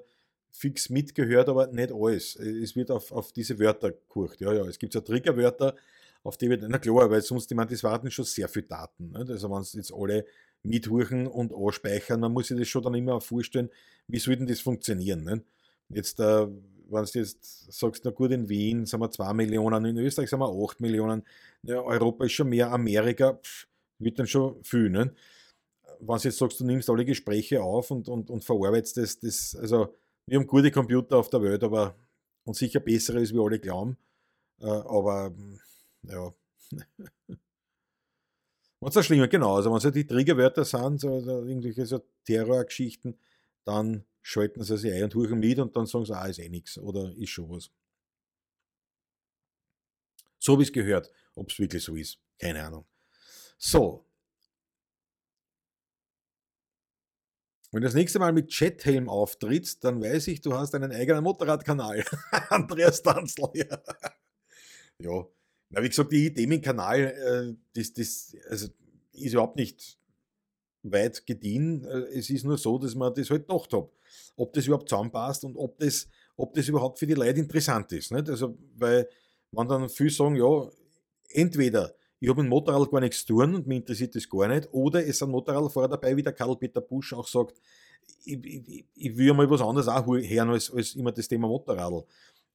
[0.52, 2.36] fix mitgehört, aber nicht alles.
[2.36, 4.40] Es wird auf, auf diese Wörter gekocht.
[4.40, 5.76] Ja, ja, es gibt so Triggerwörter,
[6.22, 9.10] auf die wird, na klar, weil sonst, ich meine, das warten schon sehr viele Daten.
[9.12, 9.30] Nicht?
[9.30, 10.26] Also, wenn es jetzt alle
[10.62, 13.70] mithorchen und anspeichern, dann muss ich das schon dann immer vorstellen,
[14.06, 15.24] wie soll denn das funktionieren?
[15.24, 15.44] Nicht?
[15.88, 19.98] Jetzt, äh, wenn du jetzt sagst, na gut, in Wien sind wir 2 Millionen, in
[19.98, 21.22] Österreich sind wir 8 Millionen,
[21.62, 23.66] ja, Europa ist schon mehr, Amerika pff,
[23.98, 24.90] wird dann schon viel.
[24.90, 25.12] Nicht?
[26.00, 29.56] Wenn du jetzt sagst, du nimmst alle Gespräche auf und, und, und verarbeitest das, das,
[29.56, 29.94] also
[30.30, 31.96] wir haben gute Computer auf der Welt, aber
[32.44, 33.96] und sicher bessere, als wir alle glauben.
[34.60, 35.34] Äh, aber
[36.02, 36.32] ja.
[38.78, 39.56] Was ist schlimmer, genau.
[39.56, 43.18] Also, wenn so die Triggerwörter sind, so, so irgendwelche so Terrorgeschichten,
[43.64, 46.48] dann schalten sie sich ein und huchen mit und dann sagen sie, ah, ist eh
[46.48, 47.72] nichts oder ist schon was.
[50.38, 51.10] So wie es gehört.
[51.34, 52.86] Ob es wirklich so ist, keine Ahnung.
[53.58, 54.06] So,
[57.72, 61.22] Wenn du das nächste Mal mit Chathelm auftrittst, dann weiß ich, du hast einen eigenen
[61.22, 62.04] Motorradkanal.
[62.48, 63.78] Andreas Tanzl, ja.
[64.98, 65.26] ja.
[65.68, 68.68] Na, wie gesagt, die Idee mit dem Kanal, äh, das, das also,
[69.12, 69.98] ist überhaupt nicht
[70.82, 71.84] weit gediehen.
[71.84, 73.88] Äh, es ist nur so, dass man das halt gedacht hat.
[74.34, 78.10] Ob das überhaupt zusammenpasst und ob das, ob das überhaupt für die Leute interessant ist.
[78.10, 78.28] Nicht?
[78.28, 79.08] Also, weil,
[79.52, 80.68] wenn dann viele sagen, ja,
[81.28, 84.68] entweder ich habe mit Motorrad gar nichts zu tun und mich interessiert das gar nicht.
[84.72, 87.60] Oder es sind Motorradfahrer dabei, wie der Karl-Peter Busch auch sagt,
[88.24, 92.04] ich, ich, ich will mal was anderes auch hören als, als immer das Thema Motorradl.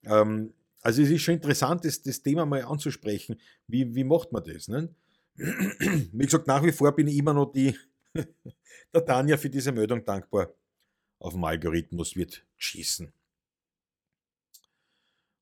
[0.03, 3.41] Ähm, also es ist schon interessant, das, das Thema mal anzusprechen.
[3.67, 4.67] Wie, wie macht man das?
[4.67, 4.93] Ne?
[5.35, 7.75] Wie gesagt, nach wie vor bin ich immer noch die,
[8.93, 10.53] der Tanja für diese Meldung dankbar.
[11.19, 13.11] Auf dem Algorithmus wird geschissen.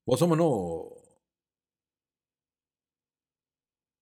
[0.06, 1.03] Was haben wir noch?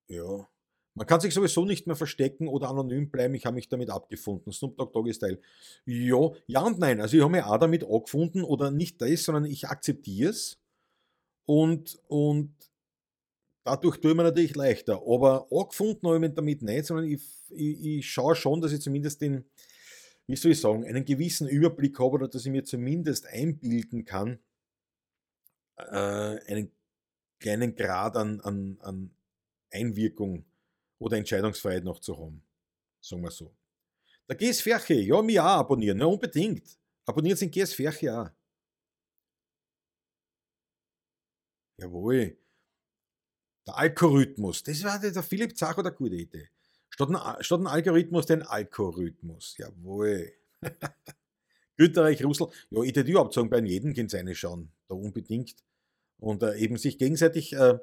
[0.09, 0.49] Ja.
[0.95, 3.35] Man kann sich sowieso nicht mehr verstecken oder anonym bleiben.
[3.35, 4.53] Ich habe mich damit abgefunden.
[4.53, 5.41] Snoop Dogg Doggy Style.
[5.87, 7.01] Ja, ja und nein.
[7.01, 10.59] Also ich habe mich auch damit angefunden oder nicht das, sondern ich akzeptiere es.
[11.47, 12.55] Und, und
[13.65, 15.03] dadurch tue ich mir natürlich leichter.
[15.07, 18.83] Aber angefunden habe ich mich damit nicht, sondern ich, ich, ich schaue schon, dass ich
[18.83, 19.47] zumindest den,
[20.27, 24.41] wie soll ich sagen, einen gewissen Überblick habe oder dass ich mir zumindest einbilden kann,
[25.79, 25.87] äh,
[26.47, 26.71] einen
[27.41, 29.11] kleinen Grad an, an, an
[29.73, 30.45] Einwirkung
[30.99, 32.43] oder Entscheidungsfreiheit noch zu haben.
[33.01, 33.53] Sagen wir so.
[34.29, 36.79] Der GS Ferche, ja, mir auch abonnieren, ja, unbedingt.
[37.05, 38.31] Abonnieren Sie den GS Ferche auch.
[41.79, 42.37] Jawohl.
[43.67, 46.49] Der Algorithmus, das war der Philipp Zach oder gute Idee.
[46.91, 49.57] Statt ein, statt ein Algorithmus, den Algorithmus.
[49.59, 50.33] Jawohl.
[51.77, 52.49] Güterreich, Russell.
[52.71, 54.71] Ja, ich würde überhaupt sagen, bei jedem können Sie eine schauen.
[54.89, 55.57] Da unbedingt.
[56.19, 57.79] Und äh, eben sich gegenseitig äh,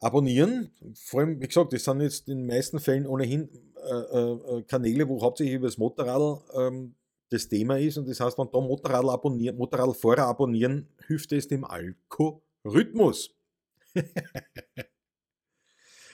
[0.00, 0.70] abonnieren.
[0.94, 4.62] Vor allem, wie gesagt, das sind jetzt in den meisten Fällen ohnehin äh, äh, äh
[4.62, 6.94] Kanäle, wo hauptsächlich über das Motorrad ähm,
[7.30, 7.98] das Thema ist.
[7.98, 13.34] Und das heißt, wenn da Motorrad abonnieren, Motorradfahrer abonnieren, hilft es dem Algorithmus.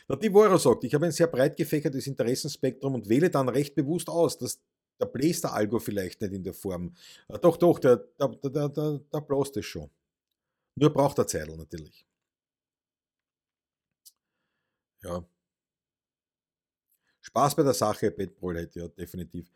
[0.06, 4.10] Der Divora sagt, ich habe ein sehr breit gefächertes Interessenspektrum und wähle dann recht bewusst
[4.10, 4.60] aus, dass
[5.00, 6.94] der bläst der Algo vielleicht nicht in der Form.
[7.28, 9.90] Äh, doch, doch, der, der, der, der, der bläst es schon.
[10.76, 12.06] Nur braucht er Zeitl natürlich.
[15.04, 15.24] Ja.
[17.20, 19.50] Spaß bei der Sache, Bettbrot, ja, definitiv.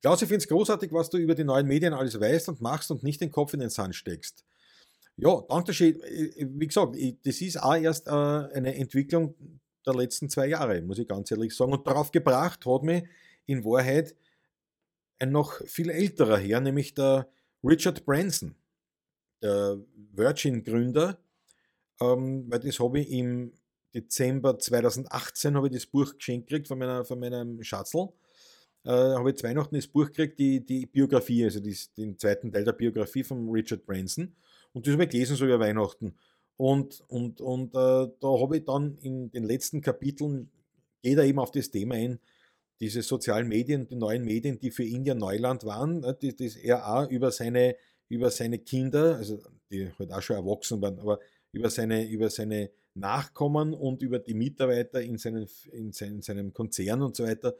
[0.00, 2.90] Klaus, ich finde es großartig, was du über die neuen Medien alles weißt und machst
[2.90, 4.44] und nicht den Kopf in den Sand steckst.
[5.16, 6.00] Ja, danke schön.
[6.00, 9.34] Wie gesagt, das ist auch erst äh, eine Entwicklung
[9.86, 11.72] der letzten zwei Jahre, muss ich ganz ehrlich sagen.
[11.72, 13.04] Und darauf gebracht hat mich
[13.46, 14.16] in Wahrheit
[15.18, 17.28] ein noch viel älterer Herr, nämlich der
[17.62, 18.56] Richard Branson,
[19.40, 19.78] der
[20.12, 21.18] Virgin-Gründer,
[22.00, 23.52] ähm, weil das habe ich im
[23.94, 28.08] Dezember 2018 habe ich das Buch geschenkt gekriegt von, meiner, von meinem Schatzl.
[28.84, 32.50] Äh, habe ich zu Weihnachten das Buch gekriegt, die, die Biografie, also das, den zweiten
[32.50, 34.34] Teil der Biografie von Richard Branson.
[34.72, 36.14] Und das habe ich gelesen so über Weihnachten.
[36.56, 40.50] Und, und, und äh, da habe ich dann in den letzten Kapiteln,
[41.02, 42.18] geht er eben auf das Thema ein,
[42.80, 46.56] diese sozialen Medien, die neuen Medien, die für ihn ja Neuland waren, ne, das, das
[46.56, 47.76] er auch über seine,
[48.08, 49.40] über seine Kinder, also
[49.70, 51.20] die halt auch schon erwachsen waren, aber
[51.52, 56.52] über seine, über seine Nachkommen und über die Mitarbeiter in, seinen, in, seinen, in seinem
[56.52, 57.54] Konzern und so weiter,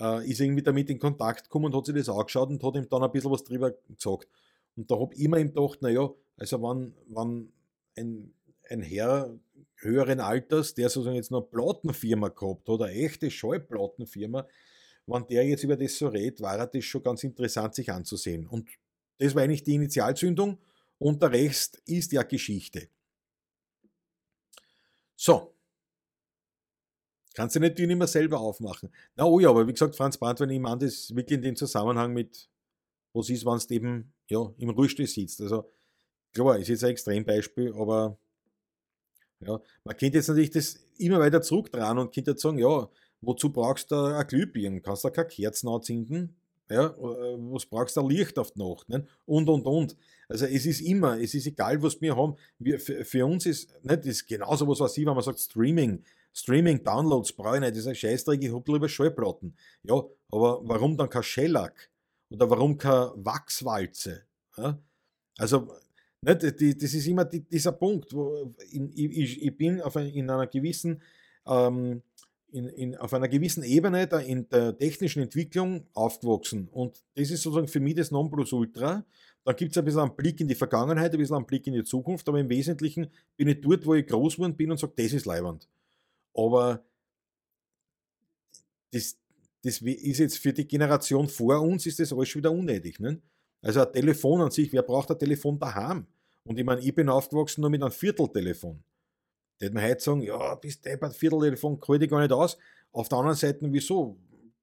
[0.00, 2.88] äh, ist irgendwie damit in Kontakt gekommen und hat sich das angeschaut und hat ihm
[2.88, 4.28] dann ein bisschen was drüber gesagt.
[4.76, 7.52] Und da habe ich immer ihm gedacht, naja, also wenn, wenn
[7.96, 8.34] ein,
[8.68, 9.38] ein Herr
[9.76, 14.46] höheren Alters, der sozusagen jetzt noch eine Plattenfirma gehabt hat, eine echte Schallplattenfirma,
[15.06, 18.46] wenn der jetzt über das so redet, war das schon ganz interessant sich anzusehen.
[18.46, 18.68] Und
[19.18, 20.58] das war eigentlich die Initialzündung
[20.98, 22.88] und der Rest ist ja Geschichte.
[25.16, 25.54] So.
[27.34, 28.90] Kannst du nicht die nicht mehr selber aufmachen.
[29.16, 31.56] Na oh ja, aber wie gesagt, Franz Brandt, wenn ich meine, das wirklich in dem
[31.56, 32.48] Zusammenhang mit,
[33.12, 35.40] was ist, wenn es eben ja, im Rüste sitzt.
[35.40, 35.68] Also
[36.32, 38.18] klar, ist jetzt ein Extrembeispiel, aber
[39.40, 42.88] ja, man könnte jetzt natürlich das immer weiter zurück dran und könnte jetzt sagen, ja,
[43.20, 44.82] wozu brauchst du ein Glühbirnen?
[44.82, 46.36] Kannst du keine Kerzen anzünden?
[46.70, 48.88] Ja, äh, was brauchst du Licht auf die Nacht?
[48.88, 49.06] Ne?
[49.26, 49.96] Und, und, und.
[50.28, 52.36] Also es ist immer, es ist egal, was wir haben.
[52.58, 56.02] Wir, für, für uns ist, nicht, ist genauso was, was ich, wenn man sagt Streaming,
[56.32, 59.54] Streaming, Downloads brauche ich nicht, das ist ein Scheißdreck, ich habe lieber Schallplatten.
[59.82, 61.90] Ja, aber warum dann kein Shellac?
[62.30, 64.22] Oder warum keine Wachswalze?
[64.56, 64.78] Ja?
[65.38, 65.68] Also,
[66.22, 71.02] nicht, das ist immer dieser Punkt, wo ich, ich bin auf ein, in einer gewissen
[71.46, 72.02] ähm,
[72.54, 76.68] in, in, auf einer gewissen Ebene der, in der technischen Entwicklung aufgewachsen.
[76.68, 79.04] Und das ist sozusagen für mich das Nonplusultra.
[79.44, 81.74] Dann gibt es ein bisschen einen Blick in die Vergangenheit, ein bisschen einen Blick in
[81.74, 84.92] die Zukunft, aber im Wesentlichen bin ich dort, wo ich groß geworden bin und sage,
[84.96, 85.68] das ist leibend.
[86.32, 86.84] Aber
[88.92, 89.18] das,
[89.62, 93.00] das ist jetzt für die Generation vor uns, ist das alles schon wieder unnötig.
[93.00, 93.20] Ne?
[93.62, 96.06] Also ein Telefon an sich, wer braucht ein Telefon daheim?
[96.44, 98.80] Und ich meine, ich bin aufgewachsen nur mit einem Vierteltelefon.
[99.60, 102.58] Die hätten heute sagen, ja, bis deppert, Vierteltelefon halte ich gar nicht aus.
[102.92, 104.16] Auf der anderen Seite, wieso?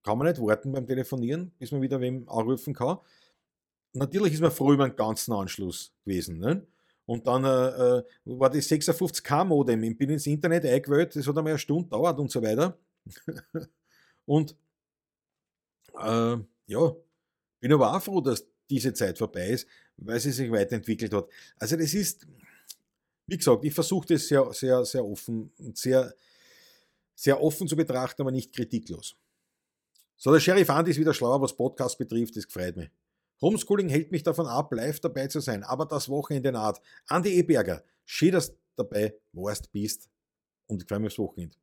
[0.04, 2.98] Kann man nicht warten beim Telefonieren, bis man wieder wem anrufen kann.
[3.94, 6.40] Natürlich ist man froh über einen ganzen Anschluss gewesen.
[6.40, 6.66] Ne?
[7.06, 11.52] Und dann äh, äh war das 56K-Modem, ich bin ins Internet eingewählt, das hat einmal
[11.52, 12.78] eine Stunde dauert und so weiter.
[14.26, 14.56] und
[16.00, 16.38] äh,
[16.68, 16.96] ja,
[17.60, 21.28] bin aber auch froh, dass diese Zeit vorbei ist, weil sie sich weiterentwickelt hat.
[21.60, 22.26] Also das ist,
[23.32, 26.14] wie gesagt, ich versuche das sehr, sehr, sehr offen und sehr,
[27.16, 29.16] sehr offen zu betrachten, aber nicht kritiklos.
[30.18, 32.90] So, der Sheriff Andy ist wieder schlauer, was Podcast betrifft, das gefreut mich.
[33.42, 36.82] Homeschooling hält mich davon ab, live dabei zu sein, aber das Wochenende naht.
[37.08, 40.10] Andi Eberger, schön, dass du dabei warst, bist
[40.68, 41.56] und ich freue mich aufs Wochenende.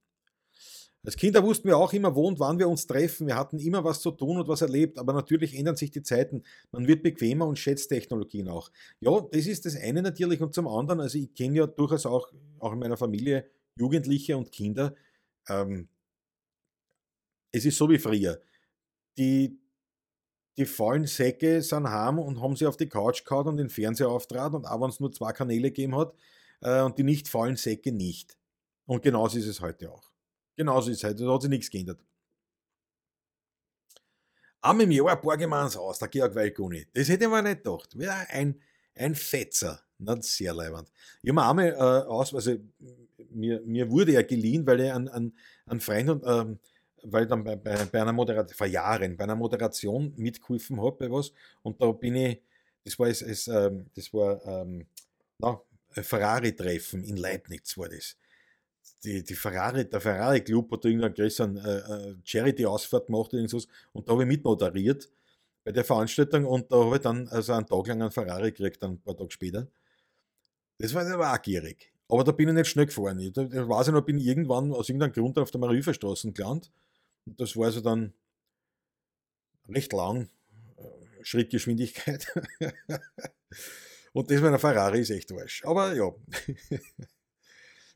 [1.04, 3.28] Als Kinder wussten wir auch immer, wo und wann wir uns treffen.
[3.28, 6.42] Wir hatten immer was zu tun und was erlebt, aber natürlich ändern sich die Zeiten.
[6.72, 8.70] Man wird bequemer und schätzt Technologien auch.
[9.00, 12.32] Ja, das ist das eine natürlich und zum anderen, also ich kenne ja durchaus auch,
[12.58, 14.94] auch in meiner Familie Jugendliche und Kinder.
[15.48, 15.88] Ähm,
[17.52, 18.40] es ist so wie früher.
[19.16, 19.58] Die,
[20.56, 24.08] die faulen Säcke sind heim und haben sie auf die Couch gehauen und den Fernseher
[24.08, 26.14] auftrat und auch wenn es nur zwei Kanäle gegeben hat
[26.60, 28.36] äh, und die nicht faulen Säcke nicht.
[28.86, 30.10] Und genauso ist es heute auch.
[30.58, 32.00] Genauso ist es heute, da hat sich nichts geändert.
[34.60, 36.84] Am im Jahr borge wir uns aus, der Georg Weilguni.
[36.92, 37.94] Das hätte man nicht gedacht.
[37.94, 38.60] Ja, ein,
[38.96, 39.80] ein Fetzer.
[39.98, 40.90] Nicht sehr leibend.
[41.22, 42.56] Ich habe mir einmal äh, aus, also
[43.30, 45.32] mir, mir wurde ja geliehen, weil ich an,
[45.66, 46.58] an Freund und ähm,
[47.04, 50.96] weil ich dann bei, bei, bei einer Moderation, vor Jahren, bei einer Moderation mitgeholfen habe
[50.96, 51.32] bei was.
[51.62, 52.42] Und da bin ich,
[52.84, 54.88] das war es, es ähm, das war ähm,
[55.38, 58.16] na, Ferrari-Treffen in Leibniz war das
[59.04, 63.60] die, die Ferrari, der Ferrari Club hat irgendeinen größeren äh, äh, Charity-Ausfahrt gemacht und so.
[63.92, 65.08] Und da habe ich mitmoderiert
[65.64, 68.82] bei der Veranstaltung und da habe ich dann also einen Tag lang einen Ferrari gekriegt,
[68.82, 69.68] ein paar Tage später.
[70.78, 71.92] Das war aber auch gierig.
[72.08, 73.18] Aber da bin ich nicht schnell gefahren.
[73.20, 76.70] Ich, da, da weiß ich noch, bin irgendwann aus irgendeinem Grund auf der Mariuferstraße gelandet.
[77.26, 78.14] Und das war so dann
[79.68, 80.30] recht lang.
[80.76, 82.26] Äh, Schrittgeschwindigkeit.
[84.12, 85.62] Und das mit einer Ferrari ist echt Arsch.
[85.64, 86.10] Aber ja.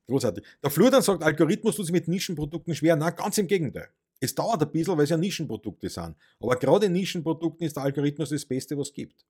[0.09, 0.45] Großartig.
[0.63, 2.97] Der Flur dann sagt, Algorithmus tut sich mit Nischenprodukten schwer.
[2.97, 3.89] Na, ganz im Gegenteil.
[4.21, 6.17] Es dauert ein bisschen, weil es ja Nischenprodukte sind.
[6.41, 9.25] Aber gerade in Nischenprodukten ist der Algorithmus das Beste, was es gibt.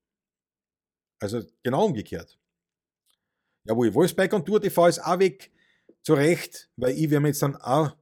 [1.18, 2.38] Also genau umgekehrt.
[3.64, 5.50] Jawohl, Wolfsberg und Tour TV ist auch weg.
[6.02, 7.94] Zu Recht, weil ich werde mir jetzt dann auch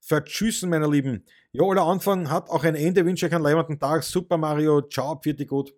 [0.00, 1.24] verschüssen, meine Lieben.
[1.52, 3.04] Ja, aller Anfang hat auch ein Ende.
[3.06, 4.02] Wünsche euch einen leibenden Tag.
[4.02, 4.82] Super Mario.
[4.82, 5.74] Ciao, pfiat gut.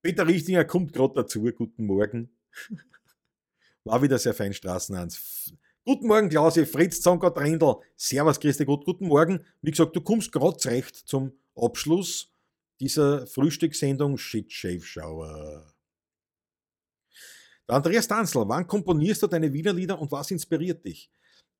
[0.00, 1.42] Peter Richtinger kommt gerade dazu.
[1.42, 2.30] Guten Morgen.
[3.86, 5.52] War wieder sehr fein Straßenhans.
[5.84, 7.76] Guten Morgen, Klausi, Fritz Zonkert Rendl.
[7.96, 9.44] Servus, Christi Gott, guten Morgen.
[9.62, 12.32] Wie gesagt, du kommst gerade zurecht zum Abschluss
[12.80, 15.72] dieser Frühstückssendung Shit Shave Shower.
[17.68, 21.08] Andreas Danzl, wann komponierst du deine Wiener Lieder und was inspiriert dich?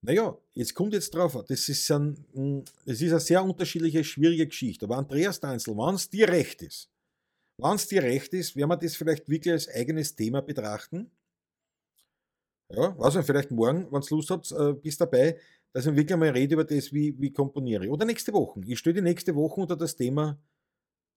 [0.02, 4.48] Naja, jetzt kommt jetzt drauf, das ist, ein, hm, das ist eine sehr unterschiedliche, schwierige
[4.48, 4.86] Geschichte.
[4.86, 6.90] Aber Andreas Danzl, wenn es dir recht ist,
[7.58, 11.12] wenn es dir recht ist, werden wir das vielleicht wirklich als eigenes Thema betrachten
[12.70, 15.38] ja, was nicht, vielleicht morgen, wenn ihr Lust habt, äh, bis dabei,
[15.72, 17.88] dass ich wirklich mal rede über das, wie, wie komponiere.
[17.88, 18.60] Oder nächste Woche.
[18.66, 20.38] Ich stelle die nächste Woche unter das Thema,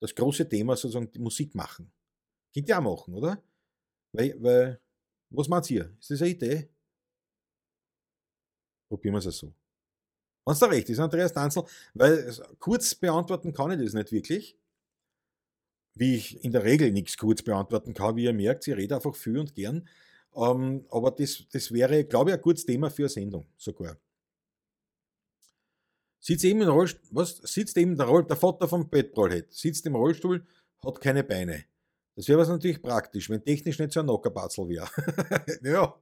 [0.02, 1.92] das große Thema sozusagen die Musik machen.
[2.54, 3.42] Könnt ihr auch machen, oder?
[4.14, 4.80] Weil, weil
[5.30, 5.96] was meint ihr?
[6.00, 6.70] Ist das eine Idee?
[8.90, 9.54] Probieren wir es so.
[10.46, 11.64] Wenn es da recht ist, Andreas Danzel,
[11.94, 14.58] weil kurz beantworten kann ich das nicht wirklich.
[15.96, 19.16] Wie ich in der Regel nichts kurz beantworten kann, wie ihr merkt, ich rede einfach
[19.16, 19.88] viel und gern.
[20.36, 23.98] Ähm, aber das, das wäre, glaube ich, ein gutes Thema für eine Sendung sogar.
[26.20, 27.38] Sitzt eben, im Rollstuhl, was?
[27.38, 30.46] Sitzt eben der, Roll, der Vater vom Bettbrollhead, sitzt im Rollstuhl,
[30.86, 31.66] hat keine Beine.
[32.16, 34.90] Das wäre was natürlich praktisch, wenn technisch nicht so ein Nockerbatzel wäre.
[35.64, 36.02] ja.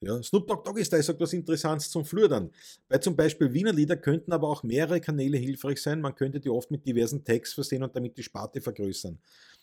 [0.00, 2.50] Ja, Snoop Dogg Doggy Style sagt was Interessantes zum Flurdern.
[2.88, 6.02] Bei zum Beispiel Wiener Lieder könnten aber auch mehrere Kanäle hilfreich sein.
[6.02, 9.18] Man könnte die oft mit diversen Tags versehen und damit die Sparte vergrößern.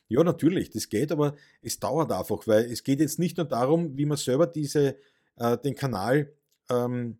[0.10, 3.96] Ja, natürlich, das geht, aber es dauert einfach, weil es geht jetzt nicht nur darum,
[3.98, 4.98] wie man selber diese,
[5.38, 6.34] äh, den Kanal
[6.70, 7.18] ähm,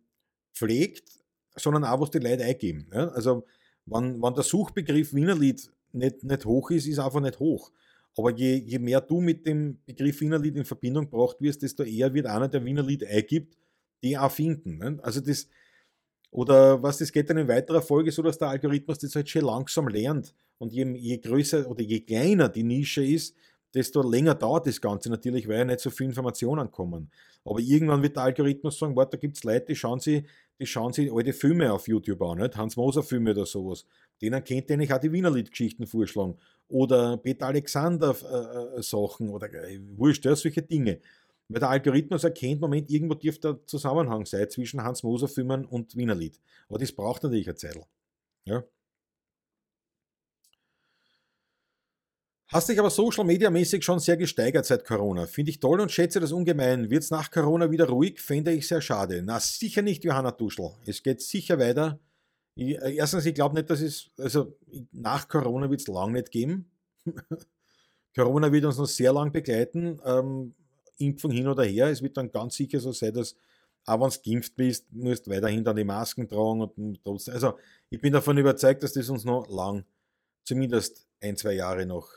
[0.52, 1.08] pflegt,
[1.56, 2.88] sondern auch, was die Leute eingeben.
[2.92, 3.08] Ja?
[3.08, 3.46] Also,
[3.86, 7.70] wenn, wenn der Suchbegriff Wiener Lied nicht, nicht hoch ist, ist einfach nicht hoch.
[8.16, 12.14] Aber je, je mehr du mit dem Begriff Wienerlied in Verbindung gebracht wirst, desto eher
[12.14, 13.56] wird einer, der Wienerlied eingibt,
[14.02, 14.78] die auch finden.
[14.78, 14.98] Ne?
[15.02, 15.48] Also das,
[16.30, 19.42] oder was, das geht dann in weiterer Folge so, dass der Algorithmus das halt schon
[19.44, 20.34] langsam lernt.
[20.58, 23.36] Und je, je größer oder je kleiner die Nische ist,
[23.74, 27.10] desto länger dauert das Ganze natürlich, weil ja nicht so viele Informationen kommen.
[27.44, 30.92] Aber irgendwann wird der Algorithmus sagen, warte, da gibt es Leute, die schauen die schauen
[30.92, 32.56] sich alte Filme auf YouTube an, nicht?
[32.56, 33.84] Hans Moser Filme oder sowas.
[34.24, 36.38] Denen kennt ihr nicht auch die Wienerlied-Geschichten vorschlagen
[36.68, 40.98] oder Peter Alexander äh, äh, oder äh, wurscht, ja, solche Dinge.
[41.48, 45.94] Weil der Algorithmus erkennt, Moment, irgendwo dürfte der Zusammenhang sein zwischen Hans Moser Filmen und
[45.94, 46.40] Wienerlied.
[46.70, 47.78] Aber das braucht natürlich eine Zeit.
[48.46, 48.64] Ja.
[52.48, 55.26] Hast dich aber social media mäßig schon sehr gesteigert seit Corona.
[55.26, 56.88] Finde ich toll und schätze das ungemein.
[56.88, 58.20] Wird es nach Corona wieder ruhig?
[58.20, 59.22] Fände ich sehr schade.
[59.22, 60.70] Na, sicher nicht, Johanna Duschel.
[60.86, 61.98] Es geht sicher weiter.
[62.54, 64.56] Ich, äh, erstens, ich glaube nicht, dass es, also
[64.92, 66.70] nach Corona wird es lang nicht geben.
[68.14, 70.00] Corona wird uns noch sehr lang begleiten.
[70.04, 70.54] Ähm,
[70.98, 71.88] Impfung hin oder her.
[71.88, 73.34] Es wird dann ganz sicher so sein, dass
[73.86, 77.34] auch wenn du geimpft bist, musst du weiterhin dann die Masken tragen und trotzdem.
[77.34, 77.58] Also
[77.90, 79.84] ich bin davon überzeugt, dass das uns noch lang,
[80.44, 82.08] zumindest ein, zwei Jahre noch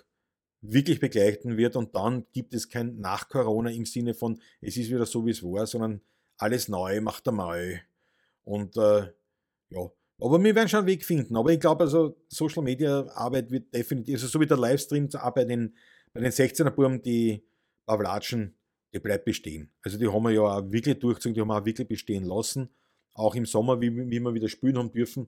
[0.61, 4.89] wirklich begleiten wird und dann gibt es kein Nach Corona im Sinne von, es ist
[4.89, 6.01] wieder so, wie es war, sondern
[6.37, 7.81] alles neu, macht einmal.
[8.43, 9.11] Und äh,
[9.69, 11.35] ja, aber wir werden schon einen Weg finden.
[11.35, 15.49] Aber ich glaube, also Social Media Arbeit wird definitiv, also so wie der Livestream Arbeit
[15.49, 15.75] in,
[16.13, 17.43] bei den 16er Burm, die
[17.85, 18.55] Pavlatschen,
[18.93, 19.71] die bleibt bestehen.
[19.83, 22.69] Also die haben wir ja auch wirklich durchgezogen, die haben wir auch wirklich bestehen lassen.
[23.13, 25.27] Auch im Sommer, wie, wie wir wieder spielen haben dürfen.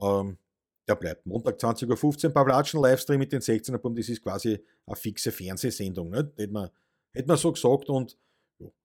[0.00, 0.38] Ähm,
[0.86, 1.26] der bleibt.
[1.26, 6.10] Montag 20.15 Uhr Pavlatschen Livestream mit den 16er Burm, das ist quasi eine fixe Fernsehsendung.
[6.10, 6.28] Nicht?
[6.36, 6.70] Hätte, man,
[7.12, 8.16] hätte man so gesagt und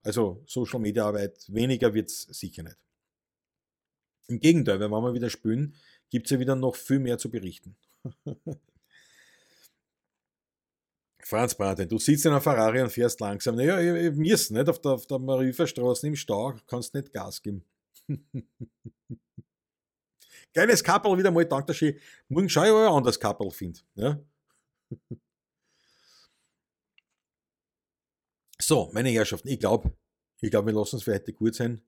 [0.03, 2.77] also Social Media Arbeit, weniger wird es sicher nicht.
[4.27, 5.75] Im Gegenteil, wenn wir wieder spülen,
[6.09, 7.75] gibt es ja wieder noch viel mehr zu berichten.
[11.25, 13.55] Franz Braten, du sitzt in einer Ferrari und fährst langsam.
[13.55, 13.77] Naja,
[14.11, 17.63] mir ist nicht auf der, auf der Mariferstraße im Stau, kannst nicht Gas geben.
[20.53, 21.97] Geiles Kappel wieder mal, danke schön.
[22.27, 23.79] Morgen schau ich, ob ich ein anderes Kappel finde.
[23.95, 24.19] Ja?
[28.65, 29.91] So, meine Herrschaften, ich glaube,
[30.39, 31.81] ich glaube, wir lassen es für heute gut sein.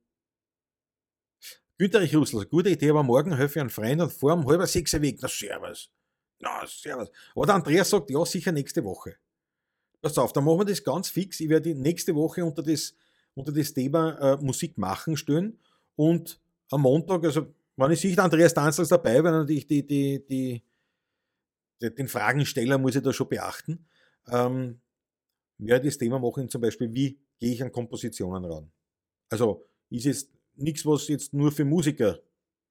[1.77, 4.93] Günterich Russel, gute Idee, aber morgen helfe ich einen Freund und vor um halber sechs
[5.01, 5.19] Weg.
[5.21, 5.91] Na, servus.
[6.39, 7.11] Na, servus.
[7.35, 9.17] Oder Andreas sagt, ja, sicher nächste Woche.
[10.01, 11.39] pass auf, dann machen wir das ganz fix.
[11.39, 12.95] Ich werde nächste Woche unter das,
[13.33, 15.59] unter das Thema äh, Musik machen stellen
[15.95, 16.39] und
[16.69, 20.63] am Montag, also wenn ich sehe, Andreas Danzler dabei, weil natürlich die, die, die,
[21.81, 23.85] die, den Fragensteller muss ich da schon beachten.
[24.29, 24.79] Ähm,
[25.57, 28.71] werde das Thema machen, zum Beispiel, wie gehe ich an Kompositionen ran?
[29.29, 32.19] Also ist jetzt nichts, was jetzt nur für Musiker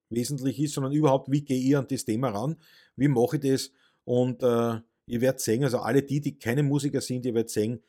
[0.09, 2.55] wesentlich ist, sondern überhaupt, wie gehe ich an das Thema ran?
[2.95, 3.71] Wie mache ich das?
[4.03, 7.81] Und äh, ihr werdet sehen, also alle die, die keine Musiker sind, ihr werdet sehen,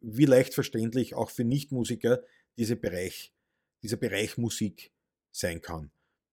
[0.00, 2.22] wie leicht verständlich auch für Nichtmusiker
[2.56, 3.32] dieser Bereich,
[3.82, 4.92] dieser Bereich Musik
[5.30, 5.90] sein kann.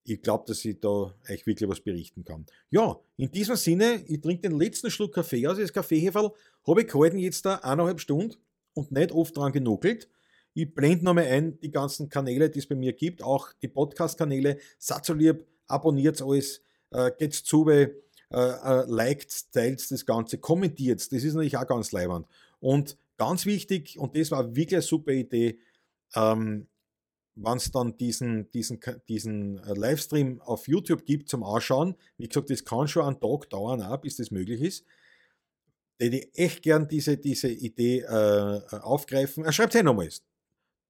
[0.08, 2.46] Ich glaube, dass ich da euch wirklich was berichten kann.
[2.70, 5.58] Ja, in diesem Sinne, ich trinke den letzten Schluck Kaffee aus.
[5.58, 6.32] Das Kaffeeheferl
[6.68, 8.36] habe ich gehalten jetzt da eineinhalb Stunden
[8.76, 10.08] und nicht oft dran genuckelt.
[10.58, 14.58] Ich blende nochmal ein, die ganzen Kanäle, die es bei mir gibt, auch die Podcast-Kanäle.
[14.80, 16.62] Seid so lieb, abonniert alles,
[16.92, 17.90] äh, geht's zu, äh,
[18.32, 22.26] äh, liked, teilt das Ganze, kommentiert Das ist natürlich auch ganz leibend.
[22.62, 25.60] Und ganz wichtig, und das war wirklich eine super Idee,
[26.16, 26.68] ähm,
[27.36, 28.80] wenn es dann diesen, diesen,
[29.10, 33.50] diesen äh, Livestream auf YouTube gibt zum Anschauen, wie gesagt, das kann schon einen Tag
[33.50, 34.86] dauern, auch, bis das möglich ist,
[36.00, 39.52] hätte ich echt gern diese, diese Idee äh, aufgreifen.
[39.52, 40.10] Schreibt es eh nochmal.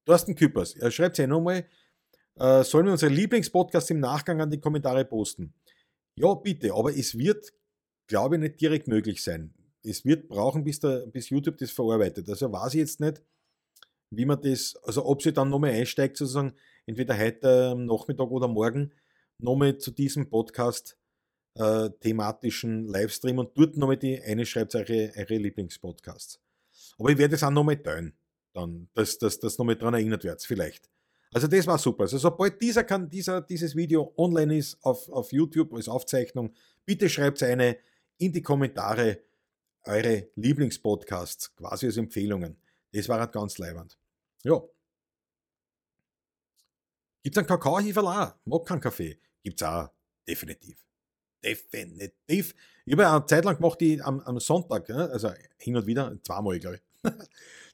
[0.06, 1.66] Thorsten Küppers, er schreibt eh nochmal.
[2.36, 5.52] Äh, sollen wir unsere Lieblingspodcasts im Nachgang an die Kommentare posten?
[6.14, 7.52] Ja, bitte, aber es wird,
[8.06, 9.52] glaube ich, nicht direkt möglich sein.
[9.82, 12.28] Es wird brauchen, bis, der, bis YouTube das verarbeitet.
[12.28, 13.22] Also weiß ich jetzt nicht,
[14.10, 16.54] wie man das, also ob sie dann nochmal einsteigt, sozusagen,
[16.86, 18.92] entweder heute Nachmittag oder morgen,
[19.38, 20.96] nochmal zu diesem Podcast
[21.54, 26.40] äh, thematischen Livestream und dort nochmal die eine schreibt eure, eure Lieblingspodcasts.
[26.98, 28.12] Aber ich werde es auch nochmal teilen,
[28.56, 30.88] dann, dass, dass, dass nochmal daran erinnert wird, vielleicht.
[31.32, 32.04] Also das war super.
[32.04, 36.54] Also sobald dieser, kann, dieser, dieses Video online ist auf, auf YouTube als Aufzeichnung,
[36.84, 37.76] bitte schreibt eine
[38.18, 39.20] in die Kommentare
[39.84, 42.56] eure Lieblingspodcasts, quasi als Empfehlungen.
[42.92, 43.98] Das war halt ganz leibend.
[44.42, 44.62] Ja.
[47.22, 48.34] Gibt es einen Kakaoheferl auch?
[48.44, 49.18] Mag keinen Kaffee?
[49.42, 49.90] Gibt es auch,
[50.26, 50.78] definitiv.
[51.44, 52.54] Definitiv.
[52.84, 56.58] Ich habe eine Zeit lang gemacht, die am, am Sonntag, also hin und wieder, zweimal,
[56.58, 56.82] glaube ich,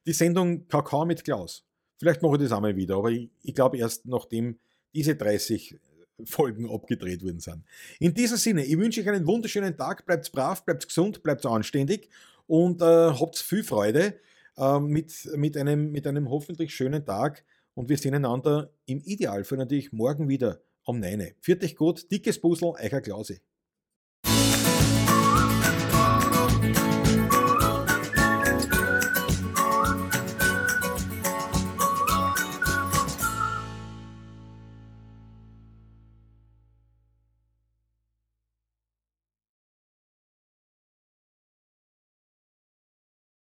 [0.07, 1.65] die Sendung Kakao mit Klaus.
[1.99, 4.59] Vielleicht mache ich das einmal wieder, aber ich, ich glaube erst nachdem
[4.95, 5.79] diese 30
[6.25, 7.65] Folgen abgedreht worden sind.
[7.99, 12.09] In diesem Sinne, ich wünsche euch einen wunderschönen Tag, bleibt brav, bleibt gesund, bleibt anständig
[12.47, 14.19] und äh, habt viel Freude
[14.57, 19.59] äh, mit, mit, einem, mit einem hoffentlich schönen Tag und wir sehen einander im Idealfall
[19.59, 21.27] natürlich morgen wieder um 9 Uhr.
[21.41, 23.41] Viert euch gut, dickes Puzzle, euer Klause.